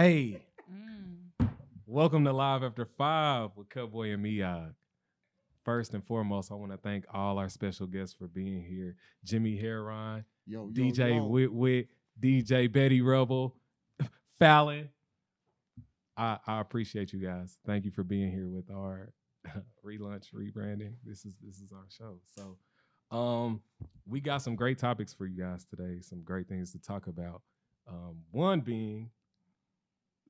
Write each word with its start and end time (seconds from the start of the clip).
hey, 0.00 0.12
hey, 0.12 0.30
hey. 0.30 0.46
Mm. 1.42 1.48
Welcome 1.84 2.24
to 2.24 2.32
Live 2.32 2.62
After 2.62 2.86
Five 2.86 3.50
with 3.54 3.68
Cutboy 3.68 4.14
and 4.14 4.24
Miog. 4.24 4.72
First 5.62 5.92
and 5.92 6.02
foremost, 6.02 6.50
I 6.50 6.54
want 6.54 6.72
to 6.72 6.78
thank 6.78 7.04
all 7.12 7.38
our 7.38 7.50
special 7.50 7.86
guests 7.86 8.14
for 8.18 8.26
being 8.26 8.64
here. 8.64 8.96
Jimmi 9.26 9.60
Herron, 9.60 10.24
Yo, 10.46 10.70
yo, 10.72 10.90
DJ 10.90 11.16
yo. 11.16 11.26
Wit 11.26 11.52
Wit, 11.52 11.88
DJ 12.18 12.72
Betty 12.72 13.02
Rubble, 13.02 13.56
Fallon. 14.38 14.88
I, 16.16 16.38
I 16.46 16.60
appreciate 16.60 17.12
you 17.12 17.20
guys. 17.20 17.58
Thank 17.66 17.84
you 17.84 17.90
for 17.90 18.02
being 18.02 18.30
here 18.30 18.48
with 18.48 18.70
our 18.70 19.12
relaunch 19.84 20.32
rebranding. 20.34 20.94
This 21.04 21.26
is 21.26 21.36
this 21.42 21.58
is 21.58 21.72
our 21.72 21.86
show. 21.90 22.20
So 22.34 22.56
um 23.14 23.60
we 24.06 24.20
got 24.20 24.38
some 24.38 24.56
great 24.56 24.78
topics 24.78 25.12
for 25.12 25.26
you 25.26 25.42
guys 25.42 25.66
today, 25.66 26.00
some 26.00 26.22
great 26.22 26.48
things 26.48 26.72
to 26.72 26.78
talk 26.78 27.06
about. 27.06 27.42
Um, 27.86 28.18
one 28.30 28.60
being 28.60 29.10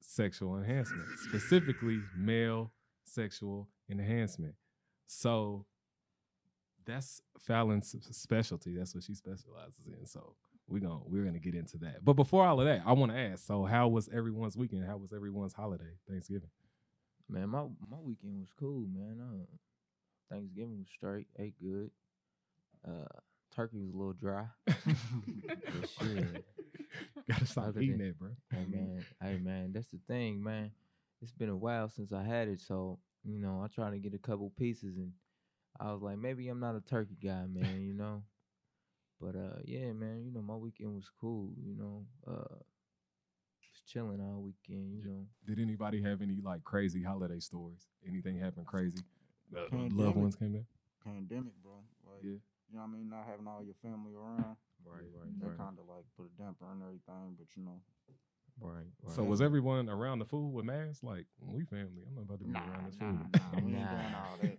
sexual 0.01 0.57
enhancement, 0.57 1.07
specifically 1.29 2.01
male 2.17 2.73
sexual 3.05 3.69
enhancement. 3.91 4.55
So 5.07 5.67
that's 6.85 7.21
Fallon's 7.39 7.95
specialty. 8.11 8.77
That's 8.77 8.95
what 8.95 9.05
she 9.05 9.15
specializes 9.15 9.87
in. 9.87 10.07
So 10.07 10.35
we're 10.69 10.81
gonna 10.81 11.01
we're 11.05 11.25
gonna 11.25 11.39
get 11.39 11.55
into 11.55 11.79
that. 11.79 12.05
But 12.05 12.15
before 12.15 12.47
all 12.47 12.61
of 12.61 12.67
that, 12.67 12.83
I 12.87 12.93
want 12.93 13.13
to 13.13 13.19
ask. 13.19 13.47
So 13.47 13.65
how 13.65 13.89
was 13.89 14.09
everyone's 14.13 14.57
weekend? 14.57 14.87
How 14.87 14.97
was 14.97 15.13
everyone's 15.13 15.53
holiday? 15.53 15.97
Thanksgiving. 16.09 16.51
Man, 17.29 17.49
my 17.49 17.63
my 17.89 17.99
weekend 18.01 18.41
was 18.41 18.53
cool, 18.59 18.87
man. 18.93 19.21
Uh, 19.21 19.47
Thanksgiving 20.31 20.79
was 20.79 20.89
straight, 20.95 21.27
ate 21.39 21.55
good. 21.61 21.91
Uh, 22.87 23.19
turkey 23.55 23.79
was 23.79 23.93
a 23.93 23.97
little 23.97 24.13
dry. 24.13 24.47
But 25.47 25.89
shit, 25.99 26.45
Gotta 27.33 27.47
stop 27.47 27.67
Other 27.69 27.81
eating 27.81 27.99
than- 27.99 28.09
that, 28.09 28.19
bro. 28.19 28.31
hey 28.51 28.65
man, 28.71 29.05
hey 29.23 29.39
man, 29.39 29.73
that's 29.73 29.89
the 29.91 29.99
thing, 30.09 30.43
man. 30.43 30.71
It's 31.23 31.33
been 31.33 31.49
a 31.51 31.57
while 31.57 31.89
since 31.89 32.13
I 32.13 32.23
had 32.25 32.49
it, 32.49 32.61
so 32.61 32.99
you 33.25 33.39
know 33.39 33.61
I 33.63 33.69
tried 33.69 33.91
to 33.91 33.99
get 33.99 34.15
a 34.15 34.19
couple 34.19 34.51
pieces, 34.57 34.97
and 34.97 35.13
I 35.79 35.93
was 35.93 36.03
like, 36.03 36.19
maybe 36.19 36.49
I'm 36.49 36.61
not 36.61 36.75
a 36.77 36.81
turkey 36.81 37.17
guy, 37.23 37.45
man. 37.47 37.83
You 37.83 37.95
know, 37.95 38.23
but 39.21 39.37
uh, 39.37 39.59
yeah, 39.65 39.93
man. 39.93 40.23
You 40.25 40.33
know, 40.33 40.43
my 40.43 40.57
weekend 40.57 40.95
was 40.95 41.11
cool. 41.21 41.53
You 41.63 41.75
know, 41.77 42.07
uh, 42.27 42.55
was 43.61 43.83
chilling 43.87 44.21
all 44.21 44.41
weekend. 44.43 44.93
You 44.93 45.03
Yeah. 45.05 45.11
know, 45.13 45.27
Did 45.47 45.59
anybody 45.61 46.03
have 46.03 46.23
any 46.23 46.41
like 46.43 46.65
crazy 46.65 47.03
holiday 47.03 47.39
stories? 47.41 47.87
Anything 48.07 48.39
happen 48.39 48.65
crazy? 48.65 49.03
Uh, 49.55 49.67
loved 49.91 50.17
ones 50.17 50.37
came 50.37 50.55
in. 50.55 50.67
pandemic, 51.05 51.53
bro. 51.63 51.73
Like, 52.07 52.23
Yeah. 52.23 52.31
you 52.31 52.41
know 52.77 52.81
what 52.81 52.89
I 52.89 52.93
mean? 52.93 53.09
Not 53.11 53.27
having 53.27 53.47
all 53.47 53.63
your 53.63 53.75
family 53.83 54.15
around. 54.15 54.57
Right, 54.87 55.07
right. 55.13 55.33
That 55.41 55.57
kind 55.59 55.79
of 55.79 55.87
like 55.89 56.05
put 56.17 56.27
a 56.27 56.43
damper 56.43 56.67
on 56.67 56.83
everything, 56.83 57.37
but 57.39 57.47
you 57.57 57.65
know. 57.65 57.81
right, 58.61 58.87
right. 59.03 59.15
So 59.15 59.25
was 59.25 59.41
everyone 59.41 59.89
around 59.89 60.19
the 60.19 60.25
food 60.25 60.53
with 60.53 60.65
masks? 60.65 61.03
Like 61.03 61.27
we 61.41 61.65
family. 61.65 62.05
I'm 62.07 62.15
not 62.15 62.25
about 62.25 62.39
to 62.41 62.45
be 62.45 62.53
Nah, 62.53 62.61
around 62.71 62.87
this 62.87 62.97
nah, 63.01 63.07
food. 63.07 63.27
nah, 63.33 63.61
we 63.65 63.73
ain't 63.75 63.91
doing 63.97 64.15
all 64.15 64.37
that. 64.41 64.59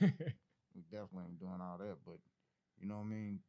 We 0.74 0.82
definitely 0.82 1.24
ain't 1.34 1.40
doing 1.40 1.60
all 1.60 1.78
that, 1.78 1.96
but 2.06 2.18
you 2.80 2.86
know 2.86 2.94
what 3.02 3.10
I 3.10 3.14
mean? 3.14 3.40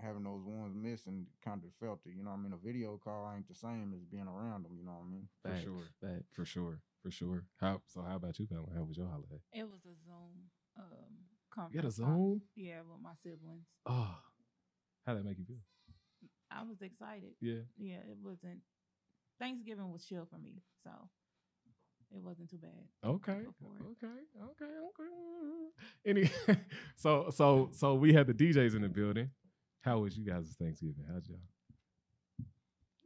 Having 0.00 0.24
those 0.24 0.42
ones 0.42 0.74
missing 0.74 1.26
kind 1.44 1.60
of 1.62 1.70
felt 1.78 2.00
it. 2.06 2.16
You 2.16 2.24
know 2.24 2.30
what 2.30 2.38
I 2.38 2.42
mean? 2.42 2.54
A 2.54 2.56
video 2.56 2.96
call 2.96 3.30
ain't 3.36 3.46
the 3.46 3.54
same 3.54 3.92
as 3.94 4.02
being 4.06 4.26
around 4.26 4.64
them. 4.64 4.72
You 4.78 4.84
know 4.84 4.92
what 4.96 5.04
I 5.06 5.12
mean? 5.12 5.28
For 5.44 5.54
sure. 5.60 5.84
facts. 6.00 6.32
For 6.32 6.44
sure, 6.46 6.80
for 7.02 7.10
sure. 7.10 7.44
How 7.60 7.82
so? 7.86 8.00
How 8.00 8.16
about 8.16 8.38
you, 8.38 8.46
family? 8.46 8.72
How 8.74 8.82
was 8.82 8.96
your 8.96 9.08
holiday? 9.08 9.38
It 9.52 9.64
was 9.68 9.84
a 9.84 9.92
Zoom 10.08 10.48
um 10.78 10.88
You 11.70 11.76
had 11.78 11.84
a 11.84 11.92
conference 11.92 11.98
call. 11.98 12.08
Zoom? 12.08 12.42
Yeah, 12.56 12.80
with 12.80 13.02
my 13.02 13.12
siblings. 13.22 13.68
Oh, 13.86 14.16
how 15.06 15.14
that 15.14 15.24
make 15.24 15.38
you 15.38 15.44
feel? 15.44 15.56
I 16.50 16.62
was 16.62 16.80
excited. 16.82 17.30
Yeah. 17.40 17.60
Yeah, 17.76 17.96
it 18.08 18.16
wasn't 18.22 18.60
Thanksgiving 19.40 19.90
was 19.90 20.04
chill 20.04 20.26
for 20.30 20.38
me, 20.38 20.62
so 20.84 20.90
it 22.14 22.22
wasn't 22.22 22.48
too 22.50 22.58
bad. 22.58 22.70
Okay. 23.04 23.32
Okay. 23.32 24.06
Okay. 24.42 24.64
Okay. 24.88 25.10
Any. 26.06 26.30
so 26.96 27.30
so 27.34 27.70
so 27.72 27.94
we 27.94 28.12
had 28.12 28.26
the 28.28 28.34
DJs 28.34 28.76
in 28.76 28.82
the 28.82 28.88
building. 28.88 29.30
How 29.82 29.98
was 29.98 30.16
you 30.16 30.24
guys' 30.24 30.54
Thanksgiving? 30.58 31.04
How'd 31.12 31.26
y'all? 31.26 31.40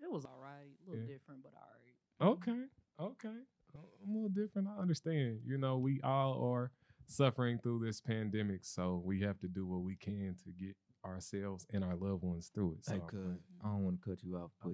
It 0.02 0.10
was 0.10 0.24
all 0.24 0.38
right. 0.40 0.68
A 0.86 0.90
little 0.90 1.04
Yeah. 1.06 1.14
different, 1.14 1.42
but 1.42 1.52
all 1.56 1.68
right. 1.72 2.32
Okay. 2.32 2.64
Okay. 3.00 3.38
I'm 3.74 4.10
a 4.10 4.12
little 4.12 4.28
different. 4.28 4.68
I 4.68 4.80
understand. 4.80 5.40
You 5.46 5.58
know, 5.58 5.78
we 5.78 6.00
all 6.02 6.42
are 6.52 6.70
suffering 7.06 7.58
through 7.62 7.84
this 7.84 8.00
pandemic, 8.00 8.64
so 8.64 9.02
we 9.04 9.20
have 9.22 9.38
to 9.40 9.48
do 9.48 9.66
what 9.66 9.82
we 9.82 9.96
can 9.96 10.36
to 10.44 10.50
get 10.52 10.76
ourselves 11.04 11.66
and 11.72 11.84
our 11.84 11.96
loved 11.96 12.22
ones 12.22 12.50
through 12.54 12.76
it. 12.78 12.84
So 12.84 12.92
Hey, 12.94 13.00
I'm 13.00 13.06
cuz 13.08 13.38
I 13.64 13.68
don't 13.68 13.84
want 13.84 14.02
to 14.02 14.08
cut 14.10 14.22
you 14.22 14.36
off, 14.36 14.50
but 14.62 14.72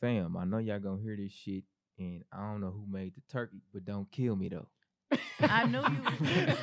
fam, 0.00 0.36
I 0.36 0.44
know 0.44 0.58
y'all 0.58 0.78
gonna 0.80 1.00
hear 1.02 1.16
this 1.16 1.32
shit, 1.32 1.64
and 1.98 2.24
I 2.32 2.38
don't 2.50 2.60
know 2.60 2.70
who 2.70 2.86
made 2.90 3.14
the 3.14 3.22
turkey, 3.30 3.62
but 3.72 3.84
don't 3.84 4.10
kill 4.10 4.36
me 4.36 4.48
though. 4.48 4.68
I 5.40 5.66
knew 5.66 5.80
you 5.80 6.02
was 6.02 6.58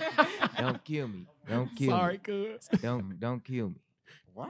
Don't 0.59 0.83
kill 0.83 1.07
me. 1.07 1.25
Don't 1.47 1.75
kill 1.75 1.89
Sorry, 1.91 2.13
me. 2.13 2.19
cuz. 2.19 2.69
Don't 2.81 3.19
don't 3.19 3.43
kill 3.43 3.69
me. 3.69 3.81
Wow. 4.33 4.47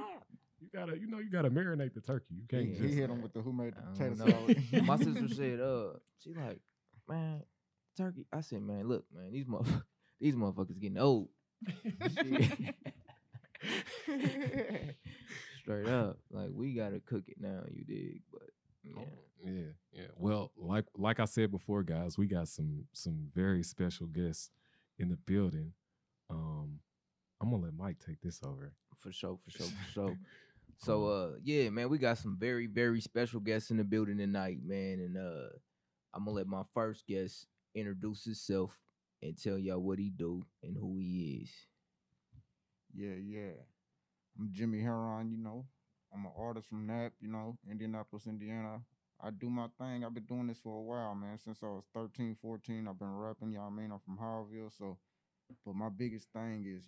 You 0.59 0.68
gotta, 0.73 0.97
you 0.97 1.08
know, 1.08 1.18
you 1.18 1.29
gotta 1.31 1.50
marinate 1.50 1.94
the 1.96 2.02
turkey. 2.02 2.35
You 2.35 2.46
can't 2.47 2.68
Yeah. 2.69 2.78
just. 2.81 2.94
He 2.94 2.96
hit 3.00 3.09
him 3.09 3.22
with 3.22 3.34
the 3.34 3.41
who 3.41 3.52
made 3.52 3.73
the 3.75 3.81
I 3.81 3.91
potato 3.91 4.16
salad. 4.16 4.63
My 4.85 4.96
sister 4.97 5.28
said, 5.28 5.59
uh, 5.59 5.94
she 6.23 6.34
like, 6.35 6.59
man, 7.09 7.41
turkey. 7.97 8.25
I 8.31 8.41
said, 8.41 8.62
man, 8.62 8.88
look, 8.88 9.06
man, 9.13 9.31
these 9.31 9.46
motherfuckers, 9.46 9.84
these 10.19 10.35
motherfuckers 10.35 10.79
getting 10.79 11.00
old. 11.00 11.29
Shit. 14.19 14.95
Straight 15.61 15.88
up, 15.88 16.17
like 16.31 16.49
we 16.53 16.73
gotta 16.73 16.99
cook 16.99 17.23
it 17.27 17.38
now. 17.39 17.61
You 17.69 17.83
dig? 17.85 18.22
But 18.31 18.49
yeah, 18.83 19.03
Yeah, 19.44 19.61
yeah. 19.94 20.07
Well, 20.17 20.51
like 20.57 20.85
like 20.95 21.19
I 21.19 21.25
said 21.25 21.51
before, 21.51 21.83
guys, 21.83 22.17
we 22.17 22.27
got 22.27 22.47
some 22.47 22.85
some 22.94 23.29
very 23.33 23.63
special 23.63 24.07
guests 24.07 24.49
in 24.97 25.09
the 25.09 25.17
building. 25.17 25.73
Um, 26.29 26.79
I'm 27.41 27.51
gonna 27.51 27.63
let 27.63 27.73
Mike 27.75 27.97
take 28.05 28.22
this 28.22 28.41
over. 28.44 28.73
for 28.99 29.11
sure, 29.11 29.38
for 29.44 29.51
sure, 29.51 29.67
for 29.67 29.91
sure. 29.94 30.17
So 30.78 31.05
uh 31.05 31.31
yeah, 31.43 31.69
man, 31.69 31.89
we 31.89 31.97
got 31.99 32.17
some 32.17 32.38
very, 32.39 32.66
very 32.67 33.01
special 33.01 33.39
guests 33.39 33.69
in 33.72 33.78
the 33.78 33.83
building 33.83 34.17
tonight, 34.17 34.57
man. 34.63 34.99
And 34.99 35.17
uh 35.17 35.49
I'm 36.13 36.25
gonna 36.25 36.38
let 36.38 36.47
my 36.47 36.63
first 36.73 37.05
guest 37.07 37.45
introduce 37.75 38.23
himself 38.25 38.78
and 39.22 39.38
tell 39.38 39.59
y'all 39.59 39.79
what 39.79 39.99
he 39.99 40.09
do 40.09 40.43
and 40.63 40.75
who 40.75 40.97
he 40.97 41.41
is. 41.43 41.51
Yeah, 42.93 43.16
yeah. 43.23 43.53
I'm 44.37 44.49
Jimmi 44.49 44.81
Herron, 44.81 45.31
you 45.31 45.37
know. 45.37 45.65
I'm 46.13 46.25
an 46.25 46.31
artist 46.37 46.67
from 46.67 46.87
Nap, 46.87 47.13
you 47.21 47.29
know, 47.29 47.57
Indianapolis, 47.69 48.27
Indiana. 48.27 48.81
I 49.23 49.29
do 49.29 49.49
my 49.49 49.67
thing. 49.79 50.03
I've 50.03 50.13
been 50.13 50.25
doing 50.25 50.47
this 50.47 50.59
for 50.59 50.77
a 50.77 50.81
while, 50.81 51.15
man. 51.15 51.37
Since 51.37 51.63
I 51.63 51.67
was 51.67 51.85
13, 51.93 52.35
14, 52.41 52.87
I've 52.87 52.99
been 52.99 53.15
rapping, 53.15 53.51
y'all 53.51 53.69
mean? 53.69 53.91
I'm 53.91 53.99
from 53.99 54.17
Haughville, 54.17 54.75
so 54.75 54.97
but 55.65 55.75
my 55.75 55.89
biggest 55.89 56.27
thing 56.33 56.65
is 56.65 56.83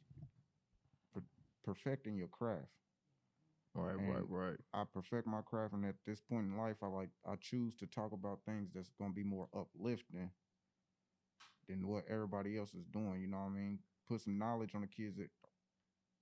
per- 1.13 1.21
perfecting 1.63 2.17
your 2.17 2.27
craft. 2.27 2.67
Right, 3.75 3.95
right, 3.95 4.23
right. 4.29 4.57
I 4.73 4.83
perfect 4.91 5.27
my 5.27 5.41
craft, 5.41 5.73
and 5.73 5.85
at 5.85 5.95
this 6.05 6.21
point 6.21 6.45
in 6.45 6.57
life, 6.57 6.77
I 6.83 6.87
like 6.87 7.09
I 7.25 7.35
choose 7.35 7.75
to 7.77 7.87
talk 7.87 8.11
about 8.11 8.39
things 8.45 8.69
that's 8.73 8.91
gonna 8.99 9.13
be 9.13 9.23
more 9.23 9.47
uplifting 9.55 10.29
than 11.67 11.87
what 11.87 12.05
everybody 12.09 12.57
else 12.57 12.73
is 12.73 12.85
doing. 12.85 13.21
You 13.21 13.27
know 13.27 13.37
what 13.37 13.51
I 13.51 13.55
mean? 13.55 13.79
Put 14.07 14.21
some 14.21 14.37
knowledge 14.37 14.75
on 14.75 14.81
the 14.81 14.87
kids. 14.87 15.17
That 15.17 15.29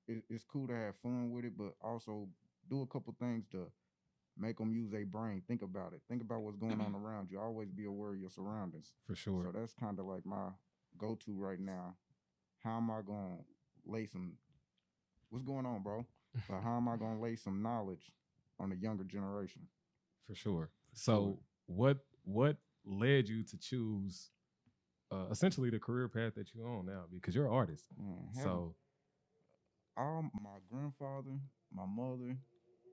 it, 0.08 0.24
it's 0.30 0.44
cool 0.44 0.68
to 0.68 0.74
have 0.74 0.96
fun 1.02 1.32
with 1.32 1.46
it, 1.46 1.58
but 1.58 1.74
also 1.82 2.28
do 2.70 2.82
a 2.82 2.88
couple 2.88 3.16
things 3.20 3.46
to 3.52 3.72
make 4.38 4.58
them 4.58 4.72
use 4.72 4.90
their 4.90 5.06
brain. 5.06 5.42
Think 5.48 5.62
about 5.62 5.94
it. 5.94 6.02
Think 6.10 6.22
about 6.22 6.42
what's 6.42 6.58
going 6.58 6.80
on 6.82 6.96
around 6.96 7.30
you. 7.30 7.40
Always 7.40 7.70
be 7.70 7.86
aware 7.86 8.14
of 8.14 8.20
your 8.20 8.30
surroundings. 8.30 8.94
For 9.06 9.16
sure. 9.16 9.44
So 9.46 9.60
that's 9.60 9.74
kind 9.74 10.00
of 10.00 10.06
like 10.06 10.26
my 10.26 10.50
go-to 10.98 11.34
right 11.34 11.60
now. 11.60 11.96
How 12.64 12.78
am 12.78 12.90
I 12.92 13.02
gonna 13.06 13.38
lay 13.86 14.06
some? 14.06 14.34
What's 15.30 15.46
going 15.46 15.66
on, 15.66 15.82
bro? 15.82 16.06
But 16.48 16.62
how 16.62 16.78
am 16.78 16.88
I 16.88 16.96
gonna 16.98 17.20
lay 17.20 17.36
some 17.36 17.62
knowledge 17.62 18.12
on 18.60 18.70
the 18.70 18.76
younger 18.76 19.04
generation? 19.04 19.62
For 20.28 20.36
sure. 20.36 20.70
So 20.94 21.40
what 21.66 22.00
what 22.24 22.58
led 22.86 23.28
you 23.28 23.44
to 23.44 23.58
choose 23.58 24.32
uh, 25.12 25.28
essentially 25.30 25.70
the 25.70 25.80
career 25.80 26.08
path 26.08 26.36
that 26.36 26.54
you're 26.54 26.70
on 26.70 26.86
now? 26.86 27.04
Because 27.12 27.36
you're 27.36 27.48
an 27.48 27.54
artist. 27.54 27.86
Having 28.36 28.44
So 28.44 28.76
all 29.98 30.24
my 30.34 30.58
grandfather, 30.72 31.40
my 31.74 31.86
mother, 31.86 32.38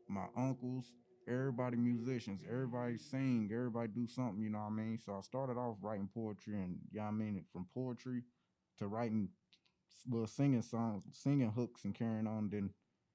my 0.08 0.26
uncles, 0.36 0.92
everybody 1.28 1.76
musicians, 1.76 2.42
everybody 2.48 2.98
sing, 2.98 3.50
everybody 3.52 3.88
do 3.88 4.06
something, 4.06 4.42
you 4.42 4.50
know 4.50 4.58
what 4.58 4.66
I 4.66 4.70
mean? 4.70 4.98
So 4.98 5.14
I 5.16 5.20
started 5.20 5.56
off 5.58 5.76
writing 5.82 6.08
poetry 6.12 6.54
and 6.56 6.78
you 6.90 6.98
know 6.98 7.04
what 7.04 7.08
I 7.10 7.12
mean, 7.12 7.44
from 7.52 7.66
poetry 7.74 8.22
to 8.78 8.86
writing 8.88 9.28
little 10.08 10.26
singing 10.26 10.62
songs, 10.62 11.04
singing 11.12 11.50
hooks 11.50 11.84
and 11.84 11.94
carrying 11.94 12.26
on. 12.26 12.48
Then 12.50 12.70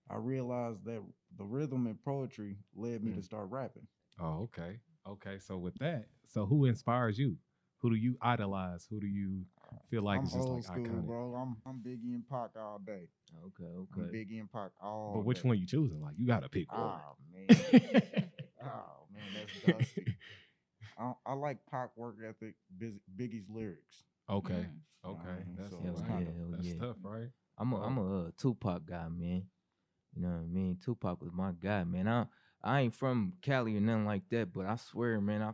I 0.09 0.15
realized 0.15 0.85
that 0.85 1.01
the 1.38 1.44
rhythm 1.45 1.88
and 1.88 2.01
poetry 2.03 2.57
led 2.75 3.03
me 3.03 3.13
to 3.13 3.21
Mm. 3.21 3.24
start 3.24 3.50
rapping. 3.50 3.88
Oh, 4.19 4.44
okay. 4.44 4.80
Okay. 5.07 5.39
So 5.39 5.57
with 5.57 5.75
that, 5.80 6.06
so 6.27 6.45
who 6.45 6.65
inspires 6.65 7.18
you? 7.18 7.38
Who 7.80 7.89
do 7.89 7.95
you 7.95 8.18
idolize? 8.21 8.85
Who 8.89 9.00
do 9.00 9.07
you 9.07 9.45
feel 9.90 10.02
like 10.04 10.20
I'm 10.20 10.25
is 10.25 10.34
just 10.34 10.48
old 10.48 10.56
like 10.58 10.64
school, 10.66 10.86
iconic? 10.86 11.06
bro. 11.06 11.36
I'm 11.36 11.58
I'm 11.66 11.80
Biggie 11.80 12.14
and 12.16 12.28
Pac 12.30 12.52
all 12.60 12.80
day. 12.86 13.08
Okay, 13.48 13.70
I'm 13.96 14.02
okay. 14.02 14.12
Biggie 14.18 14.40
and 14.40 14.52
Pac 14.52 14.72
all 14.81 15.14
But 15.16 15.25
which 15.25 15.42
day. 15.42 15.48
one 15.50 15.58
you 15.60 15.66
choosing? 15.68 16.02
Like 16.02 16.16
you 16.18 16.28
gotta 16.28 16.50
pick 16.50 16.72
one. 16.72 16.81
Ah 16.81 17.14
man, 17.31 17.48
oh 18.64 19.08
man, 19.14 19.34
that's 19.34 19.78
dusty. 19.78 20.16
I, 20.98 21.14
I 21.25 21.34
like 21.34 21.58
Pac 21.72 21.90
work 21.98 22.18
ethic, 22.28 22.56
Biggie's 23.18 23.50
lyrics. 23.50 24.04
okay, 24.30 24.68
Mm. 25.06 25.10
okay, 25.12 25.42
Mm, 25.48 25.58
that's 25.58 25.70
so 25.72 25.80
Hell 25.84 25.92
it's 25.94 26.02
that's, 26.02 26.12
kinda- 26.12 26.31
hell 26.38 26.48
that's 26.52 26.68
yeah. 26.68 26.80
tough, 26.80 26.98
right? 27.04 27.30
I'm 27.58 27.74
a 27.74 27.81
I'm 27.81 27.98
a 27.98 28.19
uh, 28.28 28.31
Tupac 28.38 28.86
guy, 28.86 29.08
man. 29.10 29.44
You 30.16 30.22
know 30.22 30.30
what 30.30 30.42
I 30.44 30.46
mean? 30.46 30.78
Tupac 30.84 31.22
was 31.22 31.31
my 31.34 31.52
guy, 31.60 31.84
man. 31.84 32.08
I 32.08 32.26
I 32.64 32.81
ain't 32.81 32.96
from 32.96 33.34
Cali 33.42 33.76
or 33.76 33.81
nothing 33.81 34.06
like 34.06 34.30
that, 34.30 34.54
but 34.54 34.66
I 34.66 34.76
swear, 34.78 35.19
man, 35.19 35.42
I 35.42 35.52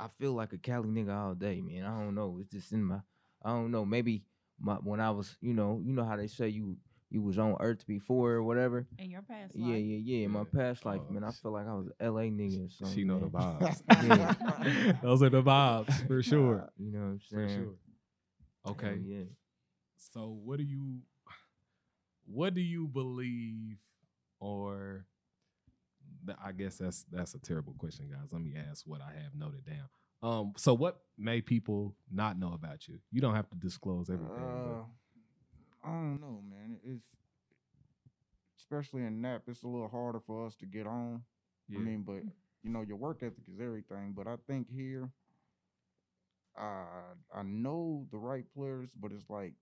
I 0.00 0.08
feel 0.18 0.32
like 0.32 0.52
a 0.52 0.58
Cali 0.58 0.88
nigga 0.88 1.14
all 1.16 1.34
day, 1.34 1.60
man. 1.60 1.84
I 1.84 1.98
don't 2.00 2.14
know. 2.14 2.38
It's 2.40 2.50
just 2.52 2.72
in 2.72 2.84
my 2.84 3.00
I 3.42 3.50
don't 3.50 3.70
know. 3.70 3.84
Maybe 3.84 4.24
my 4.60 4.74
when 4.74 5.00
I 5.00 5.10
was, 5.10 5.36
you 5.40 5.54
know, 5.54 5.80
you 5.84 5.92
know 5.92 6.04
how 6.04 6.16
they 6.16 6.26
say 6.28 6.48
you 6.48 6.76
you 7.10 7.22
was 7.22 7.38
on 7.38 7.56
Earth 7.60 7.86
before 7.86 8.32
or 8.32 8.42
whatever. 8.42 8.86
In 8.98 9.10
your 9.10 9.22
past 9.22 9.56
Yeah, 9.56 9.74
life. 9.74 9.84
yeah, 9.84 9.98
yeah. 10.02 10.24
In 10.26 10.30
my 10.32 10.44
past 10.44 10.84
life, 10.84 11.00
man, 11.10 11.24
I 11.24 11.30
feel 11.32 11.52
like 11.52 11.66
I 11.66 11.74
was 11.74 11.88
LA 12.00 12.22
nigga 12.30 12.66
or 12.66 12.70
something. 12.70 12.94
She 12.94 13.04
know 13.04 13.18
the 13.18 13.26
man. 13.26 13.58
vibes. 14.00 15.00
Those 15.02 15.22
are 15.22 15.30
the 15.30 15.42
vibes 15.42 16.06
for 16.06 16.22
sure. 16.22 16.68
You 16.78 16.92
know 16.92 16.98
what 16.98 17.06
I'm 17.06 17.20
For 17.30 17.48
saying? 17.48 17.48
sure. 17.64 17.74
Okay. 18.72 18.86
Hell 18.88 18.96
yeah. 18.98 19.24
So 19.96 20.38
what 20.44 20.58
do 20.58 20.64
you 20.64 21.00
what 22.26 22.54
do 22.54 22.60
you 22.60 22.86
believe 22.86 23.78
or 24.40 25.04
th- 25.06 25.17
I 26.44 26.52
guess 26.52 26.78
that's 26.78 27.04
that's 27.10 27.34
a 27.34 27.38
terrible 27.38 27.74
question, 27.78 28.08
guys. 28.10 28.32
Let 28.32 28.42
me 28.42 28.54
ask 28.70 28.86
what 28.86 29.00
I 29.00 29.12
have 29.22 29.34
noted 29.34 29.64
down. 29.64 29.88
Um, 30.20 30.52
so 30.56 30.74
what 30.74 31.00
made 31.16 31.46
people 31.46 31.94
not 32.10 32.38
know 32.38 32.52
about 32.52 32.88
you? 32.88 32.98
You 33.12 33.20
don't 33.20 33.34
have 33.34 33.48
to 33.50 33.56
disclose 33.56 34.10
everything. 34.10 34.36
Uh, 34.36 34.82
I 35.84 35.90
don't 35.92 36.20
know, 36.20 36.42
man. 36.50 36.78
It's 36.84 37.04
especially 38.58 39.02
in 39.04 39.20
NAP, 39.20 39.42
it's 39.46 39.62
a 39.62 39.68
little 39.68 39.88
harder 39.88 40.20
for 40.20 40.44
us 40.46 40.54
to 40.56 40.66
get 40.66 40.86
on. 40.86 41.22
yeah. 41.68 41.78
I 41.78 41.82
mean, 41.82 42.02
but 42.02 42.22
you 42.62 42.70
know, 42.70 42.82
your 42.82 42.96
work 42.96 43.18
ethic 43.22 43.44
is 43.52 43.60
everything. 43.60 44.12
But 44.16 44.26
I 44.26 44.34
think 44.46 44.68
here, 44.70 45.08
I 46.56 46.84
I 47.34 47.42
know 47.42 48.06
the 48.10 48.18
right 48.18 48.44
players, 48.54 48.90
but 49.00 49.12
it's 49.12 49.30
like 49.30 49.54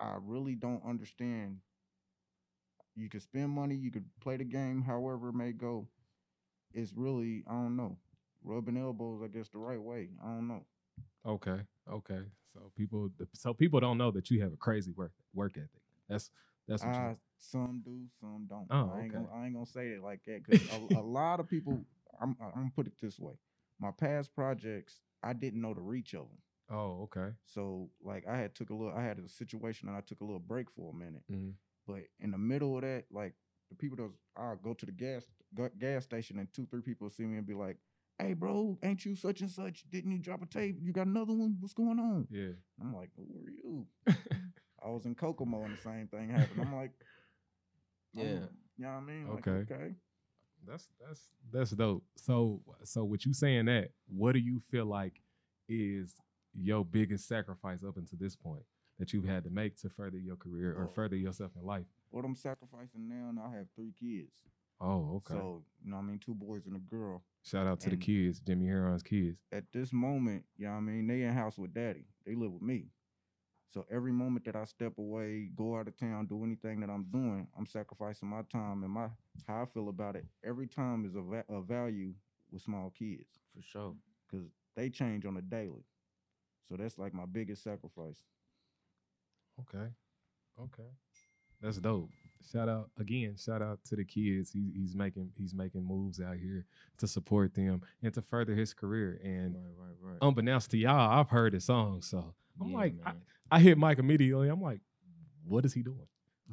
I 0.00 0.16
really 0.20 0.54
don't 0.54 0.82
understand. 0.88 1.58
You 2.94 3.08
could 3.08 3.22
spend 3.22 3.50
money, 3.50 3.74
you 3.74 3.90
could 3.90 4.04
play 4.20 4.36
the 4.36 4.44
game 4.44 4.82
however 4.82 5.28
it 5.30 5.34
may 5.34 5.52
go. 5.52 5.88
It's 6.74 6.92
really 6.94 7.44
I 7.48 7.52
don't 7.52 7.76
know, 7.76 7.98
rubbing 8.42 8.76
elbows. 8.76 9.22
I 9.22 9.28
guess 9.28 9.48
the 9.48 9.58
right 9.58 9.80
way. 9.80 10.10
I 10.22 10.26
don't 10.26 10.48
know. 10.48 10.64
Okay. 11.26 11.60
Okay. 11.90 12.20
So 12.52 12.70
people 12.76 13.10
so 13.34 13.54
people 13.54 13.80
don't 13.80 13.98
know 13.98 14.10
that 14.10 14.30
you 14.30 14.42
have 14.42 14.52
a 14.52 14.56
crazy 14.56 14.90
work 14.92 15.12
work 15.34 15.52
ethic. 15.56 15.82
That's 16.08 16.30
that's 16.68 16.84
what 16.84 16.94
Uh, 16.94 17.08
you 17.10 17.16
some 17.38 17.82
do, 17.84 18.00
some 18.20 18.46
don't. 18.48 18.66
Oh, 18.70 18.90
I 18.94 19.02
ain't 19.04 19.14
okay. 19.14 19.24
gonna 19.24 19.28
I 19.42 19.44
ain't 19.46 19.54
gonna 19.54 19.66
say 19.66 19.88
it 19.88 20.02
like 20.02 20.20
that 20.26 20.42
because 20.44 20.62
a, 20.70 20.76
a 20.76 21.02
lot 21.02 21.40
of 21.40 21.48
people. 21.48 21.84
I'm 22.20 22.36
I'm 22.40 22.52
gonna 22.54 22.72
put 22.76 22.86
it 22.86 22.92
this 23.00 23.18
way: 23.18 23.32
my 23.80 23.90
past 23.90 24.34
projects, 24.34 25.00
I 25.22 25.32
didn't 25.32 25.60
know 25.60 25.74
the 25.74 25.80
reach 25.80 26.12
of 26.14 26.26
them. 26.28 26.38
Oh, 26.70 27.02
okay. 27.04 27.34
So 27.44 27.90
like 28.02 28.26
I 28.28 28.36
had 28.36 28.54
took 28.54 28.70
a 28.70 28.74
little, 28.74 28.94
I 28.94 29.02
had 29.02 29.18
a 29.18 29.28
situation 29.28 29.88
and 29.88 29.96
I 29.96 30.00
took 30.02 30.20
a 30.20 30.24
little 30.24 30.38
break 30.38 30.70
for 30.70 30.92
a 30.92 30.96
minute. 30.96 31.22
Mhm. 31.30 31.54
But 31.86 32.02
in 32.20 32.30
the 32.30 32.38
middle 32.38 32.76
of 32.76 32.82
that, 32.82 33.04
like 33.10 33.34
the 33.70 33.74
people 33.76 33.96
that 33.96 34.10
I'll 34.36 34.56
go 34.56 34.74
to 34.74 34.86
the 34.86 34.92
gas 34.92 35.24
ga- 35.54 35.70
gas 35.78 36.04
station 36.04 36.38
and 36.38 36.52
two 36.52 36.66
three 36.70 36.80
people 36.82 37.10
see 37.10 37.24
me 37.24 37.38
and 37.38 37.46
be 37.46 37.54
like, 37.54 37.76
"Hey, 38.18 38.34
bro, 38.34 38.78
ain't 38.82 39.04
you 39.04 39.16
such 39.16 39.40
and 39.40 39.50
such? 39.50 39.84
Didn't 39.90 40.12
you 40.12 40.18
drop 40.18 40.42
a 40.42 40.46
tape? 40.46 40.76
You 40.80 40.92
got 40.92 41.06
another 41.06 41.32
one? 41.32 41.56
What's 41.60 41.74
going 41.74 41.98
on?" 41.98 42.28
Yeah. 42.30 42.52
I'm 42.80 42.94
like, 42.94 43.10
"Who 43.16 43.22
are 43.24 43.50
you?" 43.50 43.86
I 44.84 44.88
was 44.88 45.06
in 45.06 45.14
Kokomo 45.14 45.62
and 45.64 45.76
the 45.76 45.80
same 45.80 46.08
thing 46.08 46.28
happened. 46.30 46.60
I'm 46.60 46.74
like, 46.74 46.92
I'm- 48.16 48.18
oh, 48.18 48.22
Yeah. 48.22 48.40
you 48.76 48.84
know 48.84 48.88
what 48.88 48.94
I 48.96 49.00
mean? 49.00 49.28
Like, 49.28 49.46
Okay. 49.48 49.72
okay. 49.74 49.94
That's 50.66 50.88
that's 51.00 51.28
that's 51.52 51.70
dope. 51.72 52.04
So 52.16 52.62
so 52.84 53.02
with 53.04 53.26
you 53.26 53.32
saying 53.32 53.64
that, 53.66 53.90
what 54.08 54.32
do 54.32 54.38
you 54.38 54.60
feel 54.70 54.86
like 54.86 55.20
is 55.68 56.14
your 56.54 56.84
biggest 56.84 57.26
sacrifice 57.26 57.82
up 57.82 57.96
until 57.96 58.18
this 58.20 58.36
point 58.36 58.62
that 58.98 59.12
you've 59.12 59.24
had 59.24 59.44
to 59.44 59.50
make 59.50 59.76
to 59.80 59.88
further 59.88 60.18
your 60.18 60.36
career 60.36 60.72
or 60.74 60.84
Oh. 60.84 60.92
further 60.94 61.16
yourself 61.16 61.52
in 61.56 61.64
life? 61.64 61.86
What 62.10 62.24
I'm 62.24 62.34
sacrificing 62.36 63.08
now, 63.08 63.28
and 63.30 63.38
I 63.38 63.50
have 63.56 63.66
three 63.74 63.92
kids. 63.92 64.32
Oh, 64.80 65.16
okay. 65.16 65.34
So, 65.34 65.64
you 65.82 65.90
know 65.90 65.96
what 65.96 66.02
I 66.02 66.06
mean? 66.06 66.18
Two 66.18 66.34
boys 66.34 66.66
and 66.66 66.76
a 66.76 66.80
girl. 66.80 67.22
Shout 67.44 67.66
out 67.66 67.80
to 67.80 67.90
the 67.90 67.96
kids, 67.96 68.40
Jimmi 68.40 68.66
Herron's 68.66 69.02
kids. 69.02 69.38
At 69.52 69.64
this 69.72 69.92
moment, 69.92 70.44
you 70.56 70.66
know 70.66 70.72
what 70.72 70.78
I 70.78 70.80
mean? 70.80 71.06
They 71.06 71.22
in 71.22 71.32
house 71.32 71.56
with 71.58 71.72
daddy. 71.72 72.06
They 72.26 72.34
live 72.34 72.52
with 72.52 72.62
me. 72.62 72.86
So 73.72 73.86
every 73.90 74.12
moment 74.12 74.44
that 74.44 74.54
I 74.56 74.64
step 74.64 74.98
away, 74.98 75.48
go 75.56 75.76
out 75.78 75.88
of 75.88 75.96
town, 75.96 76.26
do 76.26 76.44
anything 76.44 76.80
that 76.80 76.90
I'm 76.90 77.04
doing, 77.04 77.48
I'm 77.56 77.64
sacrificing 77.64 78.28
my 78.28 78.42
time 78.42 78.82
and 78.82 78.92
my 78.92 79.08
how 79.46 79.62
I 79.62 79.66
feel 79.66 79.88
about 79.88 80.14
it. 80.16 80.26
Every 80.44 80.66
time 80.66 81.04
is 81.06 81.14
a, 81.14 81.22
va- 81.22 81.44
a 81.48 81.62
value 81.62 82.12
with 82.50 82.60
small 82.62 82.90
kids 82.90 83.38
For 83.56 83.62
sure. 83.62 83.94
because 84.30 84.46
they 84.76 84.90
change 84.90 85.24
on 85.24 85.36
a 85.38 85.40
daily. 85.42 85.84
So 86.68 86.76
that's 86.76 86.98
like 86.98 87.14
my 87.14 87.24
biggest 87.24 87.62
sacrifice. 87.62 88.22
Okay. 89.60 89.86
Okay. 90.60 90.88
That's 91.60 91.78
dope. 91.78 92.10
Shout 92.50 92.68
out 92.68 92.90
again, 92.98 93.36
shout 93.36 93.62
out 93.62 93.78
to 93.84 93.94
the 93.96 94.04
kids. 94.04 94.50
He, 94.50 94.72
he's 94.74 94.96
making 94.96 95.30
he's 95.38 95.54
making 95.54 95.86
moves 95.86 96.20
out 96.20 96.36
here 96.36 96.66
to 96.98 97.06
support 97.06 97.54
them 97.54 97.82
and 98.02 98.12
to 98.14 98.20
further 98.22 98.54
his 98.54 98.74
career. 98.74 99.20
And 99.22 99.54
Right, 99.54 99.62
right, 99.78 100.12
right. 100.12 100.18
unbeknownst 100.22 100.72
to 100.72 100.76
y'all, 100.78 101.20
I've 101.20 101.28
heard 101.28 101.52
his 101.52 101.64
song. 101.64 102.02
So 102.02 102.34
I'm 102.60 102.68
Yeah, 102.70 102.76
like, 102.76 102.94
I. 103.06 103.12
I 103.52 103.60
hit 103.60 103.76
Mike 103.78 103.98
immediately. 103.98 104.48
I'm 104.48 104.62
like, 104.62 104.80
what 105.44 105.64
is 105.66 105.72
he 105.74 105.82
doing? 105.82 106.06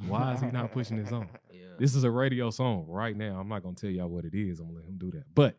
Why 0.07 0.34
is 0.34 0.42
he 0.42 0.48
not 0.51 0.72
pushing 0.74 0.98
his 0.98 1.12
own? 1.12 1.30
yeah. 1.51 1.62
This 1.80 1.96
is 1.96 2.04
a 2.04 2.12
radio 2.12 2.50
song 2.51 2.86
right 2.88 3.16
now. 3.16 3.40
I'm 3.40 3.48
not 3.50 3.63
gonna 3.63 3.75
tell 3.75 3.90
y'all 3.90 4.10
what 4.10 4.25
it 4.25 4.36
is. 4.36 4.60
I'm 4.60 4.68
gonna 4.68 4.78
let 4.80 4.86
him 4.86 4.98
do 4.98 5.10
that. 5.12 5.24
But 5.34 5.57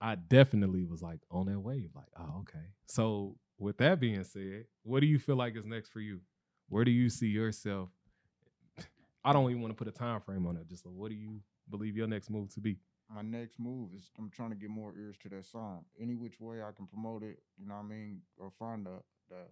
I 0.00 0.14
definitely 0.14 0.84
was 0.84 1.02
like 1.02 1.20
on 1.30 1.46
that 1.46 1.60
wave, 1.60 1.90
like, 1.94 2.06
oh, 2.18 2.40
okay. 2.42 2.64
So 2.86 3.36
with 3.58 3.76
that 3.78 4.00
being 4.00 4.24
said, 4.24 4.64
what 4.82 5.00
do 5.00 5.06
you 5.06 5.18
feel 5.18 5.36
like 5.36 5.56
is 5.56 5.66
next 5.66 5.90
for 5.90 6.00
you? 6.00 6.20
Where 6.72 6.86
do 6.86 6.90
you 6.90 7.10
see 7.10 7.26
yourself? 7.26 7.90
I 9.22 9.34
don't 9.34 9.50
even 9.50 9.60
want 9.60 9.72
to 9.72 9.76
put 9.76 9.88
a 9.88 9.96
time 9.96 10.22
frame 10.22 10.46
on 10.46 10.56
it. 10.56 10.66
Just 10.66 10.86
like, 10.86 10.94
what 10.94 11.10
do 11.10 11.14
you 11.14 11.42
believe 11.68 11.98
your 11.98 12.06
next 12.06 12.30
move 12.30 12.48
to 12.54 12.60
be? 12.60 12.78
my 13.14 13.20
next 13.20 13.58
move 13.60 13.90
is 13.94 14.10
I'm 14.18 14.30
trying 14.30 14.48
to 14.50 14.56
get 14.56 14.70
more 14.70 14.94
ears 14.98 15.16
to 15.22 15.28
that 15.28 15.44
song. 15.44 15.84
Any 16.00 16.14
which 16.14 16.40
way 16.40 16.62
I 16.62 16.70
can 16.74 16.86
promote 16.86 17.22
it, 17.22 17.40
you 17.58 17.66
know 17.68 17.74
what 17.74 17.84
I 17.84 17.88
mean, 17.88 18.22
or 18.38 18.50
find 18.58 18.86
the 18.86 19.02
the 19.28 19.42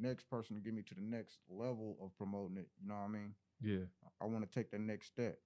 next 0.00 0.30
person 0.30 0.56
to 0.56 0.62
get 0.62 0.72
me 0.72 0.80
to 0.80 0.94
the 0.94 1.02
next 1.02 1.40
level 1.50 1.98
of 2.02 2.16
promoting 2.16 2.56
it. 2.56 2.68
You 2.80 2.88
know 2.88 2.94
what 2.94 3.04
I 3.04 3.08
mean? 3.08 3.34
Yeah. 3.62 3.84
I 4.22 4.24
want 4.24 4.50
to 4.50 4.58
take 4.58 4.70
the 4.70 4.78
next 4.78 5.08
step. 5.08 5.36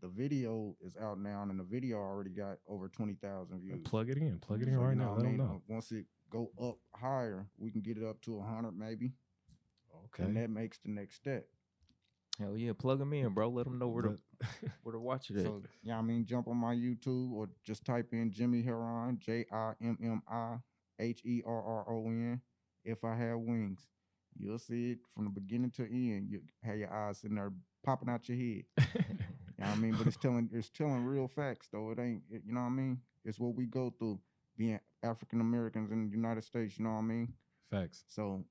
The 0.00 0.08
video 0.08 0.76
is 0.80 0.96
out 0.96 1.18
now, 1.20 1.42
and 1.42 1.60
the 1.60 1.64
video 1.64 1.98
already 1.98 2.30
got 2.30 2.56
over 2.66 2.88
twenty 2.88 3.14
thousand 3.20 3.60
views. 3.60 3.82
Plug 3.84 4.08
it 4.08 4.16
in. 4.16 4.38
Plug 4.38 4.62
it 4.62 4.64
So, 4.64 4.68
in 4.68 4.74
you 4.78 4.80
right 4.80 4.96
know 4.96 5.14
now. 5.14 5.20
I 5.20 5.22
mean? 5.24 5.36
know. 5.36 5.60
Once 5.68 5.92
it 5.92 6.06
go 6.30 6.52
up 6.58 6.78
higher, 6.94 7.46
we 7.58 7.70
can 7.70 7.82
get 7.82 7.98
it 7.98 8.04
up 8.04 8.22
to 8.22 8.40
hundred 8.40 8.78
maybe, 8.78 9.12
and 10.18 10.36
that 10.36 10.50
makes 10.50 10.78
the 10.78 10.90
next 10.90 11.16
step. 11.16 11.46
Hell 12.38 12.56
yeah, 12.56 12.72
plug 12.76 12.98
them 12.98 13.12
in, 13.12 13.28
bro. 13.32 13.48
Let 13.48 13.64
them 13.64 13.78
know 13.78 13.88
where 13.88 14.02
to 14.02 14.16
where 14.82 14.92
to 14.92 14.98
watch 14.98 15.30
it 15.30 15.36
at. 15.36 15.44
So, 15.44 15.62
yeah, 15.82 15.98
I 15.98 16.02
mean, 16.02 16.24
jump 16.26 16.48
on 16.48 16.56
my 16.56 16.74
YouTube 16.74 17.32
or 17.32 17.48
just 17.64 17.84
type 17.84 18.08
in 18.12 18.30
Jimmi 18.30 18.64
Herron, 18.64 19.18
J 19.20 19.46
I 19.52 19.72
M 19.80 19.96
M 20.02 20.22
I 20.28 20.56
H 20.98 21.22
E 21.24 21.42
R 21.46 21.62
R 21.62 21.84
O 21.88 22.06
N. 22.08 22.40
If 22.84 23.04
I 23.04 23.14
have 23.14 23.38
wings, 23.38 23.86
you'll 24.36 24.58
see 24.58 24.92
it 24.92 24.98
from 25.14 25.24
the 25.24 25.30
beginning 25.30 25.70
to 25.72 25.82
end. 25.84 26.28
You 26.28 26.40
have 26.62 26.76
your 26.76 26.92
eyes 26.92 27.22
in 27.24 27.36
there 27.36 27.52
popping 27.84 28.08
out 28.08 28.28
your 28.28 28.38
head. 28.38 28.64
You 29.56 29.64
know 29.64 29.70
what 29.70 29.78
I 29.78 29.80
mean? 29.82 29.94
But 29.96 30.06
it's 30.08 30.16
telling 30.16 30.50
it's 30.52 30.68
telling 30.68 31.04
real 31.04 31.28
facts 31.28 31.68
though. 31.70 31.90
It 31.92 32.00
ain't 32.00 32.22
it, 32.28 32.42
you 32.44 32.52
know 32.52 32.60
what 32.60 32.66
I 32.66 32.70
mean? 32.70 32.98
It's 33.24 33.38
what 33.38 33.54
we 33.54 33.66
go 33.66 33.94
through 33.98 34.18
being 34.56 34.80
African 35.02 35.40
Americans 35.40 35.90
in 35.90 36.04
the 36.04 36.10
United 36.10 36.44
States, 36.44 36.78
you 36.78 36.84
know 36.84 36.92
what 36.92 36.98
I 36.98 37.02
mean? 37.02 37.32
Facts. 37.70 38.04
So 38.08 38.44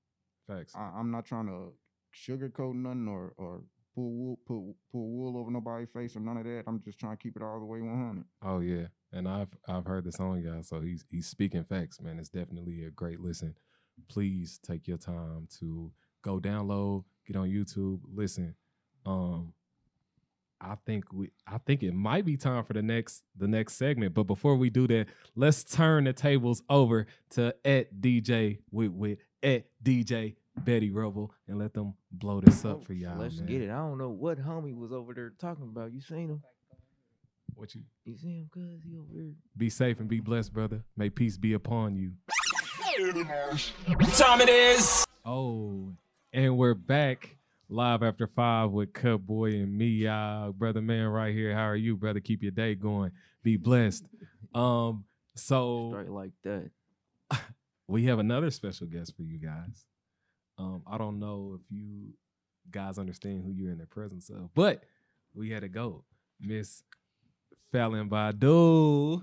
Facts. 0.48 0.74
I, 0.76 0.92
I'm 0.98 1.12
not 1.12 1.26
trying 1.26 1.48
to 1.48 1.74
sugarcoat 2.14 2.76
nothing 2.76 3.08
or 3.08 3.34
or 3.38 3.62
pull 3.96 4.12
wool 4.12 4.40
pull, 4.46 4.76
pull 4.92 5.10
wool 5.10 5.38
over 5.38 5.52
nobody's 5.52 5.90
face 5.90 6.16
or 6.16 6.20
none 6.20 6.38
of 6.38 6.46
that. 6.46 6.64
I'm 6.68 6.82
just 6.84 7.00
trying 7.00 7.16
to 7.16 7.22
keep 7.22 7.36
it 7.36 7.44
all 7.44 7.60
the 7.60 7.66
way 7.66 7.82
100. 7.82 8.26
Oh 8.44 8.60
yeah, 8.60 8.88
and 9.12 9.28
I've 9.28 9.50
I've 9.68 9.86
heard 9.86 10.04
the 10.06 10.12
song, 10.12 10.44
guys. 10.44 10.68
So 10.68 10.82
he's 10.82 11.06
he's 11.10 11.28
speaking 11.28 11.64
facts, 11.64 12.02
man. 12.02 12.20
It's 12.20 12.30
definitely 12.30 12.84
a 12.84 12.92
great 12.92 13.20
listen. 13.20 13.56
Please 14.10 14.60
take 14.66 14.88
your 14.88 14.98
time 14.98 15.48
to 15.60 15.92
go 16.24 16.40
download, 16.40 17.04
get 17.28 17.36
on 17.36 17.50
YouTube, 17.50 18.00
listen. 18.12 18.56
Um, 19.06 19.54
I 20.60 20.76
think 20.86 21.06
we 21.12 21.32
I 21.46 21.58
think 21.60 21.84
it 21.84 21.94
might 21.94 22.26
be 22.26 22.38
time 22.38 22.64
for 22.64 22.74
the 22.74 22.82
next 22.82 23.24
the 23.38 23.48
next 23.48 23.74
segment. 23.74 24.14
But 24.14 24.24
before 24.24 24.56
we 24.56 24.70
do 24.70 24.88
that, 24.88 25.08
let's 25.36 25.64
turn 25.64 26.06
the 26.06 26.14
tables 26.14 26.64
over 26.70 27.06
to 27.32 27.54
at 27.66 28.02
DJ 28.02 28.60
with 28.72 28.92
with 28.92 29.20
at 29.44 29.66
DJ 29.84 30.36
Betty 30.58 30.92
Rubble 30.92 31.34
and 31.48 31.60
let 31.60 31.74
them 31.74 31.94
blow 32.12 32.40
this 32.42 32.64
up 32.66 32.84
for 32.84 32.94
y'all. 32.94 33.18
Let's 33.20 33.38
man. 33.38 33.46
get 33.48 33.62
it. 33.62 33.70
I 33.70 33.78
don't 33.78 33.98
know 33.98 34.10
what 34.10 34.40
homie 34.40 34.76
was 34.76 34.92
over 34.92 35.14
there 35.14 35.34
talking 35.40 35.66
about. 35.66 35.92
You 35.92 36.02
seen 36.02 36.30
him? 36.30 36.44
What 37.56 37.76
you 37.76 37.82
You 38.06 38.16
see 38.18 38.38
him? 38.38 38.50
Cause 38.54 38.82
he 38.84 38.98
over 38.98 39.08
there. 39.14 39.32
be 39.58 39.70
safe 39.70 40.00
and 40.00 40.08
be 40.08 40.20
blessed, 40.20 40.54
brother. 40.54 40.84
May 40.96 41.10
peace 41.10 41.38
be 41.38 41.54
upon 41.54 41.96
you. 41.96 42.14
time 44.16 44.42
it 44.42 44.50
is. 44.50 45.06
Oh, 45.26 45.94
and 46.32 46.58
we're 46.58 46.74
back 46.74 47.38
live 47.70 48.04
after 48.04 48.28
five 48.28 48.72
with 48.72 48.94
Cut 48.94 49.26
Boy 49.26 49.52
and 49.54 49.76
me, 49.76 50.06
uh, 50.08 50.52
brother 50.52 50.82
man, 50.82 51.08
right 51.08 51.34
here. 51.34 51.54
How 51.56 51.66
are 51.66 51.76
you, 51.76 51.96
brother? 51.96 52.20
Keep 52.20 52.44
your 52.44 52.52
day 52.52 52.76
going. 52.76 53.12
Be 53.42 53.58
blessed. 53.58 54.06
Um, 54.54 55.06
so 55.36 55.90
Straight 55.92 56.10
like 56.10 56.32
that. 56.44 56.70
we 57.94 58.06
have 58.06 58.18
another 58.18 58.50
special 58.50 58.88
guest 58.88 59.16
for 59.16 59.22
you 59.22 59.38
guys. 59.38 59.86
Um, 60.58 60.82
I 60.88 60.98
don't 60.98 61.20
know 61.20 61.60
if 61.60 61.62
you 61.70 62.16
guys 62.72 62.98
understand 62.98 63.44
who 63.46 63.52
you're 63.52 63.72
in 63.72 63.78
the 63.78 63.86
presence 63.86 64.32
of, 64.32 64.52
but 64.56 64.84
we 65.36 65.52
had 65.52 65.62
to 65.62 65.70
go, 65.70 66.04
Miss 66.42 66.82
Fallon 67.72 68.10
Badu. 68.10 69.22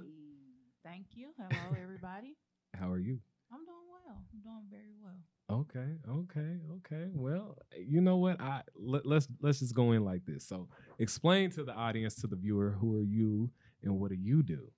Thank 0.84 1.06
you. 1.14 1.30
Hello, 1.36 1.76
everybody. 1.82 2.36
How 2.78 2.88
are 2.92 3.00
you? 3.00 3.18
I'm 3.52 3.64
doing 3.64 3.76
well. 3.90 4.22
I'm 4.32 4.40
doing 4.40 4.64
very 4.70 4.94
well. 5.02 5.18
Okay, 5.50 5.96
okay, 6.08 6.58
okay. 6.76 7.10
Well, 7.12 7.58
you 7.76 8.00
know 8.00 8.18
what? 8.18 8.40
I 8.40 8.62
let, 8.76 9.04
let's 9.04 9.26
let's 9.40 9.58
just 9.58 9.74
go 9.74 9.90
in 9.90 10.04
like 10.04 10.24
this. 10.26 10.46
So, 10.46 10.68
explain 11.00 11.50
to 11.52 11.64
the 11.64 11.74
audience, 11.74 12.14
to 12.20 12.28
the 12.28 12.36
viewer, 12.36 12.76
who 12.80 12.94
are 12.94 13.02
you 13.02 13.50
and 13.82 13.98
what 13.98 14.10
do 14.10 14.16
you 14.16 14.44
do? 14.44 14.70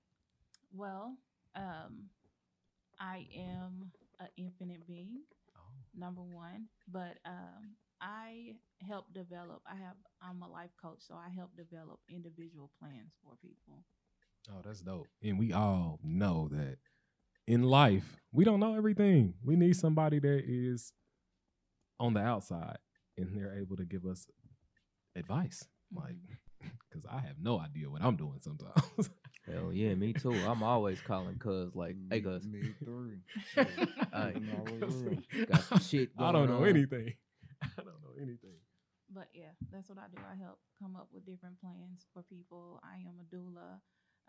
Well, 0.75 1.15
um, 1.55 2.09
I 3.03 3.27
am 3.37 3.91
an 4.21 4.29
infinite 4.37 4.87
being, 4.87 5.23
number 5.95 6.23
one, 6.23 6.67
but 6.87 7.19
um, 7.27 7.75
I 8.01 8.55
help 8.87 9.13
develop. 9.13 9.63
I 9.67 9.75
have. 9.75 9.97
I'm 10.23 10.41
a 10.43 10.49
life 10.49 10.71
coach, 10.81 10.99
so 11.01 11.15
I 11.15 11.29
help 11.35 11.51
develop 11.57 11.99
individual 12.09 12.71
plans 12.79 13.13
for 13.23 13.35
people. 13.43 13.85
Oh, 14.51 14.61
that's 14.65 14.81
dope. 14.81 15.09
And 15.23 15.39
we 15.39 15.53
all 15.53 15.99
know 16.05 16.49
that 16.53 16.79
in 17.47 17.63
life, 17.65 18.21
we 18.33 18.45
don't 18.45 18.61
know 18.61 18.77
everything. 18.77 19.35
We 19.45 19.57
need 19.57 19.77
somebody 19.77 20.21
that 20.21 20.45
is 20.47 20.93
on 21.99 22.15
the 22.15 22.21
outside 22.21 22.79
and 23.17 23.35
they're 23.35 23.57
able 23.59 23.77
to 23.77 23.85
give 23.85 24.05
us 24.07 24.27
advice. 25.17 25.67
Like, 25.95 26.17
because 26.61 27.05
I 27.11 27.19
have 27.21 27.37
no 27.41 27.59
idea 27.59 27.91
what 27.91 28.03
I'm 28.03 28.17
doing 28.17 28.41
sometimes. 28.41 29.11
Hell 29.51 29.73
yeah, 29.73 29.95
me 29.95 30.13
too. 30.13 30.33
I'm 30.33 30.63
always 30.63 31.01
calling 31.01 31.37
cuz 31.39 31.75
like, 31.75 31.97
hey 32.11 32.21
cuz, 32.21 32.47
me 32.47 32.63
three. 32.85 33.19
Aight. 33.57 33.89
I'm 34.13 34.49
always 34.55 34.83
real. 34.87 35.19
got 35.47 35.65
some 35.65 35.79
shit 35.81 36.11
I 36.19 36.31
don't 36.33 36.49
know 36.49 36.63
on. 36.63 36.69
anything. 36.69 37.15
I 37.63 37.69
don't 37.77 37.87
know 38.03 38.15
anything. 38.21 38.59
But 39.13 39.29
yeah, 39.35 39.53
that's 39.73 39.89
what 39.89 39.99
I 39.99 40.09
do. 40.15 40.19
I 40.23 40.37
help 40.43 40.59
come 40.81 40.97
up 40.97 41.09
with 41.13 41.27
different 41.27 41.61
plans 41.61 42.07
for 42.15 42.23
people. 42.23 42.81
I 42.83 42.97
am 43.03 43.19
a 43.21 43.27
doula, 43.35 43.81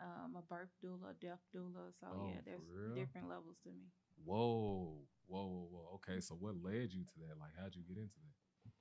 um, 0.01 0.35
a 0.35 0.41
birth 0.41 0.73
doula, 0.83 1.13
death 1.21 1.39
doula. 1.55 1.93
So 1.99 2.07
Oh, 2.11 2.27
yeah, 2.33 2.41
there's 2.45 2.67
different 2.95 3.29
levels 3.29 3.57
to 3.63 3.69
me. 3.69 3.85
Whoa, 4.25 4.97
whoa, 5.27 5.45
whoa, 5.47 5.67
whoa. 5.71 5.99
Okay, 6.01 6.19
so 6.21 6.35
what 6.35 6.55
led 6.63 6.91
you 6.93 7.03
to 7.05 7.15
that? 7.27 7.39
Like, 7.39 7.51
how'd 7.59 7.75
you 7.75 7.83
get 7.83 7.97
into 7.97 8.15
that? 8.15 8.71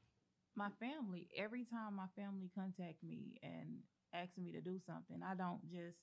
My 0.55 0.69
family, 0.81 1.29
every 1.37 1.65
time 1.65 1.97
my 1.97 2.09
family 2.17 2.51
contact 2.55 3.03
me 3.03 3.39
and 3.43 3.81
ask 4.12 4.37
me 4.37 4.53
to 4.53 4.61
do 4.61 4.79
something, 4.87 5.23
I 5.23 5.35
don't 5.35 5.65
just 5.71 5.97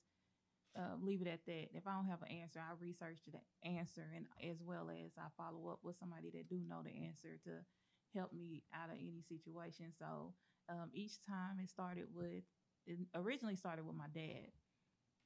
uh, 0.76 0.94
leave 1.02 1.22
it 1.22 1.28
at 1.28 1.44
that. 1.46 1.68
If 1.74 1.86
I 1.86 1.94
don't 1.94 2.08
have 2.08 2.22
an 2.22 2.30
answer, 2.30 2.60
I 2.60 2.72
research 2.78 3.18
the 3.26 3.40
answer, 3.68 4.06
and 4.14 4.26
as 4.48 4.62
well 4.62 4.90
as 4.90 5.12
I 5.18 5.26
follow 5.36 5.70
up 5.70 5.80
with 5.82 5.98
somebody 5.98 6.30
that 6.34 6.48
do 6.48 6.60
know 6.68 6.82
the 6.84 7.06
answer 7.06 7.38
to 7.44 7.50
help 8.14 8.32
me 8.32 8.62
out 8.74 8.90
of 8.90 8.96
any 8.96 9.22
situation. 9.28 9.92
So 9.98 10.34
um, 10.68 10.90
each 10.92 11.18
time 11.26 11.58
it 11.62 11.70
started 11.70 12.06
with, 12.14 12.44
it 12.86 12.98
originally 13.14 13.56
started 13.56 13.86
with 13.86 13.96
my 13.96 14.08
dad, 14.14 14.54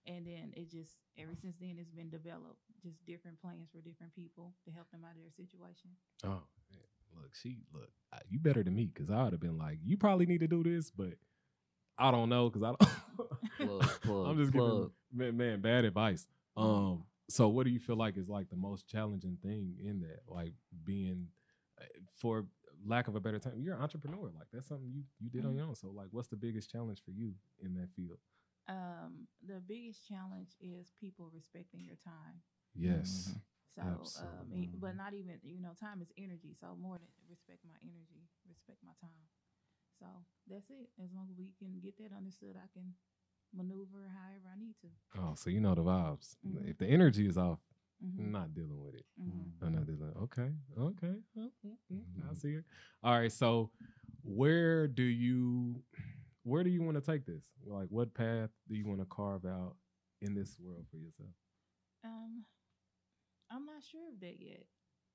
and 0.07 0.27
then 0.27 0.53
it 0.57 0.71
just 0.71 0.97
ever 1.19 1.33
since 1.41 1.57
then 1.61 1.77
it's 1.79 1.93
been 1.93 2.11
developed. 2.11 2.61
Just 2.83 3.05
different 3.05 3.41
plans 3.41 3.69
for 3.73 3.81
different 3.81 4.15
people 4.15 4.53
to 4.65 4.71
help 4.71 4.91
them 4.91 5.01
out 5.05 5.17
of 5.17 5.23
their 5.23 5.33
situation. 5.33 5.91
Oh, 6.25 6.45
man. 6.71 6.89
look, 7.17 7.35
she 7.35 7.59
look. 7.73 7.91
You 8.29 8.39
better 8.39 8.63
than 8.63 8.75
me 8.75 8.91
because 8.93 9.11
I 9.11 9.25
would 9.25 9.33
have 9.33 9.41
been 9.41 9.59
like, 9.59 9.79
you 9.85 9.97
probably 9.97 10.27
need 10.27 10.41
to 10.41 10.49
do 10.49 10.63
this, 10.63 10.91
but 10.91 11.15
I 11.99 12.11
don't 12.11 12.29
know 12.29 12.49
because 12.49 12.63
I 12.63 12.67
don't. 12.69 12.91
Plug, 13.59 14.01
plug, 14.03 14.27
I'm 14.27 14.37
just 14.39 14.53
plug. 14.53 14.63
giving 14.65 14.91
man, 15.13 15.37
man 15.37 15.61
bad 15.61 15.85
advice. 15.85 16.27
Um, 16.57 17.05
so 17.29 17.49
what 17.49 17.65
do 17.65 17.71
you 17.71 17.81
feel 17.81 17.97
like 17.97 18.17
is 18.17 18.29
like 18.29 18.51
the 18.51 18.57
most 18.57 18.87
challenging 18.87 19.39
thing 19.43 19.77
in 19.83 20.01
that? 20.01 20.21
Like 20.29 20.53
being, 20.85 21.29
uh, 21.81 21.85
for 22.17 22.47
lack 22.87 23.09
of 23.09 23.17
a 23.17 23.21
better 23.21 23.39
term, 23.39 23.55
you're 23.59 23.75
an 23.75 23.83
entrepreneur. 23.83 24.31
Like 24.37 24.49
that's 24.53 24.69
something 24.69 24.91
you 24.93 25.05
you 25.21 25.31
did 25.31 25.45
on 25.45 25.53
Mhm. 25.53 25.57
your 25.57 25.67
own. 25.67 25.75
So 25.75 25.89
like, 25.91 26.09
what's 26.11 26.29
the 26.29 26.37
biggest 26.37 26.71
challenge 26.71 27.03
for 27.05 27.13
you 27.13 27.35
in 27.63 27.75
that 27.75 27.91
field? 27.97 28.19
Um, 28.67 29.29
the 29.43 29.61
biggest 29.61 30.07
challenge 30.09 30.57
is 30.61 30.93
people 31.01 31.31
respecting 31.33 31.81
your 31.85 31.97
time. 31.97 32.43
Yes. 32.75 33.29
Mhm. 33.29 33.41
So, 33.75 33.83
um, 34.17 34.71
but 34.81 34.97
not 34.97 35.15
even 35.15 35.41
you 35.43 35.61
know, 35.61 35.75
time 35.75 36.01
is 36.01 36.13
energy. 36.17 36.55
So 36.55 36.77
more 36.77 36.99
than 36.99 37.09
respect 37.29 37.65
my 37.65 37.77
energy, 37.83 38.29
respect 38.49 38.79
my 38.85 38.93
time. 39.01 39.29
So 39.99 40.07
that's 40.49 40.71
it. 40.71 40.89
As 41.03 41.11
long 41.15 41.29
as 41.31 41.37
we 41.39 41.51
can 41.59 41.81
get 41.83 41.97
that 41.99 42.15
understood, 42.17 42.57
I 42.57 42.67
can 42.73 42.95
maneuver 43.55 44.11
however 44.11 44.49
I 44.53 44.59
need 44.59 44.75
to. 44.83 44.89
Oh, 45.21 45.35
so 45.37 45.51
you 45.51 45.61
know 45.61 45.75
the 45.75 45.83
vibes. 45.83 46.37
Mhm. 46.45 46.69
If 46.69 46.79
the 46.79 46.87
energy 46.87 47.27
is 47.27 47.39
off, 47.39 47.61
Mhm, 48.03 48.31
not 48.33 48.55
dealing 48.55 48.81
with 48.83 48.95
it. 48.97 49.07
mhm. 49.19 49.53
I'm 49.63 49.75
not 49.75 49.87
dealing. 49.87 50.13
Okay, 50.17 50.53
okay. 50.77 51.23
Oh, 51.37 51.53
mm, 51.65 51.77
mm, 51.91 52.31
I 52.31 52.35
see 52.35 52.55
it. 52.55 52.65
All 53.03 53.19
right. 53.19 53.31
So, 53.33 53.71
where 54.23 54.89
do 54.89 55.03
you, 55.05 55.83
where 56.43 56.65
do 56.65 56.71
you 56.71 56.83
want 56.83 56.97
to 56.97 57.01
take 57.01 57.25
this? 57.25 57.45
Like, 57.65 57.89
what 57.91 58.13
path 58.15 58.51
do 58.69 58.75
you 58.75 58.87
want 58.87 59.01
to 59.01 59.07
carve 59.07 59.45
out 59.47 59.77
in 60.21 60.35
this 60.35 60.59
world 60.59 60.87
for 60.91 60.97
yourself? 60.99 61.31
Um, 62.03 62.45
I'm 63.51 63.65
not 63.65 63.83
sure 63.85 64.09
of 64.13 64.21
that 64.21 64.41
yet. 64.41 64.67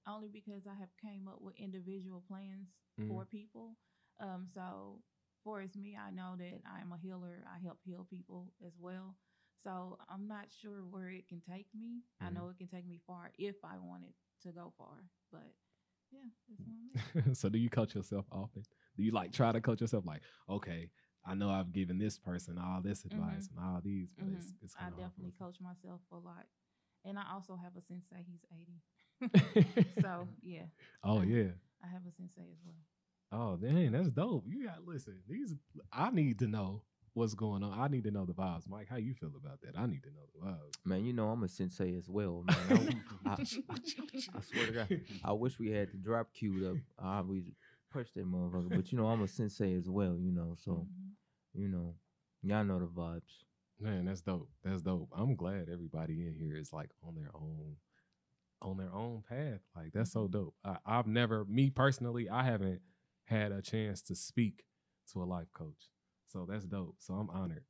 Only 0.08 0.30
because 0.30 0.66
I 0.66 0.74
have 0.76 0.96
came 0.98 1.28
up 1.28 1.42
with 1.42 1.56
individual 1.60 2.22
plans 2.28 2.70
for 3.08 3.26
people. 3.26 3.76
Um, 4.20 4.48
so 4.54 5.04
for 5.44 5.62
as 5.62 5.76
me, 5.76 5.96
I 5.96 6.12
know 6.12 6.36
that 6.38 6.62
I 6.66 6.82
am 6.82 6.92
a 6.92 6.98
healer. 6.98 7.44
I 7.48 7.60
help 7.60 7.80
heal 7.84 8.06
people 8.10 8.54
as 8.66 8.74
well. 8.80 9.16
So 9.64 9.98
I'm 10.10 10.28
not 10.28 10.52
sure 10.52 10.86
where 10.86 11.10
it 11.10 11.28
can 11.28 11.42
take 11.42 11.68
me. 11.74 12.02
I 12.22 12.30
Mhm. 12.30 12.34
know 12.34 12.50
it 12.50 12.58
can 12.58 12.68
take 12.68 12.86
me 12.88 13.00
far 13.06 13.32
if 13.38 13.56
I 13.64 13.78
wanted 13.78 14.14
to 14.44 14.52
go 14.52 14.74
far. 14.78 15.10
But 15.32 15.54
yeah, 16.12 16.30
I'm 17.26 17.34
so, 17.34 17.50
do 17.50 17.58
you 17.58 17.70
coach 17.70 17.96
yourself 17.96 18.26
often? 18.32 18.64
Do 18.98 19.04
you 19.04 19.12
like 19.12 19.32
try 19.32 19.52
to 19.52 19.62
coach 19.62 19.82
yourself? 19.82 20.06
Like, 20.06 20.22
okay, 20.50 20.90
I 21.26 21.36
know 21.36 21.50
I've 21.50 21.72
given 21.72 21.98
this 21.98 22.18
person 22.18 22.58
all 22.58 22.82
this 22.82 23.06
advice 23.06 23.50
and 23.50 23.60
all 23.60 23.82
these, 23.82 24.14
but 24.18 24.28
it's, 24.30 24.48
Mhm. 24.48 24.56
it's 24.64 24.76
I 24.76 24.80
kinda 24.80 24.96
hard 24.96 25.12
for 25.14 25.22
definitely 25.22 25.32
coach 25.32 25.60
myself 25.62 26.02
a 26.12 26.18
lot. 26.18 26.48
And 27.06 27.18
I 27.20 27.32
also 27.32 27.56
have 27.56 27.76
a 27.78 27.82
sensei. 27.82 28.24
He's 28.24 28.46
80. 28.52 28.82
so 30.02 30.28
yeah, 30.42 30.66
oh 31.04 31.22
yeah. 31.22 31.52
I 31.84 31.88
have 31.88 32.06
a 32.06 32.12
sensei 32.12 32.52
as 32.52 32.62
well. 32.66 32.84
Oh 33.32 33.56
dang, 33.58 33.92
that's 33.92 34.10
dope. 34.10 34.46
You 34.48 34.66
got 34.66 34.86
listen. 34.86 35.20
These 35.28 35.54
I 35.94 36.10
need 36.12 36.40
to 36.40 36.48
know 36.48 36.82
what's 37.14 37.34
going 37.36 37.64
on. 37.64 37.78
I 37.80 37.88
need 37.88 38.04
to 38.06 38.12
know 38.12 38.26
the 38.26 38.34
vibes, 38.34 38.68
Mike. 38.68 38.88
How 38.90 38.96
you 38.98 39.14
feel 39.14 39.32
about 39.36 39.62
that? 39.62 39.78
I 39.78 39.86
need 39.86 40.04
to 40.04 40.10
know 40.10 40.24
the 40.34 40.48
vibes. 40.48 40.74
Man, 40.86 41.06
you 41.06 41.14
know 41.14 41.30
I'm 41.30 41.44
a 41.44 41.48
sensei 41.48 41.96
as 41.96 42.10
well, 42.10 42.44
man. 42.48 43.04
I, 43.26 43.30
I, 43.32 43.34
I 44.36 44.42
swear 44.42 44.66
to 44.68 44.72
God, 44.72 45.02
I 45.24 45.32
wish 45.34 45.60
we 45.60 45.70
had 45.70 45.92
the 45.92 45.98
drop 45.98 46.34
queued 46.34 46.66
up. 46.66 46.78
I 46.98 47.22
would 47.22 47.52
push 47.92 48.08
that 48.16 48.26
motherfucker. 48.26 48.70
But 48.76 48.92
you 48.92 48.98
know, 48.98 49.08
I'm 49.08 49.22
a 49.22 49.28
sensei 49.28 49.76
as 49.76 49.88
well, 49.90 50.18
you 50.20 50.32
know, 50.32 50.56
so 50.58 50.72
Mhm. 50.72 51.14
you 51.54 51.68
know, 51.68 51.96
y'all 52.42 52.64
know 52.64 52.80
the 52.80 52.88
vibes. 52.88 53.44
Man, 53.80 54.06
that's 54.06 54.22
dope. 54.22 54.50
That's 54.64 54.82
dope. 54.82 55.10
I'm 55.16 55.36
glad 55.36 55.70
everybody 55.72 56.26
in 56.26 56.36
here 56.36 56.58
is 56.58 56.74
like 56.74 56.90
on 57.08 57.16
their 57.16 57.30
own, 57.34 57.76
on 58.62 58.78
their 58.78 58.94
own 58.94 59.24
path. 59.30 59.62
Like 59.76 59.94
that's 59.94 60.12
so 60.12 60.28
dope. 60.28 60.54
I, 60.66 60.78
I've 60.86 61.08
never, 61.08 61.46
me 61.46 61.70
personally, 61.70 62.28
I 62.30 62.44
haven't 62.44 62.82
had 63.30 63.52
a 63.52 63.62
chance 63.62 64.02
to 64.04 64.16
speak 64.16 64.64
to 65.14 65.22
a 65.22 65.26
life 65.26 65.52
coach. 65.54 65.90
So 66.28 66.46
that's 66.50 66.66
dope. 66.66 66.96
So 67.00 67.14
I'm 67.14 67.30
honored. 67.30 67.64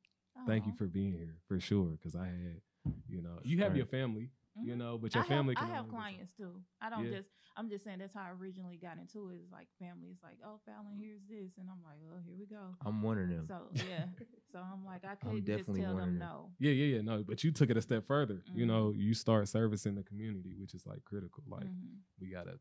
Thank 0.48 0.66
you 0.66 0.72
for 0.72 0.86
being 0.86 1.12
here 1.14 1.36
for 1.48 1.60
sure. 1.60 1.92
Because 1.98 2.16
I 2.16 2.26
had, 2.28 2.62
you 3.08 3.22
know, 3.22 3.40
you 3.44 3.62
have 3.62 3.76
your 3.76 3.86
family, 3.86 4.32
you 4.64 4.74
Mhm. 4.74 4.78
know, 4.78 4.98
but 4.98 5.14
your 5.14 5.24
I 5.24 5.28
family. 5.28 5.54
Have, 5.56 5.66
can 5.68 5.74
I 5.74 5.78
have 5.78 5.90
clients 5.90 6.32
too. 6.34 6.62
I 6.82 6.90
don't 6.90 7.06
Yeah. 7.06 7.18
just. 7.18 7.30
I'm 7.58 7.70
just 7.70 7.84
saying 7.84 8.00
that's 8.00 8.14
how 8.14 8.22
I 8.22 8.32
originally 8.32 8.78
got 8.78 8.98
into 9.00 9.30
it. 9.32 9.42
Is 9.44 9.52
like 9.52 9.68
family. 9.80 10.10
It's 10.12 10.24
like, 10.24 10.38
oh, 10.46 10.60
Fallon, 10.66 10.96
here's 10.98 11.20
this, 11.28 11.58
and 11.58 11.68
I'm 11.70 11.84
like, 11.84 12.00
oh, 12.10 12.20
here 12.26 12.36
we 12.40 12.46
go. 12.46 12.74
I'm 12.86 13.02
one 13.02 13.18
of 13.18 13.28
them. 13.28 13.46
So 13.48 13.68
yeah. 13.86 14.06
so 14.52 14.60
I'm 14.60 14.86
like, 14.86 15.04
I 15.04 15.16
couldn't 15.22 15.46
just 15.46 15.58
definitely 15.58 15.82
tell 15.82 15.96
them 15.96 16.18
them. 16.18 16.20
no. 16.20 16.52
Yeah, 16.60 16.72
yeah, 16.72 16.96
yeah. 16.96 17.02
No, 17.02 17.24
but 17.28 17.44
you 17.44 17.52
took 17.52 17.70
it 17.70 17.76
a 17.76 17.82
step 17.82 18.08
further. 18.08 18.42
You 18.56 18.66
Mhm. 18.66 18.68
know, 18.68 18.94
you 18.96 19.14
start 19.14 19.50
servicing 19.50 19.96
the 19.96 20.04
community, 20.04 20.56
which 20.58 20.74
is 20.74 20.86
like 20.88 21.04
critical. 21.04 21.44
Like 21.50 21.66
Mhm. 21.66 21.98
we 22.22 22.30
gotta, 22.30 22.60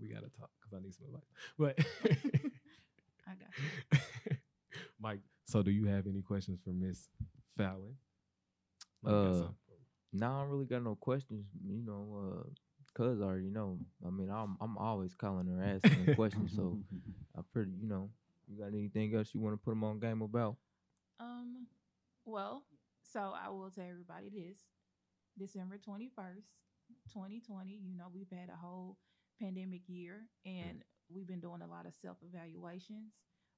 we 0.00 0.08
gotta 0.08 0.28
talk 0.38 0.50
because 0.60 0.78
I 0.78 0.82
need 0.82 0.94
some 0.94 1.06
advice. 1.06 1.24
But 1.58 1.78
I 3.26 3.32
got 3.34 3.50
you. 3.58 4.36
Mike, 5.00 5.20
so 5.46 5.62
do 5.62 5.70
you 5.70 5.86
have 5.86 6.06
any 6.06 6.22
questions 6.22 6.60
for 6.64 6.70
Miss 6.70 7.08
Fallon? 7.56 7.96
Like, 9.02 9.14
Uh, 9.14 9.32
something 9.32 9.54
for 9.66 9.72
me? 9.72 10.20
Now 10.20 10.36
I 10.38 10.42
don't 10.42 10.50
really 10.50 10.66
got 10.66 10.82
no 10.82 10.94
questions, 10.94 11.46
you 11.66 11.82
know, 11.84 12.44
uh, 12.44 12.48
cuz 12.94 13.20
already 13.20 13.50
know. 13.50 13.78
I 14.06 14.10
mean, 14.10 14.30
I'm 14.30 14.56
I'm 14.60 14.76
always 14.78 15.14
calling 15.14 15.46
her 15.46 15.62
asking 15.62 16.14
questions, 16.14 16.52
so 16.54 16.78
I 17.36 17.40
pretty, 17.52 17.72
you 17.72 17.86
know, 17.88 18.10
you 18.48 18.58
got 18.58 18.68
anything 18.68 19.14
else 19.14 19.34
you 19.34 19.40
want 19.40 19.54
to 19.54 19.64
put 19.64 19.70
them 19.72 19.84
on 19.84 19.98
game 19.98 20.22
about? 20.22 20.56
Um. 21.20 21.66
Well, 22.24 22.64
so 23.02 23.32
I 23.34 23.48
will 23.50 23.70
tell 23.70 23.84
everybody 23.88 24.30
this: 24.30 24.58
December 25.38 25.78
twenty 25.78 26.08
first, 26.08 26.48
twenty 27.12 27.40
twenty. 27.40 27.74
You 27.82 27.96
know, 27.96 28.06
we've 28.12 28.30
had 28.30 28.48
a 28.50 28.56
whole 28.56 28.98
pandemic 29.40 29.82
year, 29.88 30.26
and 30.44 30.82
we've 31.12 31.26
been 31.26 31.40
doing 31.40 31.62
a 31.62 31.66
lot 31.66 31.86
of 31.86 31.94
self 31.94 32.16
evaluations. 32.22 33.12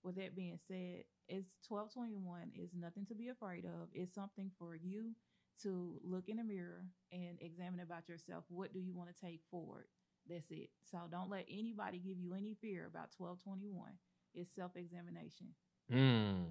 With 0.04 0.16
that 0.16 0.37
being 0.37 0.58
said, 0.68 1.04
it's 1.28 1.49
twelve 1.66 1.92
twenty 1.92 2.16
one 2.16 2.50
is 2.54 2.70
nothing 2.78 3.04
to 3.06 3.14
be 3.14 3.28
afraid 3.28 3.64
of. 3.64 3.88
It's 3.92 4.14
something 4.14 4.50
for 4.58 4.76
you 4.76 5.14
to 5.62 5.99
look 6.04 6.28
in 6.28 6.37
the 6.37 6.44
mirror 6.44 6.85
and 7.12 7.37
examine 7.40 7.80
about 7.80 8.08
yourself. 8.08 8.44
What 8.49 8.73
do 8.73 8.78
you 8.78 8.92
want 8.94 9.08
to 9.14 9.20
take 9.20 9.40
forward? 9.50 9.87
That's 10.28 10.50
it. 10.50 10.68
So 10.90 10.99
don't 11.11 11.30
let 11.30 11.47
anybody 11.50 11.99
give 11.99 12.18
you 12.18 12.35
any 12.35 12.54
fear 12.61 12.87
about 12.87 13.11
twelve 13.16 13.38
twenty 13.42 13.68
one. 13.70 13.92
It's 14.35 14.54
self 14.54 14.73
examination. 14.76 15.49
Mm. 15.92 16.44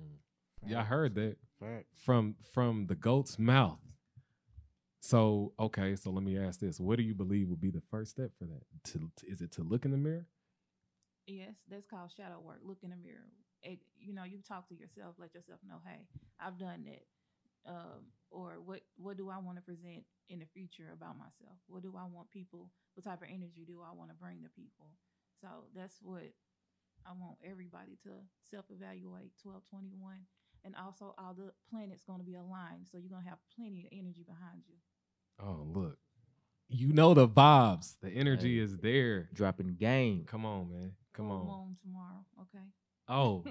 Yeah, 0.66 0.78
I 0.78 0.80
Facts. 0.82 0.90
heard 0.90 1.16
that 1.16 1.36
Facts. 1.60 2.04
from 2.04 2.36
from 2.54 2.88
the 2.88 2.96
goat's 2.96 3.38
mouth. 3.40 3.80
So 5.08 5.54
okay, 5.58 5.96
so 5.96 6.12
let 6.12 6.22
me 6.26 6.38
ask 6.38 6.60
this: 6.60 6.82
What 6.82 6.98
do 6.98 7.04
you 7.04 7.16
believe 7.16 7.48
would 7.48 7.62
be 7.62 7.72
the 7.72 7.84
first 7.90 8.12
step 8.12 8.32
for 8.38 8.44
that? 8.44 8.64
To, 8.92 9.10
is 9.24 9.40
it 9.42 9.54
to 9.54 9.64
look 9.64 9.86
in 9.86 9.92
the 9.92 9.98
mirror? 9.98 10.26
Yes, 11.28 11.56
that's 11.72 11.88
called 11.88 12.12
shadow 12.12 12.42
work. 12.44 12.60
Look 12.62 12.84
in 12.84 12.92
the 12.92 12.98
mirror. 12.98 13.32
It, 13.64 13.80
you 13.98 14.14
know, 14.14 14.26
you 14.26 14.40
talk 14.44 14.68
to 14.68 14.76
yourself, 14.76 15.16
let 15.18 15.34
yourself 15.34 15.60
know, 15.68 15.80
hey, 15.88 16.08
I've 16.40 16.60
done 16.60 16.84
that. 16.92 17.08
Um, 17.72 18.12
or 18.32 18.60
what 18.60 18.82
what 18.98 19.16
do 19.16 19.30
I 19.30 19.38
want 19.40 19.56
to 19.58 19.64
present 19.64 20.04
in 20.28 20.40
the 20.40 20.52
future 20.52 20.92
about 20.92 21.18
myself? 21.18 21.56
What 21.68 21.84
do 21.84 21.96
I 21.98 22.04
want 22.04 22.30
people? 22.32 22.72
What 22.96 23.06
type 23.06 23.24
of 23.24 23.30
energy 23.32 23.64
do 23.66 23.80
I 23.80 23.96
want 23.96 24.12
to 24.12 24.16
bring 24.20 24.44
to 24.44 24.50
people? 24.52 24.92
So 25.40 25.48
that's 25.74 26.00
what 26.04 26.36
I 27.08 27.16
want 27.16 27.40
everybody 27.48 27.96
to 28.04 28.12
self 28.52 28.66
evaluate. 28.76 29.32
Twelve 29.42 29.64
twenty 29.72 29.96
one, 29.96 30.28
and 30.66 30.76
also 30.76 31.16
all 31.18 31.34
the 31.34 31.56
planets 31.72 32.04
going 32.04 32.20
to 32.20 32.28
be 32.28 32.36
aligned, 32.36 32.92
so 32.92 33.00
you're 33.00 33.12
gonna 33.12 33.30
have 33.30 33.40
plenty 33.56 33.88
of 33.88 33.92
energy 33.96 34.28
behind 34.28 34.68
you. 34.68 34.76
Oh, 35.40 35.66
look, 35.74 35.98
you 36.70 36.92
know 36.94 37.14
the 37.14 37.28
vibes. 37.28 37.96
The 38.02 38.10
energy 38.10 38.58
Hey. 38.58 38.64
is 38.64 38.78
there. 38.78 39.30
Dropping 39.34 39.76
game. 39.76 40.26
Come 40.26 40.46
on, 40.46 40.70
man. 40.70 40.94
Come 41.14 41.28
Full 41.30 41.50
on. 41.50 41.78
tomorrow. 41.82 42.26
Okay. 42.42 42.64
Oh, 43.10 43.46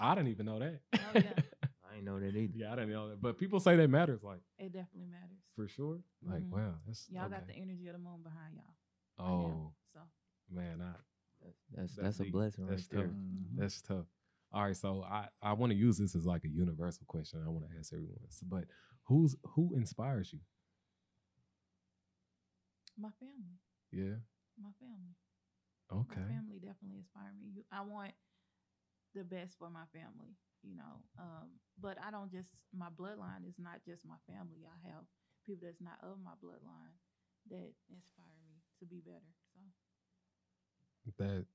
I 0.00 0.16
didn't 0.16 0.30
even 0.30 0.46
know 0.46 0.58
that. 0.58 0.80
Oh, 0.94 0.98
yeah. 1.14 1.32
I 1.88 1.94
ain't 1.96 2.04
know 2.04 2.18
that 2.18 2.34
either. 2.34 2.52
yeah, 2.56 2.72
I 2.72 2.74
didn't 2.74 2.90
know 2.90 3.08
that. 3.10 3.22
But 3.22 3.38
people 3.38 3.60
say 3.60 3.76
that 3.76 3.88
matters, 3.88 4.20
like 4.24 4.40
It 4.58 4.72
definitely 4.72 5.06
matters. 5.06 5.38
for 5.54 5.68
sure. 5.68 6.00
Like, 6.24 6.42
Mhm. 6.42 6.50
wow, 6.50 6.74
that's 6.86 7.08
Y'all 7.08 7.28
got 7.28 7.46
the 7.46 7.52
energy 7.54 7.86
of 7.86 7.92
the 7.92 8.00
moon 8.00 8.22
behind 8.24 8.56
y'all. 8.56 8.64
right 9.18 9.48
now. 9.48 9.54
Oh 9.54 9.72
So 9.92 10.00
man, 10.50 10.80
I 10.82 10.92
That's 11.44 11.56
that's, 11.70 11.94
That's 11.94 11.96
that's 11.96 12.20
a 12.20 12.22
deep. 12.24 12.32
blessing 12.32 12.66
That's 12.66 12.82
right 12.90 12.98
there. 12.98 13.06
tough. 13.06 13.16
Mhm. 13.16 13.56
That's 13.56 13.82
tough. 13.82 14.06
All 14.52 14.64
right, 14.64 14.76
so 14.76 15.04
I 15.04 15.28
I 15.40 15.52
want 15.52 15.70
to 15.70 15.78
use 15.78 15.98
this 15.98 16.16
as 16.16 16.26
like 16.26 16.42
a 16.44 16.48
universal 16.48 17.04
question. 17.06 17.42
I 17.46 17.48
want 17.48 17.70
to 17.70 17.78
ask 17.78 17.92
everyone. 17.92 18.18
So, 18.30 18.44
but 18.48 18.64
who's 19.04 19.36
who 19.54 19.74
inspires 19.76 20.32
you? 20.32 20.40
My 22.98 23.10
family, 23.20 23.58
Yeah. 23.92 24.18
my 24.58 24.72
family, 24.80 25.14
Okay. 25.90 26.20
my 26.20 26.28
family 26.34 26.58
definitely 26.58 26.98
inspire 26.98 27.32
me. 27.38 27.64
I 27.72 27.80
want 27.82 28.12
the 29.14 29.24
best 29.24 29.58
for 29.58 29.70
my 29.70 29.84
family, 29.92 30.36
you 30.62 30.76
know. 30.76 31.02
Um, 31.18 31.58
but 31.80 31.96
I 32.02 32.10
don't 32.10 32.30
just 32.30 32.50
my 32.74 32.88
bloodline 32.88 33.46
is 33.48 33.58
not 33.58 33.80
just 33.86 34.04
my 34.04 34.18
family. 34.26 34.64
I 34.66 34.76
have 34.88 35.04
people 35.46 35.66
that's 35.66 35.80
not 35.80 35.98
of 36.02 36.18
my 36.22 36.32
bloodline 36.42 36.94
that 37.50 37.72
inspire 37.90 38.36
me 38.48 38.60
to 38.80 38.84
be 38.86 39.00
better. 39.04 39.32
So 39.54 39.60
That 41.18 41.46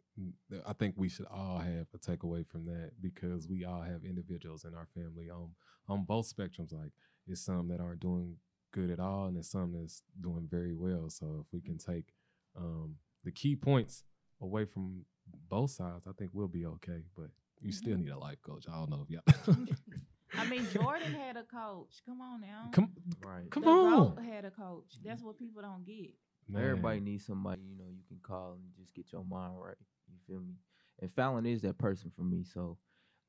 that- 0.49 0.63
I 0.67 0.73
think 0.73 0.95
we 0.97 1.09
should 1.09 1.25
all 1.27 1.59
have 1.59 1.87
a 1.93 1.97
takeaway 1.97 2.45
from 2.45 2.65
that 2.65 2.91
because 3.01 3.47
we 3.47 3.63
all 3.65 3.81
have 3.81 4.03
individuals 4.05 4.65
in 4.65 4.73
our 4.75 4.87
family 4.87 5.29
on 5.29 5.55
on 5.87 6.05
both 6.05 6.33
spectrums. 6.33 6.71
Like 6.73 6.91
it's 7.27 7.41
some 7.41 7.67
that 7.69 7.79
aren't 7.81 7.99
doing 8.01 8.37
good 8.71 8.89
at 8.89 8.99
all, 8.99 9.25
and 9.25 9.35
there's 9.35 9.49
some 9.49 9.73
that's 9.73 10.03
doing 10.19 10.47
very 10.49 10.73
well. 10.73 11.09
So 11.09 11.45
if 11.45 11.53
we 11.53 11.61
can 11.61 11.77
take 11.77 12.13
um, 12.57 12.95
the 13.23 13.31
key 13.31 13.55
points 13.55 14.03
away 14.41 14.65
from 14.65 15.05
both 15.49 15.71
sides, 15.71 16.07
I 16.07 16.11
think 16.17 16.31
we'll 16.33 16.47
be 16.47 16.65
okay. 16.65 17.03
But 17.15 17.27
you 17.61 17.71
still 17.71 17.97
need 17.97 18.09
a 18.09 18.17
life 18.17 18.41
coach. 18.41 18.65
I 18.67 18.73
don't 18.79 18.89
know 18.89 19.05
if 19.07 19.09
y'all. 19.09 19.55
I 20.37 20.45
mean, 20.47 20.65
Jordan 20.73 21.11
had 21.13 21.35
a 21.35 21.43
coach. 21.43 22.01
Come 22.05 22.21
on 22.21 22.41
now. 22.41 22.69
come, 22.71 22.91
Right. 23.25 23.49
come 23.51 23.63
the 23.63 23.69
on. 23.69 24.15
GOAT 24.15 24.23
had 24.23 24.45
a 24.45 24.51
coach. 24.51 24.85
That's 25.03 25.21
what 25.21 25.37
people 25.37 25.61
don't 25.61 25.85
get. 25.85 26.11
Man. 26.47 26.63
Everybody 26.63 26.99
needs 27.01 27.25
somebody 27.25 27.61
you 27.63 27.77
know 27.77 27.89
you 27.89 28.01
can 28.07 28.19
call 28.23 28.53
and 28.53 28.61
just 28.77 28.93
get 28.93 29.11
your 29.11 29.23
mind 29.25 29.53
right. 29.61 29.75
You 30.09 30.17
feel 30.27 30.39
me? 30.41 30.53
And 31.01 31.11
Fallon 31.13 31.45
is 31.45 31.61
that 31.63 31.77
person 31.77 32.11
for 32.15 32.23
me. 32.23 32.43
So, 32.43 32.77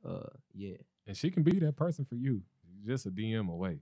uh, 0.08 0.28
yeah. 0.54 0.76
and 1.06 1.16
she 1.16 1.30
can 1.30 1.42
be 1.42 1.58
that 1.60 1.76
person 1.76 2.04
for 2.04 2.14
you. 2.16 2.42
Just 2.86 3.06
a 3.06 3.10
DM 3.10 3.48
away. 3.50 3.78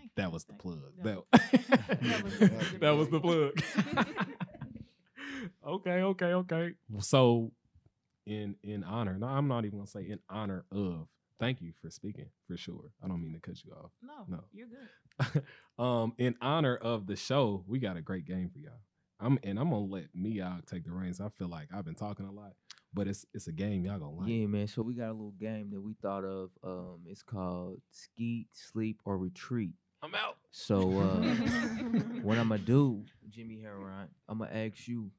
Thank 0.00 0.04
you. 0.04 0.10
That 0.16 0.32
was 0.32 0.44
the 0.44 0.52
plug. 0.54 0.82
you. 0.96 1.02
That, 1.04 2.00
That 2.00 2.24
was 2.24 2.38
the 2.38 2.78
that 2.80 2.90
was 2.90 3.08
the 3.08 3.20
plug. 3.20 3.54
plug. 3.56 4.06
okay, 5.66 6.02
okay, 6.02 6.32
okay. 6.34 6.72
So, 7.00 7.52
in 8.26 8.56
in 8.62 8.84
honor, 8.84 9.16
no, 9.18 9.26
I'm 9.26 9.48
not 9.48 9.64
even 9.64 9.78
gonna 9.78 9.88
say 9.88 10.02
in 10.08 10.18
honor 10.28 10.64
of. 10.72 11.08
Thank 11.38 11.62
you 11.62 11.72
for 11.80 11.88
speaking. 11.90 12.26
For 12.46 12.56
sure, 12.58 12.90
I 13.02 13.08
don't 13.08 13.22
mean 13.22 13.32
to 13.32 13.40
cut 13.40 13.64
you 13.64 13.72
off. 13.72 13.92
No, 14.02 14.26
No. 14.28 14.44
you're 14.52 14.66
good. 14.68 15.42
um, 15.82 16.12
in 16.18 16.34
honor 16.42 16.76
of 16.76 17.06
the 17.06 17.16
show, 17.16 17.64
we 17.66 17.78
got 17.78 17.96
a 17.96 18.02
great 18.02 18.26
game 18.26 18.50
for 18.50 18.58
y'all. 18.58 18.72
I'm 19.18 19.38
and 19.42 19.58
I'm 19.58 19.70
gonna 19.70 19.84
let 19.86 20.14
Miog 20.16 20.66
take 20.66 20.84
the 20.84 20.92
reins. 20.92 21.20
I 21.20 21.28
feel 21.30 21.48
like 21.48 21.68
I've 21.74 21.84
been 21.84 21.94
talking 21.94 22.26
a 22.26 22.32
lot, 22.32 22.52
but 22.92 23.06
it's 23.08 23.24
it's 23.32 23.46
a 23.46 23.52
game 23.52 23.84
y'all 23.86 23.98
gonna 23.98 24.12
like. 24.12 24.28
Yeah, 24.28 24.46
man. 24.46 24.66
So 24.66 24.82
we 24.82 24.94
got 24.94 25.08
a 25.08 25.12
little 25.12 25.34
game 25.38 25.70
that 25.70 25.80
we 25.80 25.94
thought 26.02 26.24
of. 26.24 26.50
Um, 26.62 27.00
it's 27.06 27.22
called 27.22 27.80
Skeet, 27.90 28.48
Sleep, 28.52 28.98
or 29.06 29.16
Retreat. 29.16 29.74
I'm 30.02 30.14
out. 30.14 30.36
So 30.50 30.98
uh, 30.98 31.22
what 32.22 32.38
I'm 32.38 32.48
gonna 32.48 32.58
do, 32.58 33.04
Jimmi 33.30 33.60
Herron, 33.62 34.08
I'm 34.28 34.38
gonna 34.38 34.50
ask 34.52 34.88
you. 34.88 35.10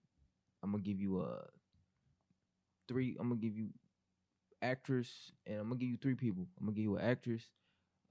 I'm 0.64 0.72
gonna 0.72 0.84
give 0.84 1.00
you 1.00 1.22
a 1.22 1.44
three. 2.88 3.16
I'm 3.20 3.30
gonna 3.30 3.40
give 3.40 3.56
you 3.58 3.70
actress, 4.62 5.10
and 5.46 5.58
I'm 5.60 5.68
gonna 5.70 5.80
give 5.80 5.90
you 5.90 5.98
three 5.98 6.16
people. 6.16 6.48
I'm 6.60 6.66
gonna 6.66 6.76
give 6.76 6.84
you 6.84 6.98
an 6.98 7.04
actress, 7.06 7.44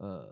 uh, 0.02 0.22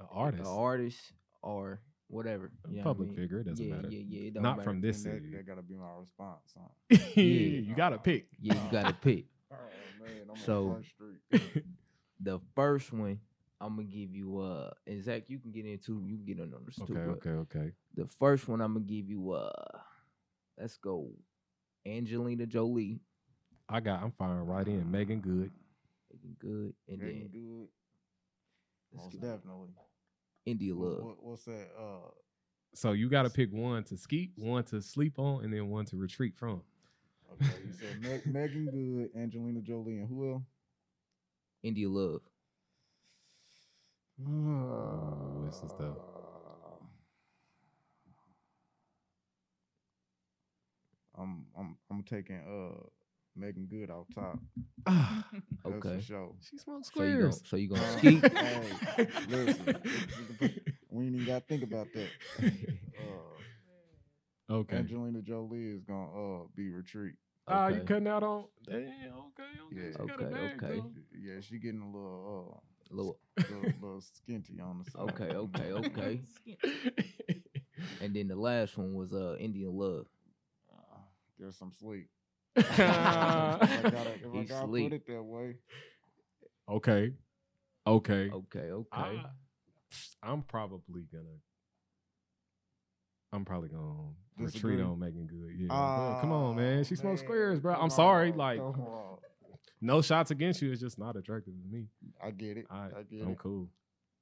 An 0.00 0.06
artist, 0.10 0.42
an 0.42 0.48
artist, 0.48 0.98
or 1.42 1.80
whatever. 2.08 2.52
a 2.64 2.70
you 2.70 2.76
know 2.76 2.82
what 2.84 2.90
I 2.90 2.92
public 2.92 3.08
mean? 3.08 3.16
figure. 3.18 3.40
It 3.40 3.46
doesn't 3.48 3.64
yeah, 3.66 3.74
matter. 3.74 3.88
Yeah, 3.88 4.02
yeah, 4.08 4.28
it 4.28 4.34
don't 4.34 4.42
Not 4.44 4.58
matter. 4.58 4.70
from 4.70 4.80
this 4.80 5.04
And 5.04 5.14
that, 5.14 5.22
city. 5.22 5.36
that 5.36 5.46
gotta 5.46 5.62
be 5.62 5.74
my 5.74 5.90
response. 5.98 6.54
Huh? 6.56 6.68
yeah, 6.90 7.22
Yeah. 7.22 7.60
you 7.60 7.74
gotta 7.76 7.98
pick. 7.98 8.26
Yeah, 8.40 8.54
you 8.54 8.70
gotta 8.70 8.92
pick. 9.00 9.24
Oh 9.52 9.56
man, 10.00 10.12
I'm 10.30 10.36
So- 10.36 10.68
on 10.68 10.84
Front 10.98 11.20
Street. 11.40 11.64
The 12.20 12.40
first 12.54 12.92
one, 12.92 13.20
I'm 13.60 13.76
gonna 13.76 13.84
give 13.88 14.14
you. 14.14 14.38
Uh, 14.38 14.70
and 14.86 15.02
Zach, 15.02 15.24
you 15.28 15.38
can 15.38 15.50
get 15.52 15.64
into. 15.66 16.02
You 16.06 16.16
can 16.16 16.24
get 16.26 16.38
in 16.38 16.52
on 16.54 16.62
this 16.66 16.78
Okay, 16.80 16.92
too. 16.92 17.00
but 17.22 17.28
okay, 17.28 17.30
okay. 17.58 17.72
The 17.94 18.06
first 18.06 18.48
one, 18.48 18.60
I'm 18.60 18.74
gonna 18.74 18.84
give 18.84 19.08
you. 19.08 19.32
Uh, 19.32 19.50
let's 20.58 20.76
go, 20.76 21.10
Angelina 21.86 22.46
Jolie. 22.46 23.00
I 23.68 23.80
got. 23.80 24.02
I'm 24.02 24.12
firing 24.12 24.46
right 24.46 24.66
in. 24.66 24.90
Meagan 24.90 25.20
Good. 25.20 25.50
Looking 26.12 26.36
good, 26.38 26.74
and 26.88 27.00
Getting 27.00 27.20
then 27.20 27.28
good. 27.32 27.68
Most 28.94 29.12
get 29.12 29.20
definitely. 29.22 29.70
India 30.44 30.74
Love. 30.74 31.02
what- 31.02 31.22
what's 31.24 31.44
that? 31.46 31.68
Uh, 31.78 32.10
So 32.74 32.92
you 32.92 33.08
got 33.08 33.22
to 33.22 33.30
pick 33.30 33.50
one 33.52 33.82
to 33.84 33.96
skeet, 33.96 34.32
one 34.36 34.62
to 34.64 34.80
sleep 34.80 35.18
on, 35.18 35.44
and 35.44 35.52
then 35.52 35.68
one 35.68 35.84
to 35.86 35.96
retreat 35.96 36.36
from. 36.36 36.62
okay, 37.32 37.50
you 37.66 37.72
said 37.72 38.00
Meg, 38.02 38.24
Meagan 38.26 38.66
Good, 38.70 39.20
Angelina 39.20 39.60
Jolie, 39.60 39.98
and 39.98 40.08
who 40.08 40.32
else? 40.34 40.42
India 41.62 41.88
Love. 41.88 42.20
Oh, 44.24 45.44
this 45.44 45.56
is 45.62 45.72
tough. 45.78 45.96
I'm 51.18 51.46
I'm 51.58 51.76
I'm 51.90 52.02
taking 52.02 52.36
uh 52.36 52.82
Meagan 53.36 53.66
Good 53.66 53.90
off 53.90 54.06
top. 54.14 54.38
Ah, 54.86 55.24
That's 55.64 55.76
Okay. 55.76 55.96
for 55.96 56.02
sure. 56.02 56.32
she 56.50 56.58
smokes 56.58 56.90
So 56.94 57.02
you 57.02 57.18
gonna, 57.20 57.32
so 57.44 57.56
you 57.56 57.68
gonna 57.68 57.98
skeet? 57.98 58.24
hey, 58.38 58.68
listen, 59.28 59.66
we 60.90 61.04
ain't 61.06 61.14
even 61.16 61.26
got 61.26 61.40
to 61.40 61.46
think 61.46 61.62
about 61.62 61.88
that. 61.94 62.10
Uh, 62.98 64.54
okay. 64.54 64.76
Angelina 64.76 65.22
Jolie 65.22 65.66
is 65.72 65.82
gonna 65.84 66.06
uh 66.12 66.42
be 66.54 66.70
retreat. 66.70 67.14
Ah, 67.48 67.68
you 67.68 67.80
cutting 67.80 68.08
out 68.08 68.22
on? 68.22 68.44
Damn. 68.66 68.78
Okay. 68.78 68.92
Okay. 69.02 69.44
Yeah. 69.72 69.90
She 69.92 70.06
got 70.06 70.20
a 70.20 70.24
Okay, 70.24 70.34
bag, 70.34 70.62
okay. 70.62 70.74
though. 70.76 70.90
Yeah, 71.18 71.40
she 71.40 71.58
getting 71.58 71.80
a 71.82 71.86
little 71.86 72.00
Little- 72.24 72.54
uh 72.54 72.58
little, 72.90 73.18
little 73.36 74.00
skinty 74.02 74.60
on 74.60 74.82
the 74.84 74.90
side. 74.90 75.02
Okay, 75.10 75.34
okay, 75.34 75.72
okay. 75.72 76.20
And 78.00 78.14
then 78.14 78.28
the 78.28 78.36
last 78.36 78.76
one 78.78 78.94
was 78.94 79.12
uh 79.12 79.36
Indian 79.38 79.76
Love. 79.76 80.06
Uh, 80.72 80.98
guess 81.40 81.58
I'm 81.60 81.72
sleep. 81.72 82.08
if 82.56 82.80
I 82.80 83.58
gotta, 83.82 84.14
if 84.14 84.34
I 84.34 84.38
He 84.38 84.44
gotta 84.44 84.66
sleep. 84.66 84.90
put 84.90 84.96
it 84.96 85.06
that 85.08 85.22
way. 85.22 85.56
Okay. 86.68 87.12
Okay, 87.86 88.30
okay. 88.32 88.86
I, 88.92 89.24
I'm 90.22 90.42
probably 90.42 91.02
gonna. 91.12 91.24
I'm 93.32 93.44
probably 93.44 93.68
gonna 93.68 94.10
retreat 94.38 94.78
Disagree? 94.78 94.82
on 94.82 94.98
Meagan 94.98 95.26
Good. 95.26 95.54
Yeah, 95.58 95.66
bro, 95.68 96.18
come 96.20 96.32
on, 96.32 96.56
man. 96.56 96.84
She 96.84 96.96
smokes 96.96 97.20
squares, 97.20 97.60
bro. 97.60 97.74
I'm 97.74 97.90
sorry, 97.90 98.32
on, 98.32 98.38
like 98.38 98.58
come 98.58 98.80
on. 98.80 99.15
No 99.80 100.02
shots 100.02 100.30
against 100.30 100.62
you. 100.62 100.72
It's 100.72 100.80
just 100.80 100.98
not 100.98 101.16
attractive 101.16 101.54
to 101.54 101.68
me. 101.76 101.86
I 102.22 102.30
get 102.30 102.56
it. 102.56 102.66
I, 102.70 102.76
I, 102.76 103.02
get 103.08 103.22
I'm 103.22 103.32
it. 103.32 103.38
cool, 103.38 103.68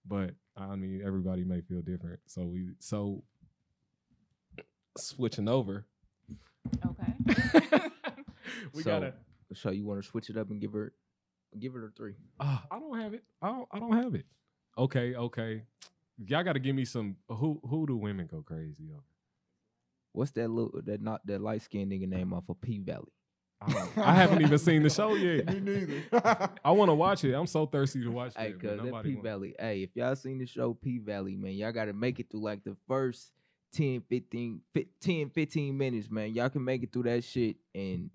but 0.06 0.30
I 0.56 0.76
mean 0.76 1.02
everybody 1.04 1.44
may 1.44 1.60
feel 1.60 1.82
different. 1.82 2.20
So 2.26 2.44
we 2.44 2.70
so 2.78 3.22
switching 4.96 5.48
over. 5.48 5.86
Okay. 6.86 7.14
we 8.74 8.82
so, 8.82 8.90
gotta. 8.90 9.14
So 9.54 9.70
you 9.70 9.84
want 9.84 10.02
to 10.02 10.08
switch 10.08 10.30
it 10.30 10.36
up 10.36 10.50
and 10.50 10.60
give 10.60 10.72
her, 10.72 10.92
give 11.58 11.74
her 11.74 11.86
a 11.86 11.90
three. 11.90 12.14
Uh, 12.40 12.58
I 12.70 12.78
don't 12.78 13.00
have 13.00 13.14
it. 13.14 13.22
I 13.40 13.48
don't. 13.48 13.68
I 13.72 13.78
don't 13.78 14.02
have 14.02 14.14
it. 14.14 14.24
Okay. 14.76 15.14
Okay. 15.14 15.62
Y'all 16.26 16.42
got 16.44 16.54
to 16.54 16.60
give 16.60 16.74
me 16.74 16.84
some. 16.84 17.16
Who 17.28 17.60
Who 17.68 17.86
do 17.86 17.96
women 17.96 18.28
go 18.30 18.42
crazy 18.42 18.90
over? 18.92 19.02
What's 20.12 20.30
that 20.32 20.48
little 20.48 20.80
that 20.84 21.02
not 21.02 21.26
that 21.26 21.40
light 21.40 21.62
skinned 21.62 21.90
nigga 21.92 22.08
name 22.08 22.32
off 22.32 22.48
of 22.48 22.60
P 22.60 22.80
Valley? 22.80 23.12
I, 23.60 23.88
I 23.96 24.14
haven't 24.14 24.42
even 24.42 24.58
seen 24.58 24.82
the 24.82 24.90
show 24.90 25.14
yet. 25.14 25.46
Me 25.52 25.60
neither. 25.60 26.50
I 26.64 26.70
want 26.70 26.90
to 26.90 26.94
watch 26.94 27.24
it. 27.24 27.34
I'm 27.34 27.46
so 27.46 27.66
thirsty 27.66 28.02
to 28.02 28.10
watch 28.10 28.32
it. 28.36 28.38
Hey, 28.38 28.52
that. 28.52 28.60
cause 28.60 28.90
that 28.90 29.02
P 29.02 29.14
Valley. 29.16 29.54
Hey, 29.58 29.82
if 29.82 29.90
y'all 29.94 30.16
seen 30.16 30.38
the 30.38 30.46
show 30.46 30.74
P 30.74 30.98
Valley, 30.98 31.36
man, 31.36 31.52
y'all 31.52 31.72
gotta 31.72 31.92
make 31.92 32.20
it 32.20 32.30
through 32.30 32.42
like 32.42 32.62
the 32.64 32.76
first 32.86 33.30
10, 33.72 34.02
15, 34.08 34.60
fi- 34.72 34.88
10, 35.00 35.30
15 35.30 35.76
minutes, 35.76 36.10
man. 36.10 36.34
Y'all 36.34 36.50
can 36.50 36.64
make 36.64 36.82
it 36.82 36.92
through 36.92 37.04
that 37.04 37.24
shit 37.24 37.56
and 37.74 38.10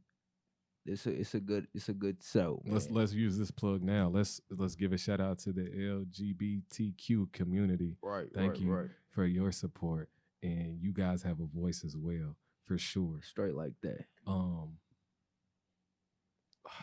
it's 0.86 1.06
a 1.06 1.12
it's 1.12 1.34
a 1.34 1.40
good 1.40 1.68
it's 1.74 1.90
a 1.90 1.94
good 1.94 2.18
show. 2.24 2.62
Let's 2.66 2.90
let's 2.90 3.14
use 3.14 3.38
this 3.38 3.52
plug 3.52 3.84
now. 3.84 4.10
Let's 4.10 4.42
let's 4.50 4.76
give 4.76 4.94
a 4.94 4.98
shout 4.98 5.20
out 5.20 5.40
to 5.40 5.52
the 5.52 5.62
LGBTQ 5.62 7.32
community 7.32 7.98
right, 8.02 8.28
Thank 8.34 8.54
right, 8.54 8.60
you. 8.60 8.72
right. 8.72 8.90
for 9.12 9.26
your 9.26 9.52
support, 9.52 10.10
and 10.42 10.80
you 10.82 10.92
guys 10.92 11.22
have 11.24 11.40
a 11.40 11.46
voice 11.46 11.84
as 11.86 11.96
well 11.96 12.36
for 12.66 12.78
sure. 12.78 13.20
Straight 13.22 13.56
like 13.56 13.74
that. 13.84 14.06
Um, 14.26 14.78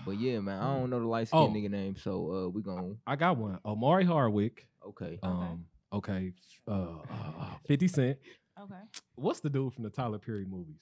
But 0.05 0.19
yeah, 0.21 0.41
man, 0.41 0.61
I 0.61 0.75
don't 0.75 0.91
know 0.91 1.01
the 1.01 1.07
light 1.07 1.29
skinned 1.29 1.43
Oh. 1.43 1.59
nigga 1.59 1.71
name, 1.71 1.97
so 1.97 2.33
uh 2.33 2.49
we 2.49 2.63
gon' 2.63 2.99
I 3.07 3.17
got 3.17 3.37
one. 3.37 3.59
Omari 3.65 4.05
Hardwick. 4.05 4.67
okay. 4.87 5.19
Um, 5.23 5.67
okay. 5.93 6.33
Uh, 6.69 6.73
uh, 6.73 7.33
uh, 7.41 7.51
Fifty 7.67 7.89
Cent. 7.89 8.19
okay. 8.61 8.81
What's 9.15 9.41
the 9.41 9.51
dude 9.51 9.73
from 9.73 9.85
the 9.85 9.91
Tyler 9.91 10.19
Perry 10.19 10.45
movies? 10.45 10.81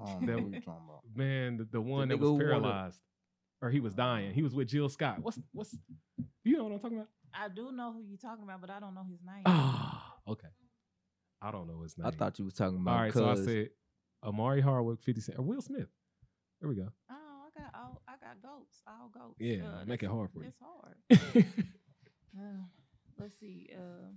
I 0.00 0.04
That 0.26 0.36
what 0.36 0.44
was- 0.50 0.64
talking 0.64 0.82
about. 0.88 1.00
Man, 1.14 1.56
the, 1.58 1.64
the 1.70 1.80
one 1.80 2.08
that 2.08 2.18
was 2.18 2.28
who 2.28 2.32
wanna- 2.34 2.44
paralyzed, 2.44 3.00
or 3.62 3.70
he 3.70 3.80
was 3.80 3.94
dying. 3.94 4.32
He 4.34 4.42
was 4.42 4.54
with 4.54 4.68
Jill 4.68 4.88
Scott. 4.88 5.20
What's 5.22 5.38
what's? 5.52 5.76
You 6.44 6.56
know 6.58 6.64
what 6.64 6.72
I'm 6.74 6.80
talking 6.80 6.96
about? 6.98 7.08
I 7.32 7.48
do 7.48 7.72
know 7.72 7.92
who 7.92 8.02
you're 8.06 8.18
talking 8.18 8.44
about, 8.44 8.60
but 8.60 8.70
I 8.70 8.78
don't 8.80 8.94
know 8.94 9.04
his 9.10 9.20
name. 9.24 9.42
Ah, 9.46 10.14
okay. 10.28 10.48
I 11.40 11.50
don't 11.50 11.66
know 11.66 11.82
his 11.82 11.96
name. 11.98 12.06
I 12.06 12.10
thought 12.10 12.38
you 12.38 12.44
was 12.44 12.54
talking 12.54 12.76
about 12.78 12.96
All 12.96 13.02
right, 13.02 13.12
so 13.12 13.28
I 13.28 13.34
said 13.36 13.70
Omari 14.24 14.60
Hardwick, 14.60 15.02
Fifty 15.02 15.20
Cent, 15.20 15.38
or 15.38 15.42
Will 15.42 15.60
Smith. 15.62 15.88
There 16.60 16.68
we 16.68 16.76
go. 16.76 16.88
Oh, 17.10 17.14
I 17.14 17.14
got 17.14 17.23
all 18.34 18.40
I 18.40 18.48
got 18.48 18.58
goats, 18.58 18.82
all 18.86 19.10
goats. 19.12 19.40
Yeah, 19.40 19.64
Uh, 19.80 19.84
make 19.86 20.02
it 20.02 20.08
hard 20.10 20.30
for 20.32 20.40
you. 20.42 20.48
It's 20.48 20.58
hard. 20.60 20.96
Uh, 22.36 22.64
let's 23.20 23.38
see. 23.38 23.70
Uh, 23.72 24.10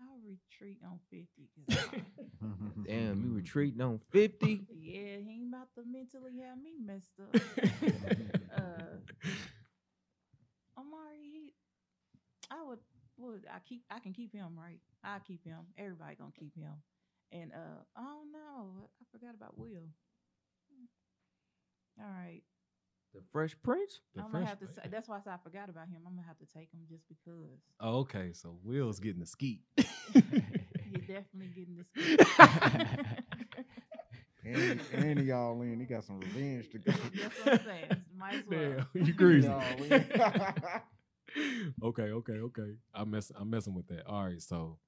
I'll 0.00 0.18
retreat 0.26 0.78
on 0.82 0.98
fifty. 1.10 1.50
'cause 1.54 1.76
I- 1.92 2.86
Damn, 2.86 3.22
you 3.22 3.30
retreating 3.34 3.82
on 3.82 4.00
50? 4.10 4.64
yeah, 4.70 5.18
he 5.18 5.42
ain't 5.42 5.48
about 5.54 5.68
to 5.74 5.82
mentally 5.84 6.38
have 6.38 6.56
me 6.56 6.72
messed 6.82 7.12
up. 7.20 7.34
uh, 8.56 8.96
Omari, 10.78 11.18
he, 11.30 11.54
I 12.50 12.62
would, 12.66 12.78
would 13.18 13.44
I 13.52 13.58
keep? 13.68 13.82
I 13.90 13.98
can 13.98 14.14
keep 14.14 14.32
him 14.32 14.58
right. 14.58 14.80
I 15.04 15.18
keep 15.18 15.44
him. 15.44 15.58
Everybody 15.76 16.14
gonna 16.14 16.30
keep 16.38 16.56
him. 16.56 16.72
And 17.32 17.52
uh, 17.52 17.82
I 17.94 18.02
don't 18.02 18.32
know. 18.32 18.88
I 19.00 19.04
forgot 19.12 19.34
about 19.34 19.58
Will. 19.58 19.90
All 21.98 22.06
right. 22.06 22.42
The 23.14 23.20
Fresh 23.32 23.56
Prince? 23.62 24.00
The 24.14 24.22
I'm 24.22 24.30
gonna 24.30 24.44
Fresh 24.44 24.48
have 24.50 24.58
to. 24.60 24.64
Prince. 24.66 24.76
Say, 24.76 24.82
that's 24.90 25.08
why 25.08 25.16
I 25.16 25.20
said 25.20 25.32
I 25.32 25.36
forgot 25.42 25.68
about 25.68 25.88
him. 25.88 26.02
I'm 26.06 26.14
gonna 26.14 26.26
have 26.26 26.38
to 26.38 26.46
take 26.46 26.70
him 26.72 26.80
just 26.88 27.02
because 27.08 27.58
Oh, 27.80 27.98
okay, 28.00 28.32
so 28.32 28.56
Will's 28.62 29.00
getting 29.00 29.20
the 29.20 29.26
skeet. 29.26 29.62
he's 29.76 29.86
definitely 31.08 31.48
getting 31.54 31.76
this. 31.76 31.86
and, 34.44 34.80
and 34.92 35.26
y'all 35.26 35.60
in. 35.62 35.80
He 35.80 35.86
got 35.86 36.04
some 36.04 36.20
revenge 36.20 36.70
to 36.70 36.78
go. 36.78 36.92
That's 36.92 37.44
what 37.44 37.54
I'm 37.54 37.60
saying. 37.66 38.04
Might 38.16 38.34
as 38.34 38.44
well. 38.48 38.86
Damn, 38.94 39.06
you 39.06 39.12
greasy. 39.12 39.48
He 39.48 39.52
all 39.52 39.62
in. 39.90 40.06
okay, 41.82 42.02
okay, 42.02 42.32
okay. 42.34 42.76
I'm 42.94 43.10
messing. 43.10 43.36
I'm 43.40 43.50
messing 43.50 43.74
with 43.74 43.88
that. 43.88 44.06
All 44.06 44.24
right, 44.24 44.40
so 44.40 44.78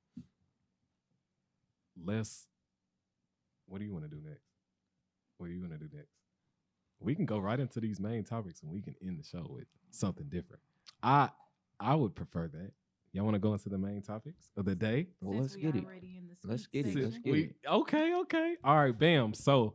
let's. 2.04 2.46
What 3.66 3.78
do 3.78 3.84
you 3.84 3.92
want 3.92 4.04
to 4.04 4.10
do 4.10 4.20
next? 4.24 4.44
What 5.38 5.48
do 5.48 5.52
you 5.52 5.60
want 5.60 5.72
to 5.72 5.78
do 5.78 5.88
next? 5.92 6.10
We 7.02 7.14
can 7.14 7.26
go 7.26 7.38
right 7.38 7.58
into 7.58 7.80
these 7.80 8.00
main 8.00 8.24
topics, 8.24 8.62
and 8.62 8.72
we 8.72 8.80
can 8.80 8.94
end 9.02 9.18
the 9.18 9.24
show 9.24 9.46
with 9.48 9.66
something 9.90 10.26
different. 10.28 10.62
I 11.02 11.30
I 11.80 11.94
would 11.94 12.14
prefer 12.14 12.48
that. 12.48 12.72
Y'all 13.12 13.24
want 13.24 13.34
to 13.34 13.40
go 13.40 13.52
into 13.52 13.68
the 13.68 13.76
main 13.78 14.00
topics 14.00 14.50
of 14.56 14.64
the 14.64 14.74
day? 14.74 15.08
Well, 15.20 15.40
let's 15.40 15.54
we 15.54 15.62
get 15.62 15.76
it. 15.76 15.84
already 15.84 16.16
in 16.16 16.28
the 16.28 16.48
Let's 16.48 16.66
get 16.66 16.86
it, 16.86 16.96
let's 16.96 17.18
get 17.18 17.34
it. 17.34 17.54
Okay, 17.68 18.14
okay. 18.14 18.56
All 18.64 18.76
right, 18.76 18.98
bam. 18.98 19.34
So 19.34 19.74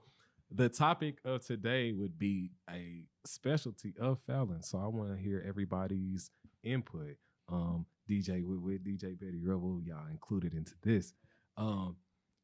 the 0.49 0.69
topic 0.69 1.17
of 1.23 1.45
today 1.45 1.91
would 1.91 2.17
be 2.17 2.51
a 2.69 3.03
specialty 3.25 3.93
of 3.99 4.19
Fallon. 4.25 4.63
So 4.63 4.79
I 4.79 4.87
want 4.87 5.15
to 5.15 5.21
hear 5.21 5.43
everybody's 5.47 6.31
input. 6.63 7.17
Um, 7.49 7.85
DJ 8.09 8.43
with, 8.43 8.59
with 8.59 8.83
DJ 8.83 9.19
Betty 9.19 9.39
Rubble, 9.41 9.81
y'all 9.83 10.07
included 10.09 10.53
into 10.53 10.73
this. 10.83 11.13
Um, 11.57 11.97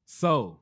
so 0.05 0.59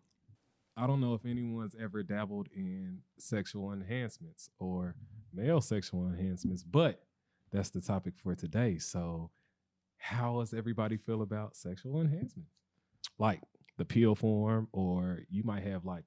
I 0.82 0.88
don't 0.88 1.00
know 1.00 1.14
if 1.14 1.28
anyone's 1.28 1.76
ever 1.80 2.02
dabbled 2.02 2.48
in 2.56 3.02
sexual 3.20 3.72
enhancements 3.72 4.50
or 4.58 4.96
male 5.32 5.62
sexual 5.62 6.08
enhancements, 6.08 6.64
but 6.64 7.04
that's 7.52 7.70
the 7.70 7.82
topic 7.82 8.16
for 8.18 8.34
today. 8.34 8.80
So 8.80 9.30
how 10.00 10.40
does 10.40 10.56
everybody 10.56 10.98
feel 10.98 11.22
about 11.22 11.56
sexual 11.56 12.02
enhancements? 12.02 12.50
Like 13.20 13.42
the 13.78 13.86
peel 13.86 14.16
form, 14.16 14.70
or 14.72 15.20
you 15.30 15.44
might 15.44 15.62
have 15.62 15.86
like 15.86 16.04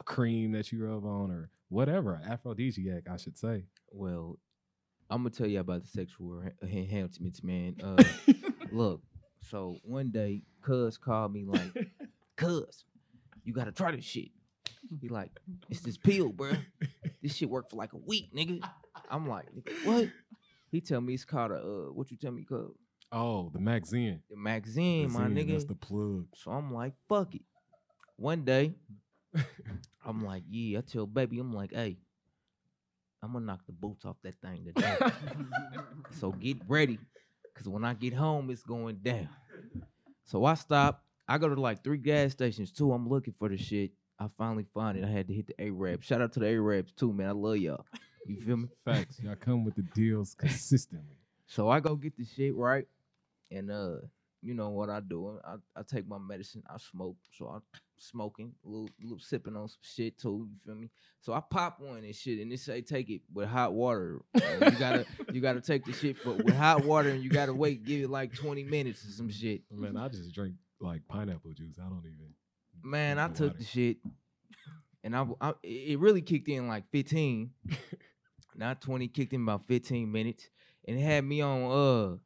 a 0.00 0.02
cream 0.02 0.50
that 0.50 0.72
you 0.72 0.84
rub 0.84 1.04
on, 1.04 1.30
or 1.30 1.50
whatever, 1.68 2.20
aphrodisiac, 2.28 3.04
I 3.08 3.18
should 3.18 3.38
say. 3.38 3.66
Well, 3.92 4.40
I'm 5.10 5.18
gonna 5.22 5.30
tell 5.30 5.46
you 5.46 5.60
about 5.60 5.82
the 5.82 5.88
sexual 5.88 6.42
enhancements, 6.60 7.44
man. 7.44 7.76
Uh, 7.84 8.02
look, 8.72 9.00
so 9.42 9.76
one 9.84 10.10
day, 10.10 10.42
Cuz 10.60 10.98
called 10.98 11.32
me 11.32 11.44
like, 11.44 11.88
"Cuz, 12.36 12.84
you 13.48 13.54
gotta 13.54 13.72
try 13.72 13.90
this 13.92 14.04
shit." 14.04 14.28
He 15.00 15.08
like, 15.08 15.30
"It's 15.70 15.80
this 15.80 15.96
pill, 16.06 16.28
bro. 16.28 16.52
This 17.22 17.34
shit 17.34 17.48
worked 17.48 17.70
for 17.70 17.76
like 17.76 17.94
a 17.94 17.96
week, 17.96 18.34
nigga." 18.34 18.62
I'm 19.10 19.26
like, 19.26 19.46
"Nigga, 19.54 19.72
what?" 19.86 20.10
He 20.70 20.82
tell 20.82 21.00
me 21.00 21.14
it's 21.14 21.24
called 21.24 21.50
a 21.52 21.54
uh, 21.56 21.92
what 21.92 22.10
you 22.10 22.18
tell 22.18 22.30
me 22.30 22.44
called 22.44 22.74
Oh, 23.10 23.48
the 23.54 23.58
Maxine. 23.58 24.20
the 24.28 24.36
Maxine, 24.36 25.10
my 25.10 25.28
nigga. 25.28 25.52
That's 25.52 25.64
the 25.64 25.74
plug. 25.74 26.26
So 26.34 26.50
I'm 26.50 26.74
like, 26.74 26.92
fuck 27.08 27.34
it. 27.34 27.40
One 28.16 28.44
day, 28.44 28.74
I'm 30.04 30.22
like, 30.26 30.42
yeah, 30.50 30.78
I 30.78 30.82
tell 30.82 31.06
baby, 31.06 31.38
I'm 31.38 31.54
like, 31.54 31.72
hey, 31.72 31.96
I'm 33.22 33.32
gonna 33.32 33.46
knock 33.46 33.60
the 33.66 33.72
boots 33.72 34.04
off 34.04 34.16
that 34.24 34.34
thing 34.42 34.66
today. 34.66 34.96
so 36.20 36.32
get 36.32 36.58
ready. 36.68 36.98
Cause 37.54 37.66
when 37.66 37.82
I 37.84 37.94
get 37.94 38.12
home, 38.12 38.50
it's 38.50 38.62
going 38.62 38.96
down. 39.02 39.30
So 40.24 40.44
I 40.44 40.52
stop. 40.54 41.02
I 41.28 41.38
go 41.38 41.48
to 41.48 41.60
like 41.60 41.84
three 41.84 41.98
gas 41.98 42.32
stations 42.32 42.72
too. 42.72 42.92
I'm 42.92 43.08
looking 43.08 43.34
for 43.38 43.48
the 43.48 43.58
shit. 43.58 43.92
I 44.18 44.26
finally 44.36 44.66
find 44.74 44.98
it. 44.98 45.04
I 45.04 45.08
had 45.08 45.28
to 45.28 45.34
hit 45.34 45.46
the 45.46 45.60
Arabs. 45.60 46.06
Shout 46.06 46.22
out 46.22 46.32
to 46.32 46.40
the 46.40 46.48
Arabs 46.48 46.92
too, 46.92 47.12
man. 47.12 47.28
I 47.28 47.32
love 47.32 47.58
y'all. 47.58 47.84
You 48.26 48.40
feel 48.40 48.56
me? 48.56 48.68
Facts. 48.84 49.20
Y'all 49.22 49.36
come 49.36 49.64
with 49.64 49.74
the 49.74 49.82
deals 49.94 50.34
consistently. 50.34 51.16
So 51.46 51.68
I 51.68 51.80
go 51.80 51.96
get 51.96 52.16
the 52.16 52.24
shit 52.24 52.54
right, 52.54 52.86
and 53.50 53.70
uh, 53.70 53.96
you 54.42 54.54
know 54.54 54.68
what 54.68 54.90
I 54.90 55.00
do? 55.00 55.38
I, 55.44 55.54
I 55.74 55.82
take 55.82 56.06
my 56.06 56.18
medicine. 56.18 56.62
I 56.68 56.76
smoke, 56.76 57.16
so 57.32 57.46
I'm 57.46 57.62
smoking, 57.96 58.52
a 58.66 58.68
little, 58.68 58.90
little 59.02 59.18
sipping 59.18 59.56
on 59.56 59.68
some 59.68 59.78
shit 59.80 60.18
too. 60.18 60.46
You 60.50 60.56
feel 60.66 60.74
me? 60.74 60.90
So 61.20 61.32
I 61.32 61.40
pop 61.40 61.80
one 61.80 62.04
and 62.04 62.14
shit, 62.14 62.38
and 62.40 62.52
they 62.52 62.56
say 62.56 62.82
take 62.82 63.08
it 63.08 63.22
with 63.32 63.48
hot 63.48 63.72
water. 63.72 64.20
Uh, 64.34 64.66
you 64.66 64.78
gotta 64.78 65.06
you 65.32 65.40
gotta 65.40 65.60
take 65.60 65.84
the 65.84 65.92
shit 65.92 66.18
for, 66.18 66.32
with 66.32 66.54
hot 66.54 66.84
water, 66.84 67.08
and 67.08 67.22
you 67.22 67.30
gotta 67.30 67.54
wait, 67.54 67.84
give 67.84 68.02
it 68.02 68.10
like 68.10 68.34
twenty 68.34 68.64
minutes 68.64 69.06
or 69.06 69.12
some 69.12 69.30
shit. 69.30 69.62
Man, 69.70 69.96
I 69.96 70.08
just 70.08 70.34
drink 70.34 70.54
like 70.80 71.06
pineapple 71.08 71.52
juice. 71.52 71.76
I 71.78 71.88
don't 71.88 72.04
even. 72.04 72.34
Man, 72.82 73.18
I 73.18 73.28
took 73.28 73.52
water. 73.52 73.58
the 73.58 73.64
shit, 73.64 73.96
and 75.02 75.16
I, 75.16 75.26
I 75.40 75.52
it 75.62 75.98
really 75.98 76.22
kicked 76.22 76.48
in 76.48 76.68
like 76.68 76.90
fifteen, 76.90 77.50
not 78.56 78.80
twenty. 78.80 79.08
Kicked 79.08 79.32
in 79.32 79.42
about 79.42 79.66
fifteen 79.66 80.12
minutes, 80.12 80.48
and 80.86 80.98
it 80.98 81.02
had 81.02 81.24
me 81.24 81.40
on 81.40 81.62
uh 81.70 82.16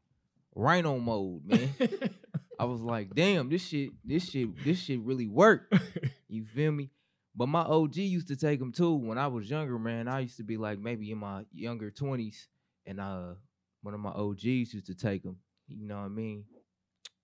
rhino 0.54 0.98
mode, 0.98 1.44
man. 1.44 1.74
I 2.58 2.64
was 2.64 2.80
like, 2.80 3.14
damn, 3.14 3.48
this 3.48 3.66
shit, 3.66 3.90
this 4.04 4.30
shit, 4.30 4.48
this 4.64 4.78
shit 4.78 5.00
really 5.00 5.26
worked. 5.26 5.74
You 6.28 6.46
feel 6.46 6.72
me? 6.72 6.88
But 7.36 7.48
my 7.48 7.60
OG 7.60 7.96
used 7.96 8.28
to 8.28 8.36
take 8.36 8.58
them 8.58 8.72
too. 8.72 8.94
When 8.94 9.18
I 9.18 9.26
was 9.26 9.50
younger, 9.50 9.78
man, 9.78 10.08
I 10.08 10.20
used 10.20 10.38
to 10.38 10.44
be 10.44 10.56
like 10.56 10.78
maybe 10.78 11.10
in 11.10 11.18
my 11.18 11.44
younger 11.52 11.90
twenties, 11.90 12.48
and 12.86 12.98
uh, 12.98 13.34
one 13.82 13.92
of 13.92 14.00
my 14.00 14.12
OGs 14.12 14.42
used 14.42 14.86
to 14.86 14.94
take 14.94 15.24
them. 15.24 15.36
You 15.68 15.86
know 15.86 15.96
what 15.96 16.06
I 16.06 16.08
mean? 16.08 16.44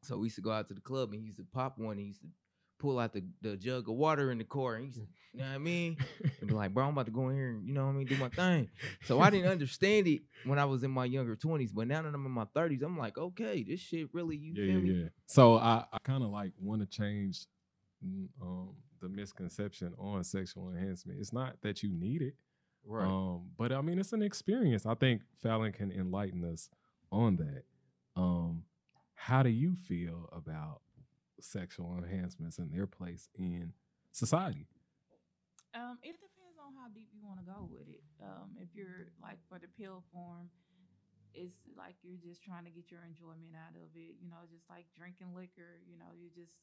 So 0.03 0.17
we 0.19 0.27
used 0.27 0.37
to 0.37 0.43
go 0.43 0.53
out 0.53 0.69
to 0.69 0.75
the 0.75 0.81
club, 0.81 1.13
and 1.13 1.21
he 1.21 1.27
used 1.27 1.39
to 1.39 1.45
pop 1.53 1.79
one. 1.79 1.93
And 1.93 2.01
he 2.01 2.07
used 2.07 2.21
to 2.23 2.29
pull 2.79 2.99
out 2.99 3.13
the, 3.13 3.25
the 3.43 3.57
jug 3.57 3.89
of 3.89 3.97
water 3.97 4.31
in 4.31 4.39
the 4.39 4.45
car, 4.45 4.75
and 4.75 4.83
he 4.83 4.87
used 4.87 4.99
to, 4.99 5.07
you 5.33 5.41
know 5.41 5.47
what 5.47 5.55
I 5.55 5.59
mean? 5.59 5.97
And 6.41 6.49
be 6.49 6.55
like, 6.55 6.73
bro, 6.73 6.85
I'm 6.85 6.93
about 6.93 7.07
to 7.07 7.13
go 7.13 7.29
in 7.29 7.37
here 7.37 7.49
and 7.51 7.67
you 7.67 7.75
know 7.75 7.85
what 7.85 7.91
I 7.91 7.95
mean, 7.95 8.07
do 8.07 8.17
my 8.17 8.29
thing. 8.29 8.69
So 9.05 9.21
I 9.21 9.29
didn't 9.31 9.51
understand 9.51 10.07
it 10.07 10.23
when 10.45 10.59
I 10.59 10.65
was 10.65 10.85
in 10.85 10.91
my 10.93 11.05
younger 11.05 11.35
twenties, 11.35 11.73
but 11.73 11.89
now 11.89 12.03
that 12.03 12.15
I'm 12.15 12.25
in 12.25 12.31
my 12.31 12.47
thirties, 12.55 12.83
I'm 12.83 12.97
like, 12.97 13.19
okay, 13.19 13.65
this 13.65 13.81
shit 13.81 14.09
really, 14.13 14.37
you 14.37 14.55
yeah, 14.55 14.65
feel 14.73 14.81
yeah, 14.81 14.93
me? 14.93 15.03
yeah. 15.03 15.09
So 15.27 15.57
I, 15.57 15.85
I 15.93 15.99
kind 16.05 16.23
of 16.23 16.31
like 16.31 16.53
want 16.61 16.81
to 16.81 16.87
change 16.87 17.47
mm, 18.07 18.29
um, 18.41 18.71
the 19.01 19.09
misconception 19.09 19.95
on 19.99 20.23
sexual 20.23 20.71
enhancement. 20.71 21.19
It's 21.21 21.33
not 21.33 21.61
that 21.63 21.83
you 21.83 21.91
need 21.93 22.23
it, 22.23 22.35
Right. 22.87 23.07
um, 23.09 23.51
but 23.59 23.73
I 23.73 23.81
mean 23.81 23.99
it's 23.99 24.13
an 24.13 24.23
experience. 24.23 24.87
I 24.87 24.95
think 24.95 25.23
Fallon 25.43 25.73
can 25.73 25.91
enlighten 25.91 26.45
us 26.45 26.71
on 27.11 27.37
that. 27.37 27.65
Um, 28.17 28.63
how 29.19 29.43
do 29.43 29.51
you 29.51 29.75
feel 29.75 30.31
about 30.31 30.81
sexual 31.41 31.99
enhancements 31.99 32.59
and 32.59 32.71
their 32.71 32.87
place 32.87 33.29
in 33.35 33.73
society? 34.13 34.71
Um, 35.75 35.99
it 36.07 36.15
depends 36.23 36.55
on 36.63 36.71
how 36.79 36.87
deep 36.95 37.11
you 37.13 37.21
want 37.27 37.43
to 37.43 37.47
go 37.47 37.67
with 37.67 37.91
it. 37.91 38.03
Um, 38.23 38.55
if 38.63 38.71
you're 38.79 39.11
like 39.21 39.43
for 39.51 39.59
the 39.59 39.67
pill 39.75 40.07
form, 40.15 40.49
it's 41.35 41.59
like 41.77 41.99
you're 42.03 42.23
just 42.23 42.43
trying 42.47 42.65
to 42.65 42.71
get 42.71 42.95
your 42.95 43.03
enjoyment 43.03 43.59
out 43.59 43.75
of 43.75 43.91
it. 43.99 44.15
You 44.23 44.31
know, 44.31 44.47
just 44.47 44.71
like 44.71 44.87
drinking 44.97 45.35
liquor. 45.35 45.83
You 45.85 45.99
know, 45.99 46.15
you're 46.15 46.35
just 46.35 46.55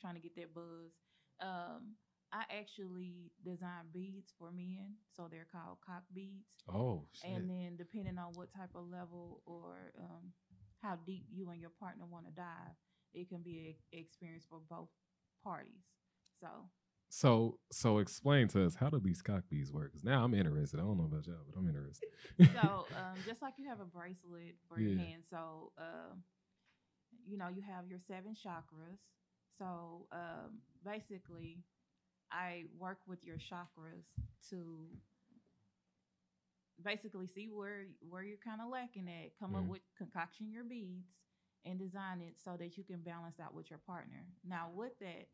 trying 0.00 0.14
to 0.14 0.20
get 0.20 0.36
that 0.36 0.52
buzz. 0.52 0.92
Um, 1.40 1.96
I 2.32 2.44
actually 2.52 3.32
design 3.44 3.88
beads 3.92 4.32
for 4.38 4.52
men, 4.52 5.00
so 5.16 5.26
they're 5.30 5.48
called 5.50 5.78
cock 5.80 6.04
beads. 6.12 6.52
Oh 6.68 7.08
shit. 7.16 7.32
And 7.32 7.48
then 7.48 7.76
depending 7.80 8.18
on 8.18 8.36
what 8.36 8.52
type 8.52 8.76
of 8.76 8.90
level 8.92 9.40
or 9.46 9.92
um, 9.98 10.36
how 10.84 10.96
deep 11.06 11.26
you 11.32 11.50
and 11.50 11.60
your 11.60 11.70
partner 11.80 12.04
want 12.06 12.26
to 12.26 12.32
dive, 12.32 12.76
it 13.14 13.28
can 13.28 13.42
be 13.42 13.76
an 13.92 14.00
experience 14.00 14.44
for 14.48 14.60
both 14.70 14.90
parties. 15.42 15.84
So 16.40 16.48
So 17.08 17.58
so 17.72 17.98
explain 17.98 18.48
to 18.48 18.64
us 18.66 18.76
how 18.76 18.90
do 18.90 19.00
these 19.00 19.22
cock 19.22 19.44
beads 19.48 19.72
work? 19.72 19.92
'Cause 19.92 20.04
now 20.04 20.24
I'm 20.24 20.34
interested. 20.34 20.80
I 20.80 20.82
don't 20.84 20.98
know 20.98 21.04
about 21.04 21.26
y'all, 21.26 21.44
but 21.48 21.58
I'm 21.58 21.68
interested. 21.68 22.08
so 22.52 22.88
um, 22.96 23.22
just 23.26 23.42
like 23.42 23.54
you 23.58 23.68
have 23.68 23.80
a 23.80 23.84
bracelet 23.86 24.56
for 24.68 24.80
your 24.80 24.92
hand, 24.92 25.24
so 25.30 25.72
um, 25.78 26.22
you 27.26 27.38
know 27.38 27.48
you 27.48 27.62
have 27.62 27.86
your 27.88 28.00
seven 28.08 28.34
chakras. 28.34 28.98
So 29.58 30.06
um, 30.12 30.58
basically, 30.84 31.62
I 32.32 32.64
work 32.78 32.98
with 33.06 33.22
your 33.24 33.36
chakras 33.38 34.04
to 34.50 34.88
basically 36.82 37.26
see 37.26 37.48
where 37.48 37.86
where 38.08 38.22
you're 38.22 38.38
kind 38.38 38.60
of 38.60 38.68
lacking 38.70 39.08
at. 39.08 39.36
Come 39.38 39.54
up 39.54 39.64
Mhm. 39.64 39.68
with 39.68 39.82
concoction 39.96 40.50
your 40.50 40.64
beads 40.64 41.08
and 41.64 41.78
design 41.78 42.20
it 42.20 42.38
so 42.38 42.56
that 42.56 42.76
you 42.76 42.84
can 42.84 43.02
balance 43.02 43.40
out 43.40 43.54
with 43.54 43.70
your 43.70 43.78
partner. 43.78 44.26
Now, 44.44 44.70
with 44.70 44.98
that 44.98 45.28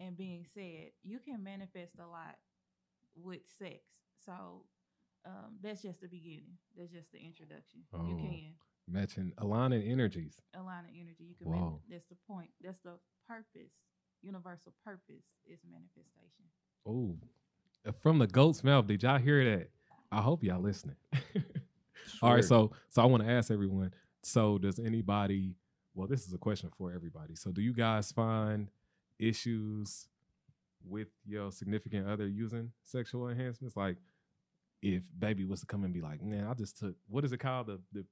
and 0.00 0.16
being 0.16 0.44
said, 0.44 0.92
you 1.02 1.18
can 1.20 1.42
manifest 1.42 1.98
a 1.98 2.06
lot 2.06 2.38
with 3.14 3.46
sex. 3.58 3.82
So 4.24 4.66
um, 5.24 5.58
that's 5.60 5.82
just 5.82 6.00
the 6.00 6.08
beginning. 6.08 6.56
That's 6.76 6.92
just 6.92 7.10
the 7.10 7.18
introduction. 7.18 7.84
You 7.92 7.98
Oh. 8.14 8.16
can 8.16 8.56
Matching 8.88 9.32
aligning 9.38 9.82
energies. 9.82 10.40
Aligning 10.54 10.94
energy. 11.00 11.24
You 11.24 11.34
can. 11.34 11.50
Mani- 11.50 11.60
Wow. 11.62 11.82
that's 11.88 12.06
the 12.06 12.14
point. 12.14 12.52
That's 12.60 12.78
the 12.80 13.00
purpose. 13.26 13.72
Universal 14.22 14.72
purpose 14.84 15.24
is 15.44 15.64
manifestation. 15.64 16.44
Oh, 16.84 17.18
from 18.00 18.18
the 18.20 18.28
goat's 18.28 18.62
mouth. 18.62 18.86
Did 18.86 19.02
y'all 19.02 19.18
hear 19.18 19.44
that? 19.56 19.72
I 20.12 20.20
hope 20.22 20.42
y'all 20.44 20.60
listening. 20.60 20.96
All 22.22 22.32
right, 22.34 22.44
so 22.44 22.72
so 22.88 23.02
I 23.02 23.06
want 23.06 23.22
to 23.24 23.28
ask 23.30 23.50
everyone. 23.50 23.92
So 24.22 24.58
does 24.58 24.78
anybody? 24.78 25.56
Well, 25.94 26.06
this 26.06 26.26
is 26.26 26.32
a 26.34 26.38
question 26.38 26.70
for 26.76 26.92
everybody. 26.92 27.34
So 27.36 27.50
do 27.52 27.60
you 27.62 27.72
guys 27.72 28.12
find 28.12 28.68
issues 29.18 30.08
with 30.84 31.08
your 31.24 31.50
significant 31.50 32.06
other 32.08 32.28
using 32.28 32.70
sexual 32.84 33.28
enhancements? 33.28 33.76
Like, 33.76 33.96
if 34.82 35.02
baby 35.18 35.44
was 35.44 35.60
to 35.60 35.66
come 35.66 35.84
and 35.84 35.92
be 35.92 36.00
like, 36.00 36.22
"Man, 36.22 36.46
I 36.46 36.54
just 36.54 36.78
took 36.78 36.94
what 37.08 37.24
is 37.24 37.32
it 37.32 37.38
called 37.38 37.66
the 37.66 37.80
the 37.92 38.04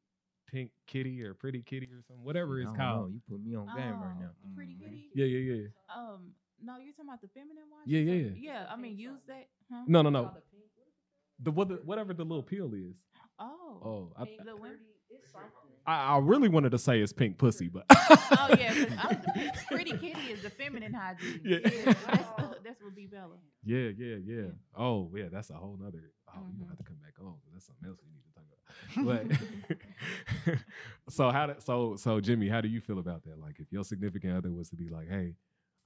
pink 0.51 0.71
kitty 0.87 1.23
or 1.23 1.35
pretty 1.35 1.63
kitty 1.63 1.87
or 1.93 2.03
something, 2.07 2.25
whatever 2.25 2.59
it's 2.59 2.67
don't 2.67 2.79
know. 2.79 2.85
called." 2.85 3.13
You 3.13 3.21
put 3.29 3.45
me 3.45 3.55
on 3.55 3.67
game 3.77 4.01
right 4.01 4.15
Oh, 4.17 4.21
now. 4.21 4.31
Pretty 4.57 4.75
Mhm. 4.75 4.81
kitty. 4.81 5.11
Yeah, 5.15 5.27
yeah, 5.27 5.55
yeah. 5.55 5.69
Um. 5.95 6.33
No, 6.63 6.79
you're 6.79 6.93
talking 6.95 7.09
about 7.11 7.21
the 7.21 7.29
feminine 7.29 7.65
one. 7.69 7.83
Yeah, 7.85 8.01
yeah, 8.01 8.15
yeah. 8.15 8.31
Yeah. 8.37 8.67
I 8.71 8.77
mean, 8.77 8.97
use 8.97 9.21
that. 9.27 9.49
Huh? 9.71 9.85
No, 9.87 10.01
no, 10.03 10.09
no. 10.09 10.33
The 11.41 11.51
whatever 11.51 12.15
the 12.15 12.25
little 12.25 12.43
pill 12.43 12.73
is. 12.75 12.95
Oh. 13.39 13.81
Oh, 13.85 14.13
I, 14.17 14.25
The 14.45 14.57
women- 14.57 14.79
I, 15.87 16.15
I 16.15 16.19
really 16.19 16.49
wanted 16.49 16.71
to 16.71 16.79
say 16.79 17.01
it's 17.01 17.13
pink 17.13 17.37
pussy, 17.37 17.69
but 17.69 17.85
Oh 17.91 18.49
yeah, 18.59 18.73
'cause 18.73 18.97
I'm 18.99 19.19
pretty 19.69 19.91
kitty 19.99 20.31
is 20.33 20.43
the 20.43 20.49
feminine 20.51 20.95
hygiene. 20.95 21.41
Yeah. 21.45 21.59
that's, 21.63 22.01
the, 22.05 22.57
that's 22.65 22.83
what 22.83 22.95
be 22.97 23.07
Bella. 23.07 23.37
Yeah, 23.65 23.91
yeah, 23.99 24.17
yeah. 24.25 24.43
Oh, 24.75 25.11
yeah, 25.15 25.25
that's 25.31 25.51
a 25.51 25.55
whole 25.55 25.77
nother. 25.79 26.11
Oh, 26.35 26.41
you 26.57 26.65
Mhm. 26.65 26.69
have 26.69 26.79
to 26.79 26.85
come 26.85 26.97
back 27.03 27.15
on. 27.21 27.35
'cause 27.35 27.53
That's 27.53 27.67
something 27.67 27.89
else 27.89 27.99
we 28.03 28.11
need 28.13 28.25
to 28.25 28.33
talk 28.33 28.47
about. 28.47 29.39
But 30.49 30.59
so 31.13 31.31
how 31.31 31.47
did 31.49 31.63
so 31.63 31.97
so 31.97 32.21
Jimmy, 32.21 32.49
how 32.49 32.61
do 32.63 32.69
you 32.69 32.81
feel 32.81 32.99
about 32.99 33.25
that? 33.25 33.39
Like 33.39 33.57
if 33.61 33.71
your 33.71 33.85
significant 33.85 34.37
other 34.37 34.51
was 34.53 34.71
to 34.71 34.77
be 34.77 34.89
like, 34.89 35.09
hey, 35.11 35.35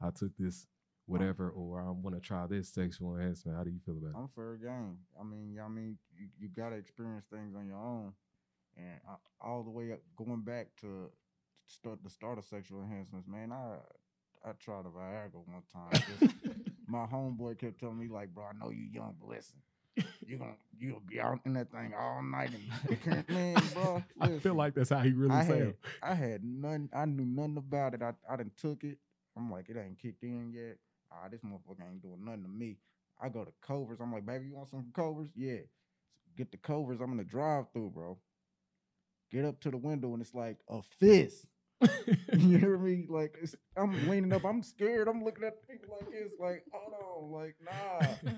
I 0.01 0.11
took 0.11 0.31
this 0.39 0.67
whatever, 1.09 1.51
or 1.51 1.81
I 1.81 1.91
want 1.91 2.15
to 2.15 2.21
try 2.21 2.47
this 2.47 2.69
sexual 2.69 3.17
enhancement. 3.17 3.57
How 3.57 3.65
do 3.65 3.71
you 3.71 3.81
feel 3.85 3.97
about 3.97 4.11
it? 4.11 4.17
I'm 4.17 4.29
fair 4.35 4.57
game. 4.57 4.99
I 5.19 5.25
mean, 5.25 5.59
I 5.65 5.69
mean, 5.69 5.99
you, 6.17 6.29
you 6.39 6.49
gotta 6.49 6.77
experience 6.77 7.25
things 7.33 7.55
on 7.57 7.67
your 7.67 7.79
own, 7.79 8.13
and 8.77 9.01
I, 9.09 9.15
all 9.41 9.63
the 9.63 9.71
way 9.71 9.93
up 9.93 10.01
going 10.17 10.43
back 10.43 10.69
to 10.83 11.11
start 11.67 11.99
the 12.05 12.11
start 12.11 12.39
of 12.39 12.45
sexual 12.45 12.83
enhancements. 12.83 13.27
Man, 13.27 13.53
I 13.53 13.77
I 14.49 14.53
tried 14.53 14.87
a 14.87 14.89
Viagra 14.89 15.43
one 15.47 15.63
time. 15.73 16.03
Just, 16.21 16.35
my 16.87 17.07
homeboy 17.07 17.59
kept 17.59 17.81
telling 17.81 17.99
me 17.99 18.09
like, 18.09 18.35
bro, 18.35 18.45
I 18.45 18.65
know 18.65 18.71
you 18.71 18.87
young, 18.93 19.17
but 19.21 19.31
listen, 19.31 19.59
you 20.27 20.39
gonna 20.39 20.53
you'll 20.79 21.03
be 21.09 21.21
out 21.21 21.41
in 21.45 21.55
that 21.55 21.71
thing 21.71 21.93
all 21.99 22.23
night, 22.23 22.51
and 23.01 23.29
man, 23.29 23.57
bro. 23.75 24.03
I 24.21 24.39
feel 24.39 24.55
like 24.55 24.75
that's 24.75 24.91
how 24.91 25.01
he 25.01 25.13
really 25.13 25.35
I 25.35 25.47
sound. 25.47 25.61
had 25.61 25.75
I 26.03 26.15
had 26.15 26.45
none. 26.45 26.89
I 26.93 27.05
knew 27.07 27.25
nothing 27.25 27.57
about 27.57 27.95
it. 27.95 28.03
I 28.03 28.13
I 28.31 28.37
done 28.37 28.51
took 28.61 28.85
it. 28.85 28.99
I'm 29.37 29.51
like, 29.51 29.69
it 29.69 29.77
ain't 29.77 29.99
kicked 30.01 30.25
in 30.25 30.53
yet. 30.53 30.77
Ah, 31.13 31.29
this 31.31 31.41
motherfucker 31.41 31.89
ain't 31.91 32.03
doing 32.03 32.25
nothing 32.25 32.43
to 32.43 32.49
me. 32.49 32.79
I 33.21 33.29
go 33.29 33.45
to 33.45 33.53
Culver's. 33.67 34.01
I'm 34.01 34.13
like, 34.13 34.27
baby, 34.27 34.47
you 34.47 34.55
want 34.57 34.71
some 34.71 34.83
from 34.83 34.93
Culver's? 34.93 35.31
Yeah. 35.35 35.61
Get 36.37 36.51
the 36.51 36.57
Culver's. 36.59 37.01
I'm 37.01 37.13
in 37.13 37.19
the 37.19 37.25
drive 37.25 37.67
through, 37.73 37.91
bro. 37.91 38.19
Get 39.31 39.45
up 39.45 39.61
to 39.61 39.71
the 39.71 39.77
window 39.77 40.13
and 40.13 40.23
it's 40.23 40.35
like 40.35 40.59
a 40.69 40.81
fist. 40.99 41.47
you 42.33 42.59
hear 42.59 42.79
me? 42.79 43.07
Like 43.09 43.35
it's, 43.43 43.55
I'm 43.77 44.09
leaning 44.09 44.33
up. 44.33 44.45
I'm 44.45 44.63
scared. 44.63 45.09
I'm 45.09 45.25
looking 45.25 45.45
at 45.45 45.69
people 45.69 45.97
like 46.01 46.11
this. 46.11 46.33
Like, 46.39 46.65
hold 46.73 46.95
on. 46.95 47.33
Like, 47.33 47.57
nah. 47.65 48.33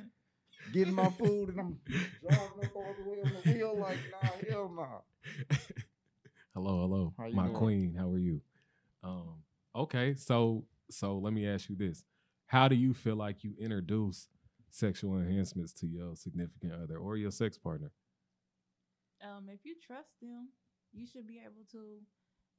Getting 0.72 0.94
my 0.94 1.08
food 1.10 1.50
and 1.50 1.60
I'm 1.60 1.78
driving 2.20 2.64
up 2.64 2.76
all 2.76 2.94
the 2.98 3.10
way 3.10 3.18
on 3.24 3.32
the 3.32 3.52
wheel. 3.52 3.78
Like, 3.78 3.98
nah, 4.12 4.30
hell 4.48 4.72
nah. 4.74 5.56
hello, 6.54 6.80
hello, 6.80 7.14
my 7.32 7.44
doing? 7.44 7.56
queen. 7.56 7.94
How 7.98 8.10
are 8.10 8.18
you? 8.18 8.40
Um, 9.02 9.42
okay, 9.74 10.14
so 10.14 10.64
so 10.90 11.18
let 11.18 11.32
me 11.32 11.48
ask 11.48 11.68
you 11.70 11.76
this: 11.76 12.04
How 12.50 12.66
do 12.66 12.74
you 12.74 12.92
feel 12.94 13.14
like 13.14 13.44
you 13.44 13.54
introduce 13.60 14.26
sexual 14.70 15.18
enhancements 15.18 15.72
to 15.74 15.86
your 15.86 16.16
significant 16.16 16.72
other 16.82 16.98
or 16.98 17.16
your 17.16 17.30
sex 17.30 17.56
partner? 17.56 17.92
Um, 19.22 19.48
if 19.48 19.60
you 19.62 19.76
trust 19.80 20.10
them, 20.20 20.48
you 20.92 21.06
should 21.06 21.28
be 21.28 21.38
able 21.38 21.62
to. 21.70 22.00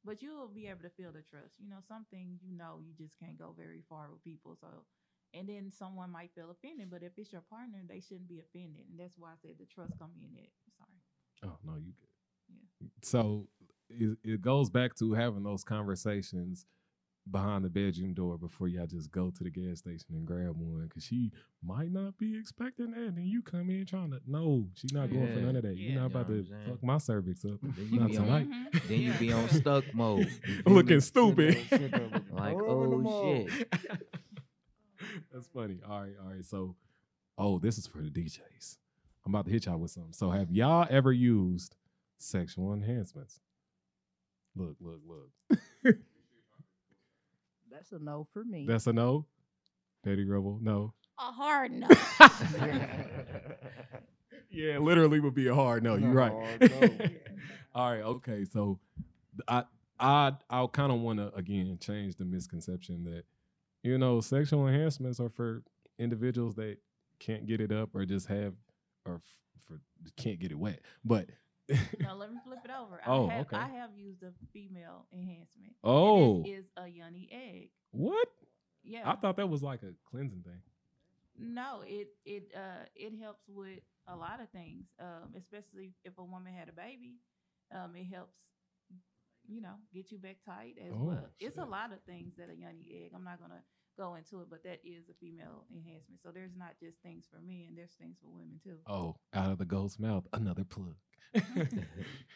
But 0.06 0.22
you'll 0.22 0.48
be 0.48 0.68
able 0.68 0.84
to 0.84 0.90
feel 0.90 1.12
the 1.12 1.24
trust. 1.30 1.56
You 1.60 1.70
know, 1.70 1.84
some 1.90 2.06
things 2.10 2.40
you 2.42 2.58
know 2.58 2.80
you 2.82 2.94
just 2.98 3.20
can't 3.20 3.38
go 3.38 3.54
very 3.56 3.84
far 3.90 4.08
with 4.10 4.24
people. 4.24 4.56
So, 4.62 4.68
and 5.34 5.50
then 5.50 5.74
someone 5.78 6.10
might 6.10 6.32
feel 6.36 6.52
offended, 6.52 6.90
but 6.90 7.04
if 7.04 7.12
it's 7.18 7.34
your 7.34 7.44
partner, 7.50 7.80
they 7.86 8.00
shouldn't 8.00 8.30
be 8.30 8.40
offended, 8.40 8.86
and 8.90 8.98
that's 8.98 9.18
why 9.18 9.32
I 9.32 9.36
said 9.42 9.56
the 9.60 9.66
trust 9.66 9.92
come 10.00 10.12
in 10.16 10.38
it. 10.42 10.52
Sorry. 10.78 11.52
Oh 11.52 11.58
no, 11.66 11.76
you 11.76 11.92
good. 12.00 12.08
Yeah. 12.48 12.88
So 13.04 13.50
it, 13.90 14.18
it 14.24 14.42
goes 14.42 14.70
back 14.70 14.96
to 15.00 15.12
having 15.12 15.44
those 15.44 15.66
conversations 15.66 16.66
behind 17.32 17.64
the 17.64 17.70
bedroom 17.70 18.14
door 18.14 18.38
before 18.38 18.68
y'all 18.68 18.86
just 18.86 19.10
go 19.12 19.30
to 19.32 19.44
the 19.44 19.50
gas 19.50 19.80
station 19.80 20.08
and 20.12 20.26
grab 20.26 20.56
one 20.58 20.86
because 20.88 21.04
she 21.04 21.32
might 21.64 21.92
not 21.92 22.18
be 22.18 22.38
expecting 22.38 22.92
that, 22.92 23.00
and 23.16 23.26
you 23.28 23.42
come 23.42 23.70
in 23.70 23.86
trying 23.86 24.12
to. 24.12 24.20
No, 24.28 24.68
she's 24.74 24.92
not 24.94 25.10
going 25.12 25.34
for 25.34 25.40
none 25.40 25.56
of 25.56 25.64
that. 25.64 25.78
Yeah. 25.78 25.94
You're 25.94 26.02
not 26.02 26.10
You 26.10 26.16
know 26.16 26.22
about 26.22 26.28
to 26.28 26.46
fuck 26.70 26.84
my 26.84 26.98
cervix 26.98 27.46
up. 27.46 27.60
Then 27.62 27.88
you 27.92 28.00
Not 28.00 28.10
be 28.10 28.18
on- 28.18 28.26
tonight. 28.26 28.48
Mhm. 28.74 28.88
Then 28.88 29.00
you 29.00 29.14
be 29.14 29.32
on 29.34 29.50
stuck 29.50 29.94
mode. 29.94 30.28
Looking 30.66 30.96
me? 30.98 31.00
stupid. 31.02 31.58
Sit 31.70 31.92
there 31.92 32.02
looking 32.12 32.36
Like, 32.36 32.54
all 32.56 32.84
in 32.94 33.04
the 33.04 33.10
oh 33.10 33.48
shit. 33.48 33.74
That's 35.34 35.48
funny. 35.48 35.80
All 35.88 36.02
right, 36.02 36.14
all 36.24 36.32
right. 36.32 36.46
So, 36.46 36.76
oh, 37.38 37.60
this 37.60 37.78
is 37.78 37.88
for 37.88 38.00
the 38.02 38.10
DJs. 38.10 38.78
I'm 39.26 39.34
about 39.34 39.46
to 39.46 39.52
hit 39.52 39.66
y'all 39.66 39.78
with 39.78 39.92
something. 39.92 40.14
So, 40.14 40.30
have 40.32 40.52
y'all 40.52 40.88
ever 40.90 41.12
used 41.12 41.76
sexual 42.18 42.74
enhancements? 42.74 43.40
Look, 44.56 44.76
look, 44.80 45.00
look. 45.08 45.96
That's 47.72 47.92
a 47.94 48.00
no 48.00 48.28
for 48.34 48.44
me. 48.44 48.66
That's 48.68 48.88
a 48.88 48.94
no. 48.94 49.26
Daddy 50.04 50.26
Rubble, 50.26 50.60
no. 50.62 50.94
A 51.20 51.32
hard 51.32 51.72
no. 51.80 51.88
yeah, 54.50 54.78
literally 54.80 55.20
would 55.20 55.36
be 55.36 55.48
a 55.48 55.56
hard 55.56 55.84
no. 55.84 55.96
You're 55.96 56.10
No, 56.10 56.16
right. 56.16 56.32
hard 56.32 56.72
no. 56.72 56.90
All 57.76 57.92
right, 57.92 58.02
okay. 58.02 58.46
So 58.46 58.80
I 59.48 59.64
I 60.00 60.34
I 60.50 60.66
kind 60.72 60.92
of 60.92 61.00
want 61.00 61.20
to 61.20 61.34
again 61.36 61.78
change 61.80 62.16
the 62.16 62.26
misconception 62.26 63.04
that 63.06 63.24
you 63.84 63.98
know 63.98 64.22
sexual 64.22 64.68
enhancements 64.68 65.20
are 65.20 65.30
for 65.30 65.64
individuals 66.00 66.56
that 66.56 66.78
can't 67.20 67.46
get 67.46 67.62
it 67.62 67.72
up 67.72 67.96
or 67.96 68.06
just 68.06 68.28
have 68.28 68.54
or 69.06 69.16
f- 69.16 69.36
for 69.66 69.80
can't 70.18 70.40
get 70.40 70.52
it 70.52 70.58
wet. 70.58 70.80
But 71.06 71.28
no, 71.70 72.16
let 72.18 72.32
me 72.32 72.38
flip 72.46 72.60
it 72.66 72.72
over. 72.72 73.00
Oh, 73.06 73.28
I 73.28 73.34
have, 73.34 73.46
okay. 73.48 73.56
I 73.58 73.68
have 73.70 73.90
used 73.96 74.24
a 74.24 74.32
female 74.54 75.06
enhancement. 75.14 75.74
oh, 75.84 76.44
this 76.44 76.60
is 76.60 76.66
a 76.78 76.88
yoni 76.88 77.30
egg. 77.32 77.70
what? 77.92 78.28
Yeah. 78.84 79.10
I 79.10 79.16
thought 79.16 79.38
that 79.38 79.48
was 79.50 79.62
like 79.62 79.84
a 79.84 79.94
cleansing 80.10 80.44
thing. 80.44 80.62
No, 81.38 81.82
it 81.86 82.10
it 82.26 82.52
uh 82.56 82.86
it 82.96 83.14
helps 83.22 83.44
with 83.48 83.80
a 84.08 84.16
lot 84.16 84.42
of 84.42 84.50
things, 84.50 84.86
um, 85.00 85.34
especially 85.38 85.94
if 86.04 86.18
a 86.18 86.24
woman 86.24 86.54
had 86.54 86.68
a 86.70 86.74
baby. 86.74 87.16
Um, 87.74 87.96
it 87.96 88.06
helps, 88.14 88.34
you 89.48 89.62
know, 89.62 89.76
get 89.94 90.12
you 90.12 90.18
back 90.18 90.38
tight 90.46 90.76
as 90.84 90.92
Oh, 90.94 91.04
well. 91.06 91.26
It's 91.40 91.58
a 91.58 91.66
lot 91.66 91.94
of 91.94 92.02
things 92.04 92.34
that 92.38 92.50
a 92.50 92.56
yoni 92.56 93.06
egg. 93.06 93.12
I'm 93.16 93.24
not 93.24 93.40
gonna 93.40 93.62
go 94.02 94.16
into 94.16 94.42
it, 94.42 94.48
but 94.50 94.64
that 94.64 94.80
is 94.84 95.10
a 95.10 95.14
female 95.14 95.66
enhancement. 95.72 96.22
So 96.24 96.30
there's 96.34 96.56
not 96.58 96.72
just 96.82 96.98
things 97.04 97.26
for 97.30 97.40
men. 97.40 97.74
There's 97.76 97.92
things 97.92 98.18
for 98.22 98.30
women 98.30 98.60
too. 98.64 98.78
Oh, 98.88 99.16
out 99.34 99.52
of 99.52 99.60
the 99.60 99.66
ghost's 99.66 100.00
mouth, 100.00 100.26
another 100.34 100.64
plug. 100.64 100.96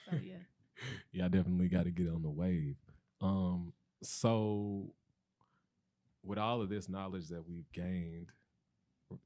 So 0.08 0.16
yeah. 0.24 0.36
yeah, 1.12 1.26
I 1.26 1.28
definitely 1.30 1.68
got 1.68 1.86
to 1.86 1.90
get 1.90 2.08
on 2.10 2.22
the 2.22 2.30
wave. 2.30 2.76
Um, 3.20 3.74
so 4.04 4.94
with 6.24 6.38
all 6.38 6.62
of 6.62 6.70
this 6.70 6.88
knowledge 6.88 7.28
that 7.30 7.48
we've 7.48 7.72
gained 7.74 8.28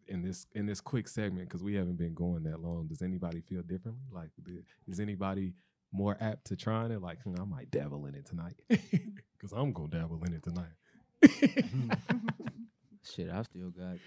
in 0.08 0.21
this 0.21 0.47
in 0.54 0.65
this 0.65 0.80
quick 0.80 1.10
segment, 1.10 1.49
because 1.49 1.63
we 1.63 1.75
haven't 1.75 1.97
been 1.97 2.13
going 2.13 2.43
that 2.43 2.62
long, 2.62 2.88
does 2.88 3.02
anybody 3.02 3.41
feel 3.41 3.62
differently? 3.63 4.04
Like, 4.10 4.30
is 4.88 5.02
anybody 5.02 5.54
more 5.91 6.15
apt 6.21 6.45
to 6.45 6.56
trying 6.56 6.91
it? 6.91 7.02
Like, 7.02 7.21
"Hmm, 7.23 7.36
I 7.41 7.43
might 7.43 7.71
dabble 7.71 8.06
in 8.06 8.15
it 8.15 8.25
tonight, 8.25 8.62
because 8.69 9.52
I'm 9.54 9.73
gonna 9.73 9.89
dabble 9.89 10.23
in 10.25 10.34
it 10.34 10.43
tonight. 10.43 10.78
Shit, 13.03 13.29
I 13.29 13.41
still 13.43 13.69
got 13.69 13.97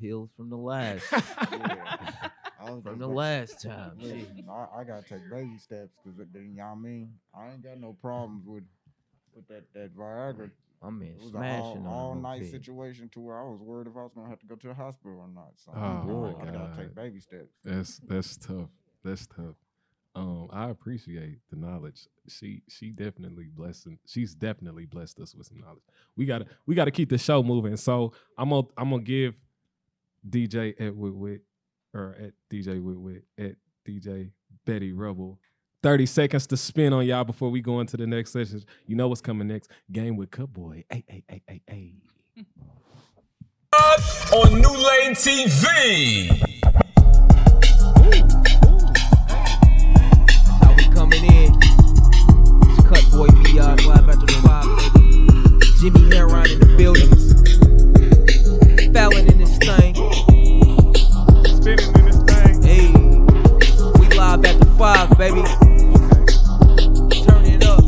pills 0.00 0.30
from 0.36 0.50
the 0.50 0.56
last 0.56 1.04
Yeah. 1.12 2.30
I 2.60 2.70
was 2.70 2.82
from 2.82 2.98
the 2.98 3.04
about- 3.04 3.14
last 3.16 3.62
time. 3.62 3.92
Listen, 4.00 4.44
I, 4.50 4.80
I 4.80 4.84
gotta 4.84 5.02
take 5.08 5.30
baby 5.30 5.56
steps 5.58 5.90
because 6.02 6.18
uh, 6.18 6.24
you 6.38 6.48
know 6.56 6.64
what 6.64 6.70
I 6.72 6.74
mean. 6.76 7.12
I 7.36 7.48
ain't 7.50 7.62
got 7.62 7.78
no 7.78 7.92
problems 8.00 8.44
with 8.46 8.64
with 9.34 9.46
that 9.48 9.64
that 9.74 9.96
Viagra. 9.96 10.50
My 10.82 10.90
man 10.90 11.08
It 11.08 11.24
was 11.24 11.34
an 11.34 11.44
all, 11.44 11.86
all 11.88 12.14
night 12.14 12.42
pill. 12.42 12.50
situation 12.52 13.08
to 13.12 13.20
where 13.20 13.36
I 13.38 13.42
was 13.44 13.60
worried 13.60 13.88
if 13.88 13.96
I 13.96 14.02
was 14.02 14.12
gonna 14.14 14.28
have 14.28 14.38
to 14.40 14.46
go 14.46 14.54
to 14.56 14.68
the 14.68 14.74
hospital 14.74 15.18
or 15.18 15.28
not. 15.28 15.52
So 15.56 15.72
Oh, 15.74 15.78
I, 15.78 16.44
my 16.44 16.44
gotta 16.52 16.58
God. 16.58 16.76
take 16.78 16.94
baby 16.94 17.20
steps. 17.20 17.52
That's 17.64 17.98
that's 18.00 18.36
tough. 18.36 18.70
That's 19.04 19.26
tough. 19.26 19.54
Um, 20.18 20.48
I 20.52 20.70
appreciate 20.70 21.38
the 21.50 21.56
knowledge. 21.56 22.08
She 22.26 22.62
she 22.68 22.90
definitely 22.90 23.46
blessed. 23.54 23.88
She's 24.06 24.34
definitely 24.34 24.84
blessed 24.84 25.20
us 25.20 25.34
with 25.34 25.46
some 25.46 25.60
knowledge. 25.60 25.84
We 26.16 26.26
gotta 26.26 26.46
we 26.66 26.74
gotta 26.74 26.90
keep 26.90 27.08
the 27.08 27.18
show 27.18 27.42
moving. 27.42 27.76
So 27.76 28.12
I'm 28.36 28.50
gonna 28.50 28.66
I'm 28.76 28.90
gonna 28.90 29.02
give 29.02 29.34
DJ 30.28 30.74
at 30.80 30.96
Wit 30.96 31.42
or 31.94 32.16
at 32.20 32.32
DJ 32.50 32.82
Wit 32.82 33.22
at 33.38 33.54
DJ 33.86 34.30
Betty 34.64 34.92
Rubble 34.92 35.38
30 35.84 36.06
seconds 36.06 36.46
to 36.48 36.56
spin 36.56 36.92
on 36.92 37.06
y'all 37.06 37.22
before 37.22 37.50
we 37.50 37.60
go 37.60 37.78
into 37.78 37.96
the 37.96 38.06
next 38.06 38.32
session. 38.32 38.64
You 38.86 38.96
know 38.96 39.06
what's 39.06 39.20
coming 39.20 39.46
next? 39.46 39.70
Game 39.92 40.16
with 40.16 40.32
Cut 40.32 40.52
Boy. 40.52 40.84
Hey, 40.90 41.04
hey, 41.06 41.22
hey, 41.28 41.42
hey, 41.46 41.62
hey. 41.68 41.92
on 44.34 44.60
New 44.60 44.76
Lane 44.76 45.14
TV. 45.14 46.42
How 48.04 48.97
Boy 53.18 53.26
after 53.26 54.14
the. 54.14 54.38
Jimmi 55.80 56.14
Herron 56.14 56.46
in 56.52 56.60
the. 56.60 56.66
Falon 58.94 59.26
in 59.26 59.38
this 59.38 59.58
thing. 59.58 59.94
Spinning 61.56 61.94
in 61.96 62.04
this 62.04 62.22
thing. 62.22 62.62
Hey, 62.62 62.92
we 63.98 64.06
live 64.16 64.44
at 64.44 64.60
the 64.60 64.66
five, 64.78 65.10
baby. 65.18 65.42
Turn 67.24 67.44
it 67.44 67.64
up. 67.64 67.82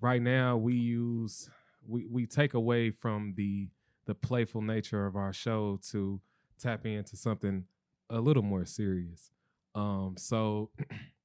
right 0.00 0.22
now 0.22 0.56
we 0.56 0.74
use 0.74 1.48
we 1.86 2.04
we 2.10 2.26
take 2.26 2.54
away 2.54 2.90
from 2.90 3.34
the 3.36 3.68
the 4.06 4.14
playful 4.16 4.60
nature 4.60 5.06
of 5.06 5.14
our 5.14 5.32
show 5.32 5.78
to 5.92 6.20
tap 6.58 6.84
into 6.84 7.16
something 7.16 7.62
a 8.10 8.20
little 8.20 8.42
more 8.42 8.64
serious. 8.64 9.30
Um, 9.76 10.16
so 10.18 10.70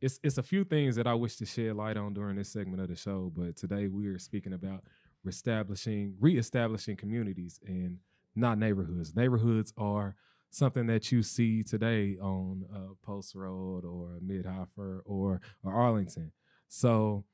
it's 0.00 0.20
it's 0.22 0.38
a 0.38 0.42
few 0.42 0.64
things 0.64 0.96
that 0.96 1.06
I 1.06 1.14
wish 1.14 1.36
to 1.36 1.46
shed 1.46 1.76
light 1.76 1.96
on 1.96 2.14
during 2.14 2.36
this 2.36 2.50
segment 2.50 2.82
of 2.82 2.88
the 2.88 2.96
show, 2.96 3.32
but 3.34 3.56
today 3.56 3.88
we 3.88 4.06
are 4.08 4.18
speaking 4.18 4.52
about 4.52 4.82
reestablishing 5.24 6.14
reestablishing 6.20 6.96
communities 6.96 7.60
and 7.66 7.98
not 8.34 8.58
neighborhoods. 8.58 9.16
Neighborhoods 9.16 9.72
are 9.76 10.14
something 10.50 10.86
that 10.86 11.10
you 11.10 11.22
see 11.22 11.62
today 11.62 12.16
on 12.20 12.64
uh, 12.74 12.94
Post 13.02 13.34
Road 13.34 13.84
or 13.84 14.18
Mitthoefer 14.24 15.00
or 15.04 15.40
or 15.62 15.72
Arlington. 15.72 16.32
So 16.68 17.24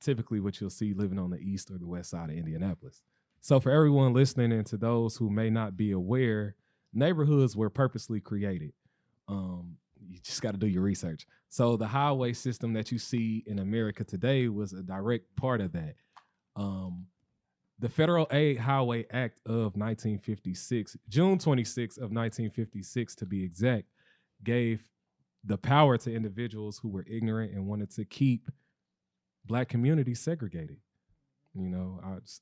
typically 0.00 0.40
what 0.40 0.60
you'll 0.60 0.70
see 0.70 0.92
living 0.92 1.18
on 1.18 1.30
the 1.30 1.38
east 1.38 1.70
or 1.70 1.78
the 1.78 1.86
west 1.86 2.10
side 2.10 2.30
of 2.30 2.36
Indianapolis. 2.36 3.02
So 3.40 3.60
for 3.60 3.70
everyone 3.70 4.12
listening 4.12 4.52
and 4.52 4.66
to 4.66 4.76
those 4.76 5.16
who 5.16 5.30
may 5.30 5.50
not 5.50 5.76
be 5.76 5.92
aware, 5.92 6.56
neighborhoods 6.92 7.56
were 7.56 7.70
purposely 7.70 8.20
created. 8.20 8.72
Um, 9.28 9.76
you 10.08 10.18
just 10.20 10.42
got 10.42 10.52
to 10.52 10.58
do 10.58 10.66
your 10.66 10.82
research. 10.82 11.26
So 11.48 11.76
the 11.76 11.86
highway 11.86 12.32
system 12.32 12.72
that 12.74 12.92
you 12.92 12.98
see 12.98 13.44
in 13.46 13.58
America 13.60 14.04
today 14.04 14.48
was 14.48 14.72
a 14.72 14.82
direct 14.82 15.34
part 15.36 15.60
of 15.60 15.72
that. 15.72 15.94
Um, 16.56 17.06
the 17.78 17.88
Federal 17.88 18.26
Aid 18.30 18.58
Highway 18.58 19.06
Act 19.10 19.40
of 19.46 19.76
1956, 19.76 20.96
June 21.08 21.38
26 21.38 21.96
of 21.98 22.10
1956 22.10 23.14
to 23.16 23.26
be 23.26 23.44
exact, 23.44 23.86
gave 24.42 24.82
the 25.44 25.58
power 25.58 25.96
to 25.98 26.12
individuals 26.12 26.78
who 26.78 26.88
were 26.88 27.04
ignorant 27.08 27.52
and 27.52 27.66
wanted 27.66 27.90
to 27.92 28.04
keep 28.04 28.50
black 29.44 29.68
communities 29.68 30.20
segregated. 30.20 30.78
You 31.54 31.68
know, 31.68 32.00
s- 32.22 32.40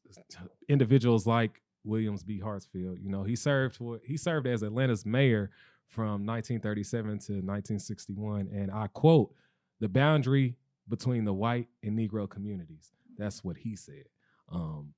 individuals 0.69 1.27
like 1.27 1.61
Williams 1.85 2.23
B. 2.25 2.41
Hartsfield. 2.41 3.03
You 3.03 3.11
know, 3.11 3.23
he 3.25 3.37
served 3.37 3.77
for 3.77 4.01
he 4.05 4.17
served 4.17 4.47
as 4.47 4.63
Atlanta's 4.63 5.05
mayor 5.05 5.51
from 5.89 6.27
1937 6.27 7.05
to 7.05 7.33
1961, 7.33 8.49
and 8.53 8.71
I 8.71 8.89
quote: 8.89 9.33
"The 9.81 9.89
boundary 9.89 10.57
between 10.89 11.25
the 11.25 11.33
white 11.33 11.69
and 11.83 11.99
Negro 11.99 12.29
communities." 12.29 12.93
That's 13.17 13.45
what 13.45 13.57
he 13.57 13.77
said. 13.77 14.05
Um, 14.51 14.95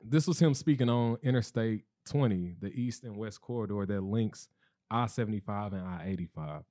this 0.00 0.26
was 0.26 0.38
him 0.38 0.54
speaking 0.54 0.88
on 0.88 1.18
Interstate 1.22 1.84
20, 2.06 2.56
the 2.60 2.68
east 2.68 3.04
and 3.04 3.16
west 3.16 3.40
corridor 3.40 3.84
that 3.86 4.02
links 4.02 4.48
I-75 4.90 5.72
and 5.72 5.86
I-85. 5.86 6.64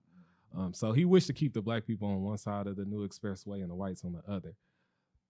Um, 0.55 0.73
so 0.73 0.93
he 0.93 1.03
wished 1.03 1.27
to 1.27 1.33
keep 1.33 1.53
the 1.53 1.61
black 1.61 1.85
people 1.85 2.07
on 2.07 2.21
one 2.21 2.37
side 2.37 2.67
of 2.67 2.77
the 2.77 2.85
new 2.85 3.05
expressway 3.07 3.61
and 3.61 3.69
the 3.69 3.75
whites 3.75 4.05
on 4.05 4.13
the 4.13 4.31
other. 4.31 4.55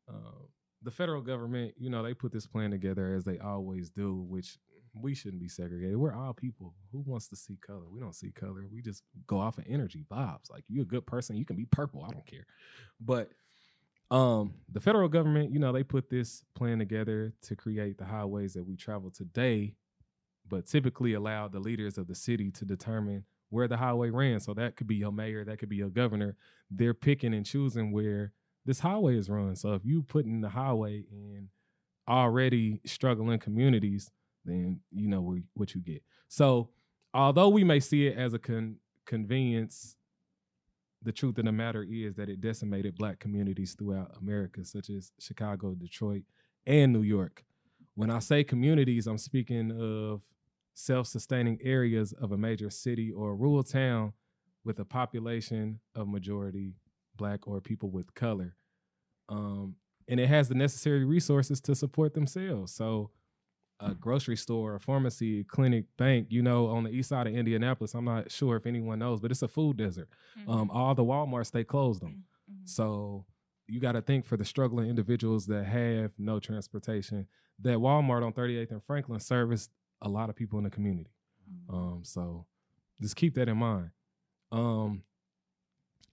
Um, 0.08 0.50
the 0.84 0.91
federal 0.91 1.21
government, 1.21 1.74
you 1.80 1.89
know, 1.89 2.04
they 2.04 2.13
put 2.13 2.32
this 2.32 2.45
plan 2.45 2.69
together 2.69 3.15
as 3.15 3.24
they 3.24 3.39
always 3.39 3.89
do, 3.89 4.13
which 4.13 4.60
we 5.00 5.14
shouldn't 5.14 5.42
be 5.42 5.48
segregated. 5.48 5.98
We're 5.98 6.16
all 6.16 6.34
people. 6.34 6.74
Who 6.92 7.04
wants 7.06 7.28
to 7.30 7.36
see 7.36 7.58
color? 7.66 7.86
We 7.92 8.00
don't 8.00 8.16
see 8.16 8.32
color. 8.32 8.66
We 8.72 8.82
just 8.82 9.04
go 9.28 9.40
off 9.40 9.58
of 9.58 9.66
energy 9.68 10.06
vibes. 10.10 10.50
Like 10.50 10.64
you're 10.68 10.84
a 10.84 10.88
good 10.88 11.06
person, 11.06 11.36
you 11.36 11.46
can 11.46 11.56
be 11.56 11.66
purple. 11.66 12.04
I 12.04 12.12
don't 12.12 12.26
care. 12.26 12.46
But 13.00 13.32
um, 14.12 14.54
the 14.72 14.80
federal 14.80 15.10
government, 15.10 15.52
you 15.52 15.60
know, 15.60 15.72
they 15.72 15.84
put 15.84 16.10
this 16.10 16.44
plan 16.56 16.80
together 16.80 17.34
to 17.44 17.56
create 17.56 17.98
the 17.98 18.06
highways 18.06 18.54
that 18.54 18.64
we 18.64 18.76
travel 18.76 19.12
today, 19.12 19.76
but 20.48 20.68
typically 20.68 21.14
allow 21.14 21.48
the 21.48 21.60
leaders 21.60 21.98
of 21.98 22.08
the 22.08 22.16
city 22.16 22.52
to 22.52 22.66
determine 22.66 23.26
where 23.50 23.68
the 23.68 23.78
highway 23.78 24.10
ran. 24.10 24.40
So 24.40 24.54
that 24.54 24.76
could 24.76 24.88
be 24.88 24.96
your 24.96 25.12
mayor, 25.12 25.44
that 25.46 25.60
could 25.60 25.70
be 25.70 25.78
your 25.78 25.90
governor. 25.90 26.36
They're 26.70 26.94
picking 26.94 27.34
and 27.34 27.46
choosing 27.46 27.92
where 27.92 28.32
this 28.66 28.80
highway 28.80 29.18
is 29.18 29.30
run. 29.30 29.56
So 29.56 29.74
if 29.74 29.86
you 29.86 30.04
put 30.04 30.26
in 30.26 30.42
the 30.42 30.50
highway 30.50 31.04
in 31.12 31.50
already 32.08 32.82
struggling 32.86 33.40
communities, 33.40 34.12
then 34.46 34.80
you 34.91 35.08
know 35.08 35.38
what 35.54 35.76
you 35.76 35.82
get. 35.82 36.04
So 36.28 36.70
although 37.14 37.50
we 37.50 37.64
may 37.64 37.80
see 37.80 38.08
it 38.08 38.18
as 38.18 38.34
a 38.34 38.39
con- 38.39 38.78
convenience, 39.06 39.96
the 41.02 41.12
truth 41.12 41.38
of 41.38 41.46
the 41.46 41.52
matter 41.52 41.86
is 41.88 42.16
that 42.16 42.30
it 42.30 42.41
decimated 42.41 42.96
black 42.96 43.20
communities 43.20 43.76
throughout 43.78 44.12
America, 44.20 44.66
such 44.66 44.89
as 44.89 45.12
Chicago, 45.20 45.76
Detroit, 45.76 46.24
and 46.66 46.93
New 46.93 47.04
York. 47.04 47.43
When 47.93 48.10
I 48.10 48.20
say 48.20 48.43
communities, 48.43 49.08
I'm 49.08 49.18
speaking 49.18 49.72
of 49.72 50.22
self 50.74 51.08
sustaining 51.08 51.60
areas 51.64 52.12
of 52.14 52.32
a 52.32 52.38
major 52.38 52.70
city 52.70 53.12
or 53.12 53.36
rural 53.36 53.64
town 53.64 54.14
with 54.64 54.80
a 54.80 54.86
population 54.86 55.80
of 55.93 56.08
majority 56.08 56.74
black 57.16 57.48
or 57.48 57.62
people 57.62 57.89
with 57.89 58.14
color. 58.16 58.56
Um, 59.30 59.76
and 60.08 60.20
it 60.20 60.28
has 60.28 60.50
the 60.50 60.56
necessary 60.56 61.06
resources 61.06 61.62
to 61.62 61.76
support 61.76 62.14
themselves. 62.14 62.74
So, 62.74 63.12
a 63.80 63.93
grocery 63.93 64.38
store, 64.38 64.76
a 64.76 64.80
pharmacy, 64.80 65.43
clinic, 65.43 65.86
bank, 65.97 66.28
you 66.30 66.41
know, 66.41 66.67
on 66.67 66.84
the 66.84 66.89
east 66.91 67.09
side 67.09 67.28
of 67.28 67.34
Indianapolis, 67.34 67.93
I'm 67.93 68.05
not 68.05 68.32
sure 68.32 68.55
if 68.55 68.65
anyone 68.65 68.99
knows, 68.99 69.19
but 69.19 69.32
it's 69.32 69.41
a 69.41 69.47
food 69.47 69.78
desert. 69.78 70.07
Um, 70.47 70.69
all 70.71 70.95
the 70.95 71.03
Walmarts 71.03 71.47
stay 71.47 71.63
closed 71.63 72.01
them. 72.01 72.23
Mhm. 72.49 72.67
So 72.69 73.26
you 73.67 73.80
got 73.80 73.93
to 73.93 74.01
think 74.01 74.26
for 74.26 74.38
the 74.38 74.45
struggling 74.45 74.89
individuals 74.89 75.45
that 75.47 75.65
have 75.65 76.11
no 76.17 76.39
transportation, 76.39 77.28
that 77.59 77.78
Walmart 77.80 78.26
on 78.26 78.32
38th 78.34 78.71
and 78.71 78.84
Franklin 78.84 79.19
service 79.19 79.69
a 80.01 80.09
lot 80.09 80.30
of 80.30 80.36
people 80.36 80.57
in 80.59 80.63
the 80.63 80.69
community. 80.69 81.11
Mhm. 81.51 81.73
Um, 81.73 82.03
so 82.05 82.45
just 83.01 83.15
keep 83.15 83.34
that 83.36 83.49
in 83.49 83.57
mind. 83.57 83.91
Um, 84.51 85.03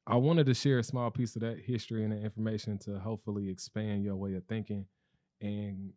I 0.06 0.16
wanted 0.16 0.46
to 0.46 0.54
share 0.54 0.78
a 0.80 0.82
small 0.84 1.10
piece 1.10 1.36
of 1.36 1.42
that 1.42 1.60
history 1.60 2.02
and 2.02 2.12
that 2.12 2.22
information 2.24 2.78
to 2.80 2.98
hopefully 2.98 3.48
expand 3.48 4.02
your 4.02 4.16
way 4.16 4.34
of 4.34 4.44
thinking 4.46 4.86
and 5.40 5.92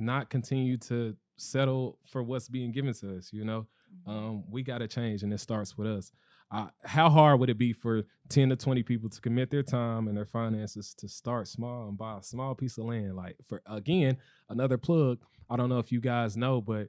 not 0.00 0.30
continue 0.30 0.76
to 0.78 1.16
settle 1.36 1.98
for 2.06 2.22
what's 2.22 2.48
being 2.48 2.72
given 2.72 2.92
to 2.94 3.16
us. 3.18 3.32
You 3.32 3.44
know, 3.44 3.66
Mhm. 3.92 4.08
um, 4.10 4.50
we 4.50 4.62
got 4.62 4.78
to 4.78 4.88
change, 4.88 5.22
and 5.22 5.32
it 5.32 5.38
starts 5.38 5.76
with 5.78 5.86
us. 5.88 6.12
Uh, 6.50 6.68
how 6.84 7.10
hard 7.10 7.38
would 7.40 7.50
it 7.50 7.58
be 7.58 7.72
for 7.72 8.04
10 8.28 8.48
to 8.48 8.56
20 8.56 8.82
people 8.82 9.10
to 9.10 9.20
commit 9.20 9.50
their 9.50 9.62
time 9.62 10.08
and 10.08 10.16
their 10.16 10.24
finances 10.26 10.94
to 10.94 11.08
start 11.08 11.46
small 11.46 11.88
and 11.88 11.98
buy 11.98 12.18
a 12.18 12.22
small 12.22 12.54
piece 12.54 12.78
of 12.78 12.86
land? 12.86 13.16
Like, 13.16 13.36
for 13.46 13.60
again, 13.66 14.16
another 14.48 14.78
plug. 14.78 15.20
I 15.50 15.56
don't 15.56 15.68
know 15.68 15.78
if 15.78 15.92
you 15.92 16.00
guys 16.00 16.36
know, 16.36 16.60
but 16.60 16.88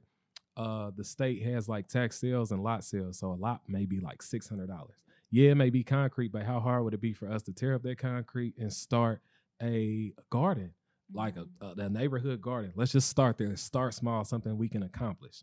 uh, 0.56 0.90
the 0.96 1.04
state 1.04 1.42
has 1.42 1.68
like 1.68 1.88
tax 1.88 2.18
sales 2.20 2.52
and 2.52 2.62
lot 2.62 2.84
sales. 2.84 3.18
So 3.18 3.32
a 3.32 3.34
lot 3.34 3.62
may 3.68 3.86
be 3.86 4.00
like 4.00 4.22
$600. 4.22 5.02
Yeah, 5.30 5.52
it 5.52 5.54
may 5.54 5.70
be 5.70 5.84
concrete, 5.84 6.32
but 6.32 6.44
how 6.44 6.60
hard 6.60 6.84
would 6.84 6.94
it 6.94 7.00
be 7.00 7.12
for 7.12 7.30
us 7.30 7.42
to 7.44 7.52
tear 7.52 7.74
up 7.74 7.82
that 7.82 7.98
concrete 7.98 8.54
and 8.58 8.72
start 8.72 9.22
a 9.62 10.12
garden? 10.30 10.74
Like 11.12 11.36
a, 11.36 11.44
Mhm. 11.62 11.78
a, 11.78 11.82
a 11.82 11.88
neighborhood 11.90 12.40
garden. 12.40 12.72
Let's 12.76 12.92
just 12.92 13.08
start 13.08 13.38
there. 13.38 13.48
And 13.48 13.58
start 13.58 13.94
small, 13.94 14.24
something 14.24 14.56
we 14.58 14.68
can 14.68 14.82
accomplish. 14.82 15.42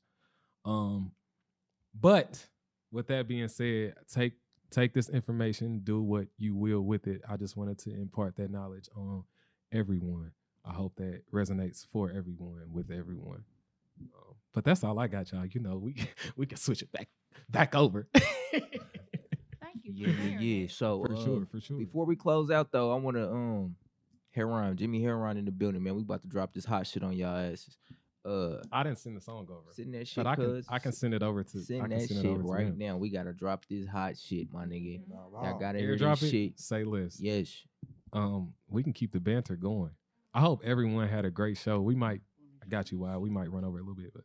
Um, 0.66 1.12
but 2.00 2.46
with 2.92 3.08
that 3.08 3.28
being 3.28 3.48
said, 3.48 3.96
take 4.12 4.34
take 4.70 4.94
this 4.94 5.10
information, 5.10 5.80
do 5.80 6.02
what 6.02 6.28
you 6.38 6.56
will 6.56 6.82
with 6.82 7.08
it. 7.08 7.22
I 7.30 7.38
just 7.38 7.56
wanted 7.56 7.78
to 7.80 7.94
impart 7.94 8.36
that 8.36 8.52
knowledge 8.52 8.90
on 8.96 9.24
everyone. 9.72 10.32
I 10.66 10.74
hope 10.74 10.96
that 10.98 11.22
resonates 11.34 11.88
for 11.92 12.12
everyone 12.12 12.66
with 12.72 12.92
everyone. 12.92 13.46
Um, 14.02 14.36
but 14.54 14.66
that's 14.66 14.84
all 14.84 15.00
I 15.00 15.08
got, 15.08 15.32
y'all. 15.32 15.46
You 15.46 15.62
know, 15.62 15.78
we 15.78 15.96
we 16.36 16.46
can 16.46 16.58
switch 16.58 16.82
it 16.82 16.92
back 16.92 17.08
back 17.50 17.76
over. 17.76 18.08
Thank 18.14 19.84
you. 19.84 19.94
Yeah, 19.94 20.14
yeah, 20.22 20.40
yeah. 20.40 20.68
So 20.70 21.04
for 21.06 21.14
um, 21.14 21.24
sure, 21.24 21.48
for 21.50 21.62
sure. 21.62 21.78
Before 21.78 22.06
we 22.06 22.16
close 22.16 22.52
out 22.52 22.72
though, 22.72 22.92
I 22.92 22.96
want 22.96 23.18
to 23.18 23.30
um, 23.30 23.76
Herron, 24.38 24.76
Jimmi 24.78 25.02
Herron 25.02 25.36
in 25.38 25.44
the 25.46 25.52
building, 25.52 25.84
man. 25.84 25.96
We 25.96 26.04
about 26.04 26.22
to 26.22 26.28
drop 26.30 26.54
this 26.54 26.64
hot 26.64 26.88
shit 26.88 27.04
on 27.04 27.14
y'all 27.14 27.36
asses. 27.36 27.76
Uh, 28.24 28.62
I 28.72 28.84
didn't 28.84 28.98
send 29.00 29.16
the 29.18 29.22
song 29.22 29.48
over, 29.50 29.62
send 29.72 29.94
that 29.94 30.08
shit, 30.08 30.24
but 30.24 30.28
I 30.28 30.36
can. 30.36 30.64
I 30.70 30.80
can 30.80 30.92
send 30.92 31.14
it 31.14 31.24
over 31.24 31.44
to 31.44 31.58
I 31.58 31.62
send 31.62 31.82
can 31.82 31.90
that 31.92 32.00
send 32.08 32.22
shit 32.22 32.26
it 32.26 32.30
over 32.30 32.44
right 32.44 32.78
now. 32.78 32.98
We 32.98 33.10
gotta 33.10 33.32
drop 33.34 33.66
this 33.70 33.88
hot 33.88 34.18
shit, 34.18 34.52
my 34.52 34.66
nigga. 34.66 35.02
Nah, 35.10 35.30
Y'all 35.44 35.60
gotta 35.60 35.80
hear 35.80 35.96
Airdrop 35.98 36.20
this 36.20 36.30
it. 36.30 36.32
shit. 36.32 36.60
Say 36.60 36.84
list. 36.84 37.20
Yes. 37.22 37.54
um, 38.14 38.54
we 38.70 38.84
can 38.84 38.94
keep 38.94 39.12
the 39.14 39.20
banter 39.20 39.56
going. 39.56 39.92
I 40.34 40.42
hope 40.42 40.62
everyone 40.64 41.08
had 41.08 41.26
a 41.26 41.32
great 41.32 41.58
show. 41.58 41.80
We 41.82 41.96
might, 41.96 42.22
I 42.62 42.68
got 42.68 42.92
you, 42.92 43.00
Wild. 43.00 43.22
We 43.24 43.30
might 43.30 43.52
run 43.52 43.64
over 43.64 43.78
a 43.78 43.82
little 43.82 43.96
bit, 43.96 44.12
but 44.14 44.24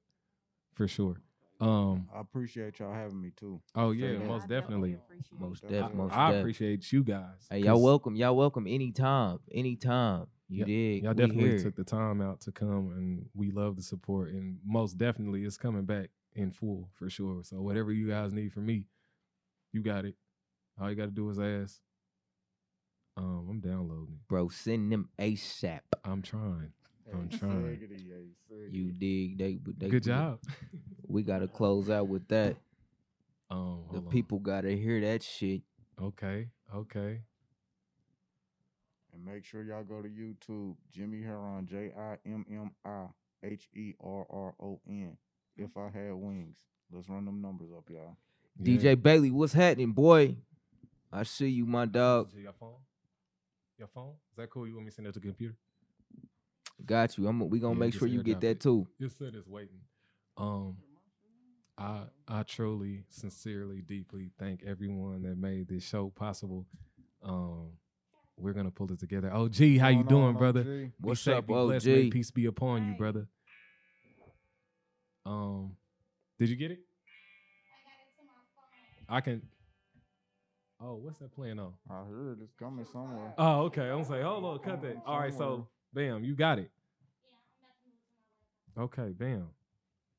for 0.74 0.86
sure. 0.88 1.20
Um, 1.62 2.08
I 2.12 2.20
appreciate 2.20 2.80
y'all 2.80 2.92
having 2.92 3.20
me 3.20 3.30
too. 3.36 3.60
oh 3.76 3.92
Say 3.92 3.98
yeah, 3.98 4.18
most 4.18 4.44
I 4.44 4.46
definitely. 4.48 4.94
appreciate 4.94 5.40
Most 5.40 5.62
it. 5.62 5.66
I, 5.68 5.70
Definitely. 5.70 5.96
most 5.98 6.12
I 6.16 6.30
def. 6.32 6.40
appreciate 6.40 6.92
you 6.92 7.04
guys. 7.04 7.46
Hey, 7.48 7.58
y'all 7.60 7.80
welcome. 7.80 8.16
Y'all 8.16 8.34
welcome 8.36 8.66
anytime. 8.66 9.38
Anytime. 9.52 10.26
You 10.48 10.60
y- 10.60 10.66
dig? 10.66 11.04
Y'all 11.04 11.14
definitely 11.14 11.50
here. 11.50 11.58
took 11.62 11.76
the 11.76 11.84
time 11.84 12.20
out 12.20 12.40
to 12.42 12.52
come, 12.52 12.90
and 12.96 13.26
we 13.34 13.52
love 13.52 13.76
the 13.76 13.82
support. 13.82 14.30
And 14.30 14.58
most 14.66 14.98
definitely, 14.98 15.44
it's 15.44 15.56
coming 15.56 15.84
back 15.84 16.10
in 16.34 16.50
full 16.50 16.88
for 16.94 17.08
sure. 17.08 17.44
So 17.44 17.60
whatever 17.60 17.92
you 17.92 18.08
guys 18.08 18.32
need 18.32 18.52
from 18.52 18.66
me, 18.66 18.88
you 19.72 19.82
got 19.82 20.04
it. 20.04 20.16
All 20.80 20.90
you 20.90 20.96
got 20.96 21.04
to 21.04 21.10
do 21.12 21.30
is 21.30 21.38
ask. 21.38 21.80
Um, 23.16 23.46
I'm 23.48 23.60
downloading. 23.60 24.18
Bro, 24.28 24.48
send 24.48 24.90
them 24.90 25.10
ASAP. 25.16 25.80
I'm 26.04 26.22
trying. 26.22 26.72
I'm 27.12 27.28
trying. 27.28 27.52
Siggity, 27.76 28.08
hey, 28.08 28.26
siggity. 28.50 28.72
You 28.72 28.90
dig? 28.92 29.38
They, 29.38 29.58
they 29.76 29.88
Good 29.90 30.02
job. 30.04 30.40
We 31.12 31.22
gotta 31.22 31.46
close 31.46 31.90
out 31.90 32.08
with 32.08 32.26
that. 32.28 32.56
um, 33.50 33.84
The 33.88 33.94
hold 33.98 34.06
on. 34.06 34.10
people 34.10 34.38
gotta 34.38 34.70
hear 34.70 34.98
that 35.02 35.22
shit. 35.22 35.60
Okay. 36.00 36.48
Okay. 36.74 37.20
And 39.12 39.24
make 39.24 39.44
sure 39.44 39.62
y'all 39.62 39.84
go 39.84 40.00
to 40.00 40.08
YouTube, 40.08 40.74
Jimmi 40.96 41.22
Herron, 41.24 41.66
J 41.66 41.92
I 41.98 42.16
M 42.24 42.46
M 42.50 42.70
I 42.84 43.06
H 43.44 43.68
E 43.74 43.92
R 44.02 44.26
R 44.30 44.54
O 44.58 44.80
N. 44.88 45.16
If 45.58 45.76
I 45.76 45.90
had 45.90 46.14
wings, 46.14 46.56
let's 46.90 47.10
run 47.10 47.26
them 47.26 47.42
numbers 47.42 47.68
up, 47.76 47.84
y'all. 47.90 48.16
Yeah. 48.58 48.78
DJ 48.78 49.00
Bailey, 49.02 49.30
what's 49.30 49.52
happening, 49.52 49.92
boy? 49.92 50.36
I 51.12 51.24
see 51.24 51.48
you, 51.48 51.66
my 51.66 51.84
dog. 51.84 52.28
Is 52.34 52.42
Your 52.42 52.54
phone? 52.54 52.76
Your 53.78 53.88
phone? 53.88 54.14
Is 54.30 54.36
that 54.38 54.48
cool? 54.48 54.66
You 54.66 54.74
want 54.76 54.86
me 54.86 54.90
to 54.90 54.94
send 54.94 55.08
it 55.08 55.12
to 55.12 55.20
the 55.20 55.26
computer? 55.26 55.56
Got 56.86 57.18
you. 57.18 57.28
I'm. 57.28 57.50
We 57.50 57.58
gonna 57.60 57.74
Yeah, 57.74 57.80
make 57.80 57.94
sure 57.94 58.08
you 58.08 58.22
get 58.22 58.40
that 58.40 58.46
it. 58.48 58.60
too. 58.60 58.86
Your 58.98 59.10
son 59.10 59.34
is 59.34 59.46
waiting. 59.46 59.80
Um, 60.38 60.78
I 61.82 62.02
I 62.28 62.42
truly, 62.44 63.04
sincerely, 63.08 63.80
deeply 63.80 64.30
thank 64.38 64.62
everyone 64.62 65.22
that 65.22 65.36
made 65.36 65.68
this 65.68 65.84
show 65.84 66.10
possible. 66.10 66.64
Um, 67.24 67.72
we're 68.36 68.52
gonna 68.52 68.70
pull 68.70 68.92
it 68.92 69.00
together. 69.00 69.30
Oh, 69.32 69.48
gee, 69.48 69.78
how 69.78 69.88
you 69.88 70.04
doing, 70.04 70.22
on, 70.22 70.36
brother? 70.36 70.60
OG? 70.60 70.92
What's 71.00 71.20
safe, 71.20 71.38
up, 71.38 71.46
be 71.48 71.54
blessed, 71.54 71.86
may 71.86 72.06
OG? 72.06 72.12
peace 72.12 72.30
be 72.30 72.46
upon 72.46 72.86
you, 72.86 72.94
brother. 72.94 73.26
Um, 75.26 75.76
did 76.38 76.48
you 76.48 76.56
get 76.56 76.70
it? 76.70 76.80
I 79.08 79.20
can. 79.20 79.42
Oh, 80.80 80.94
what's 80.94 81.18
that 81.18 81.34
playing 81.34 81.58
on? 81.58 81.74
I 81.90 82.04
heard 82.04 82.40
it's 82.42 82.54
coming 82.54 82.86
somewhere. 82.92 83.34
Oh, 83.38 83.62
okay. 83.62 83.88
I'm 83.88 84.04
saying, 84.04 84.24
hold 84.24 84.44
on, 84.44 84.58
cut 84.60 84.82
that. 84.82 84.96
All 85.06 85.18
right, 85.18 85.34
so 85.34 85.68
bam, 85.92 86.24
you 86.24 86.34
got 86.34 86.58
it. 86.58 86.70
Okay, 88.78 89.12
bam. 89.16 89.48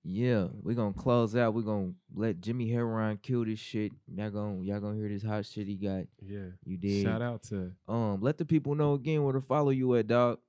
Yeah, 0.05 0.47
we're 0.61 0.75
gonna 0.75 0.93
close 0.93 1.33
out. 1.35 1.53
We're 1.53 1.61
gonna 1.61 1.93
let 2.13 2.41
Jimmi 2.41 2.69
Herron 2.71 3.17
kill 3.21 3.45
this 3.45 3.59
shit. 3.59 3.93
Y'all 4.13 4.29
gonna 4.31 4.61
y'all 4.61 4.81
gonna 4.81 4.97
hear 4.97 5.07
this 5.07 5.23
hot 5.23 5.45
shit 5.45 5.65
he 5.67 5.75
got. 5.75 6.03
Yeah. 6.21 6.47
You 6.65 6.77
did. 6.77 7.03
Shout 7.05 7.21
out 7.21 7.43
to 7.43 7.71
Um, 7.87 8.19
let 8.21 8.37
the 8.37 8.43
people 8.45 8.75
know 8.75 8.95
again 8.95 9.23
where 9.23 9.33
to 9.33 9.41
follow 9.41 9.69
you 9.69 9.95
at, 9.95 10.07
dog. 10.07 10.39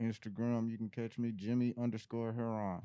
Instagram, 0.00 0.70
you 0.70 0.78
can 0.78 0.88
catch 0.88 1.18
me, 1.18 1.30
Jimmi 1.32 1.76
underscore 1.82 2.32
Herron. 2.32 2.82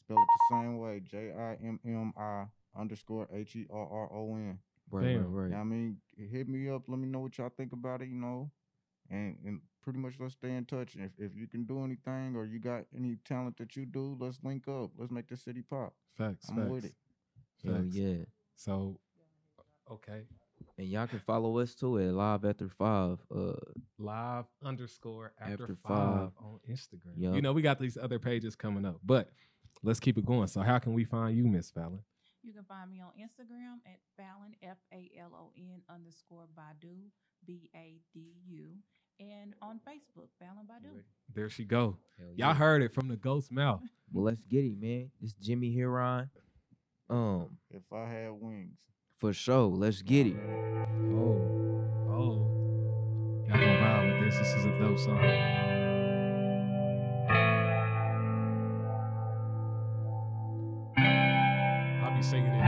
Spell 0.00 0.16
it 0.16 0.26
the 0.50 0.54
same 0.56 0.78
way, 0.78 1.00
J 1.00 1.32
I 1.32 1.52
M 1.64 1.80
M 1.84 2.12
I 2.16 2.44
underscore 2.78 3.28
H 3.32 3.56
E 3.56 3.66
R 3.70 3.86
R 3.86 4.12
O 4.12 4.34
N. 4.34 4.58
Right, 4.90 5.04
Damn. 5.04 5.32
right, 5.32 5.50
right. 5.50 5.58
I 5.58 5.64
mean, 5.64 5.96
hit 6.16 6.48
me 6.48 6.68
up. 6.68 6.82
Let 6.88 6.98
me 6.98 7.08
know 7.08 7.20
what 7.20 7.36
y'all 7.38 7.50
think 7.56 7.72
about 7.72 8.02
it. 8.02 8.08
You 8.08 8.16
know, 8.16 8.50
and 9.10 9.36
and 9.44 9.60
pretty 9.82 9.98
much 9.98 10.14
let's 10.18 10.34
stay 10.34 10.52
in 10.54 10.64
touch. 10.64 10.96
If 10.96 11.12
if 11.18 11.36
you 11.36 11.46
can 11.46 11.64
do 11.64 11.84
anything 11.84 12.34
or 12.36 12.44
you 12.46 12.58
got 12.58 12.84
any 12.96 13.16
talent 13.24 13.56
that 13.58 13.76
you 13.76 13.86
do, 13.86 14.16
let's 14.18 14.38
link 14.42 14.66
up. 14.68 14.90
Let's 14.96 15.12
make 15.12 15.28
the 15.28 15.36
city 15.36 15.62
pop. 15.62 15.94
facts. 16.16 16.46
I'm 16.48 16.56
facts. 16.56 16.70
with 16.70 16.84
it. 16.86 16.94
Hell 17.64 17.84
yeah. 17.84 18.24
So, 18.56 18.98
okay. 19.90 20.22
And 20.78 20.88
y'all 20.88 21.06
can 21.06 21.18
follow 21.20 21.58
us 21.58 21.74
too 21.74 21.98
at 21.98 22.12
Live 22.12 22.44
After 22.44 22.68
Five. 22.68 23.18
Uh, 23.34 23.52
Live 23.98 24.44
underscore 24.64 25.32
after, 25.40 25.52
After 25.52 25.76
five, 25.86 26.18
five. 26.18 26.30
on 26.38 26.58
Instagram. 26.68 27.12
Yup. 27.16 27.34
You 27.34 27.42
know, 27.42 27.52
we 27.52 27.62
got 27.62 27.78
these 27.78 27.96
other 27.96 28.18
pages 28.18 28.56
coming 28.56 28.84
up, 28.84 28.98
but 29.04 29.30
let's 29.82 30.00
keep 30.00 30.18
it 30.18 30.24
going. 30.26 30.48
So, 30.48 30.60
how 30.62 30.78
can 30.78 30.92
we 30.94 31.04
find 31.04 31.36
you, 31.36 31.44
Miss 31.44 31.70
Falon? 31.70 32.00
You 32.42 32.52
can 32.52 32.64
find 32.64 32.90
me 32.90 33.00
on 33.00 33.10
Instagram 33.18 33.78
at 33.86 33.98
Falon 34.16 34.54
F 34.62 34.76
A 34.92 35.10
L 35.20 35.32
O 35.34 35.52
N 35.56 35.80
underscore 35.88 36.46
Badu 36.58 37.08
B 37.46 37.70
A 37.74 38.00
D 38.12 38.34
U 38.48 38.66
and 39.20 39.54
on 39.62 39.76
Facebook 39.86 40.28
Falon 40.38 40.66
Badu. 40.68 41.02
There 41.34 41.48
she 41.48 41.64
go. 41.64 41.96
hell 42.18 42.28
Y'all 42.36 42.54
heard 42.54 42.82
it 42.82 42.92
from 42.92 43.08
the 43.08 43.16
ghost 43.16 43.50
mouth. 43.52 43.80
Well, 44.12 44.24
let's 44.24 44.42
get 44.42 44.64
it, 44.64 44.80
man. 44.80 45.10
It's 45.22 45.34
Jimmi 45.34 45.74
Herron. 45.76 46.30
Um, 47.10 47.58
If 47.70 47.82
I 47.92 48.06
had 48.08 48.30
wings. 48.32 48.76
for 49.18 49.32
sure. 49.32 49.66
Let's 49.68 50.02
get 50.02 50.26
it. 50.26 50.36
Oh, 50.36 51.84
oh. 52.08 53.44
Y'all 53.46 53.58
gonna 53.58 53.78
vibe 53.78 54.20
with 54.20 54.30
this. 54.32 54.38
This 54.38 54.54
is 54.58 54.64
a 54.66 54.78
dope 54.78 54.98
song. 54.98 55.20
I'll 60.96 62.16
be 62.16 62.22
singing 62.22 62.46
it 62.52 62.60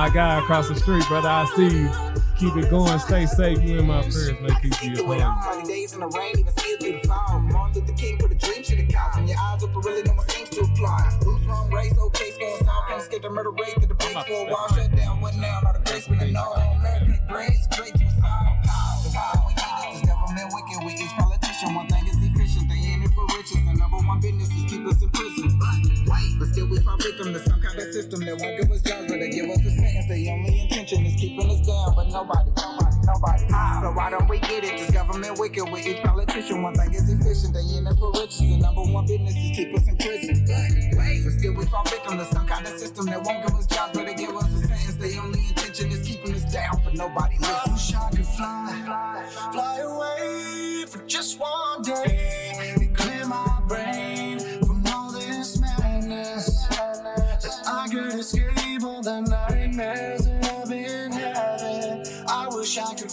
My 0.00 0.08
guy 0.08 0.38
across 0.38 0.66
the 0.66 0.76
street, 0.76 1.04
brother, 1.08 1.28
I 1.28 1.44
see 1.54 1.80
you. 1.80 1.90
Keep 2.38 2.56
it 2.56 2.70
going. 2.70 2.98
Stay 3.00 3.26
safe. 3.26 3.62
You 3.62 3.80
in 3.80 3.86
my 3.86 4.00
prayers, 4.00 4.32
man. 4.40 4.58
Keep 4.62 4.96
you 4.96 5.04
Wicked 35.38 35.70
with 35.70 35.86
each 35.86 36.02
politician. 36.02 36.62
One 36.62 36.74
thing 36.74 36.92
is 36.92 37.08
efficient, 37.08 37.54
they 37.54 37.94
for 37.96 38.10
riches. 38.12 38.40
The 38.40 38.58
number 38.58 38.82
one 38.82 39.06
business 39.06 39.34
is 39.36 39.56
keep 39.56 39.74
us 39.74 39.88
in 39.88 39.96
prison. 39.96 40.44
But 40.46 41.32
still 41.38 41.54
we 41.54 41.64
fall 41.66 41.84
victim 41.84 42.18
to 42.18 42.24
some 42.26 42.46
kind 42.46 42.66
of 42.66 42.72
system 42.78 43.06
that 43.06 43.22
won't 43.24 43.46
give 43.46 43.54
us 43.56 43.66
jobs, 43.66 43.96
but 43.96 44.16
give 44.16 44.34
us 44.34 44.52
a 44.52 44.58
sentence. 44.66 44.96
The 44.96 45.18
only 45.18 45.40
intention 45.48 45.90
is 45.92 46.06
keeping 46.06 46.34
us 46.34 46.52
down, 46.52 46.80
but 46.84 46.94
nobody 46.94 47.36
I 47.42 47.62
wish 47.70 47.94
I 47.94 48.10
could 48.10 48.26
fly, 48.26 49.24
fly 49.52 49.78
away 49.78 50.86
for 50.86 50.98
just 51.06 51.38
one 51.38 51.82
day 51.82 52.52
and 52.76 52.96
clear 52.96 53.24
my 53.26 53.62
brain 53.68 54.40
from 54.66 54.84
all 54.88 55.12
this 55.12 55.60
madness. 55.60 56.66
That 56.68 57.62
I 57.66 57.88
could 57.88 58.14
escape 58.18 58.82
all 58.82 59.00
the 59.02 59.20
nightmares 59.20 60.26
that 60.26 60.44
I've 60.52 60.68
been 60.68 61.12
having. 61.12 62.04
I 62.28 62.48
wish 62.48 62.78
I 62.78 62.94
could 62.94 63.09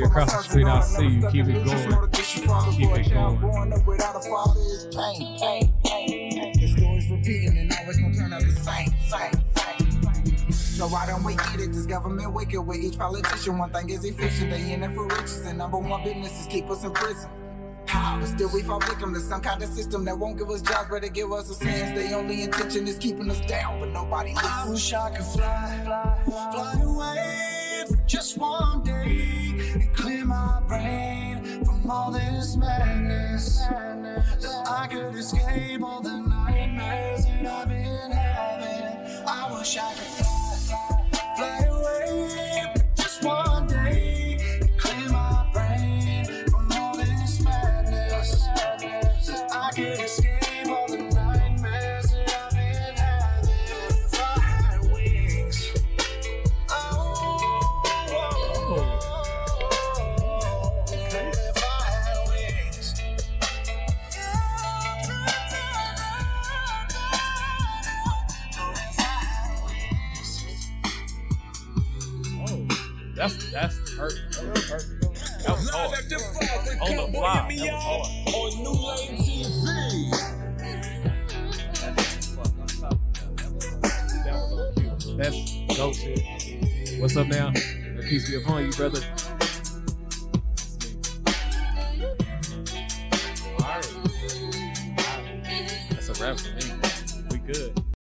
better 0.00 0.04
future. 0.04 0.04
This 0.04 0.04
lady 0.04 0.04
for 0.04 0.08
my 0.08 0.22
across 0.22 0.32
the 0.36 0.42
street, 0.42 0.66
I 0.66 0.68
daughters. 0.68 0.96
see 0.96 1.04
you. 1.06 1.30
Keep 1.30 1.48
it 1.48 1.64
going. 1.64 1.90
More 1.90 2.06
to 2.06 2.08
kiss 2.08 2.36
your 2.36 2.46
father 2.46 2.72
Keep 2.72 2.90
it 2.90 3.12
going. 3.12 3.36
Growing 3.38 3.72
up 3.72 3.86
without 3.86 4.16
a 4.16 4.20
father 4.20 4.60
is 4.60 4.88
pain, 4.94 5.38
pain, 5.40 5.74
pain, 5.84 6.30
pain. 6.32 6.52
The 6.54 6.68
story's 6.68 7.10
repeating 7.10 7.58
and 7.58 7.72
always 7.80 7.98
gonna 7.98 8.14
turn 8.14 8.32
out 8.32 8.42
the 8.42 8.52
same, 8.52 8.88
same, 9.08 9.32
same. 9.56 10.52
So 10.52 10.88
why 10.88 11.06
don't 11.06 11.24
we 11.24 11.34
get 11.36 11.60
it? 11.60 11.72
This 11.72 11.86
government 11.86 12.32
wicked 12.34 12.60
with 12.60 12.78
each 12.78 12.98
politician. 12.98 13.58
One 13.58 13.72
thing 13.72 13.90
is 13.90 14.04
efficient, 14.04 14.50
they 14.50 14.72
in 14.72 14.82
it 14.82 14.94
for 14.94 15.06
riches. 15.06 15.46
And 15.46 15.58
number 15.58 15.78
one 15.78 16.04
business 16.04 16.40
is 16.40 16.46
keep 16.46 16.68
us 16.70 16.84
in 16.84 16.92
prison. 16.92 17.30
But 17.86 18.26
still 18.26 18.50
we 18.52 18.62
fall 18.62 18.80
victim 18.80 19.14
to 19.14 19.20
some 19.20 19.40
kind 19.40 19.62
of 19.62 19.68
system 19.70 20.04
that 20.04 20.18
won't 20.18 20.38
give 20.38 20.50
us 20.50 20.60
jobs, 20.62 20.88
but 20.90 21.02
they 21.02 21.08
give 21.08 21.32
us 21.32 21.48
a 21.50 21.54
sentence. 21.54 21.98
The 21.98 22.14
only 22.14 22.42
intention 22.42 22.86
is 22.88 22.98
keeping 22.98 23.30
us 23.30 23.40
down, 23.46 23.80
but 23.80 23.90
nobody 23.90 24.34
I 24.36 24.66
wish 24.68 24.92
I 24.92 25.10
could 25.10 25.24
fly, 25.24 25.82
fly 26.26 26.50
fly 26.52 26.82
away 26.82 27.16
for 27.38 27.45
just 28.06 28.38
one 28.38 28.84
day 28.84 29.54
and 29.74 29.92
clear 29.94 30.24
my 30.24 30.60
brain 30.68 31.64
from 31.64 31.90
all 31.90 32.12
this 32.12 32.56
madness. 32.56 33.58
That 33.58 34.64
I 34.68 34.86
could 34.86 35.14
escape 35.14 35.82
all 35.82 36.00
the 36.00 36.18
nightmares 36.18 37.24
that 37.26 37.46
I've 37.46 37.68
been 37.68 38.10
having. 38.12 39.26
I 39.26 39.58
wish 39.58 39.76
I 39.76 39.92
could 39.94 40.35
with 77.26 77.36
On 77.36 77.48
the 77.48 77.56
Cowboy 77.56 77.58
fly. 77.58 77.58
and 77.58 77.58
me 77.58 77.68
out 77.68 77.82
on 78.34 78.50
New 78.62 78.70
Lane 78.70 79.16
TV. 79.18 80.10
That 84.24 84.34
was 84.34 84.52
on 84.52 84.74
cue. 84.74 85.16
That's 85.16 85.76
dope 85.76 85.94
shit. 85.94 87.00
What's 87.00 87.16
up 87.16 87.26
now? 87.28 87.50
The 87.50 88.06
peace 88.08 88.28
be 88.30 88.36
upon 88.36 88.66
you, 88.66 88.72
brother. 88.72 89.00
That's 95.90 96.08
a 96.08 96.12
wrap 96.22 96.38
for 96.38 96.54
me. 96.54 96.62
We 97.30 97.38
good. 97.38 97.85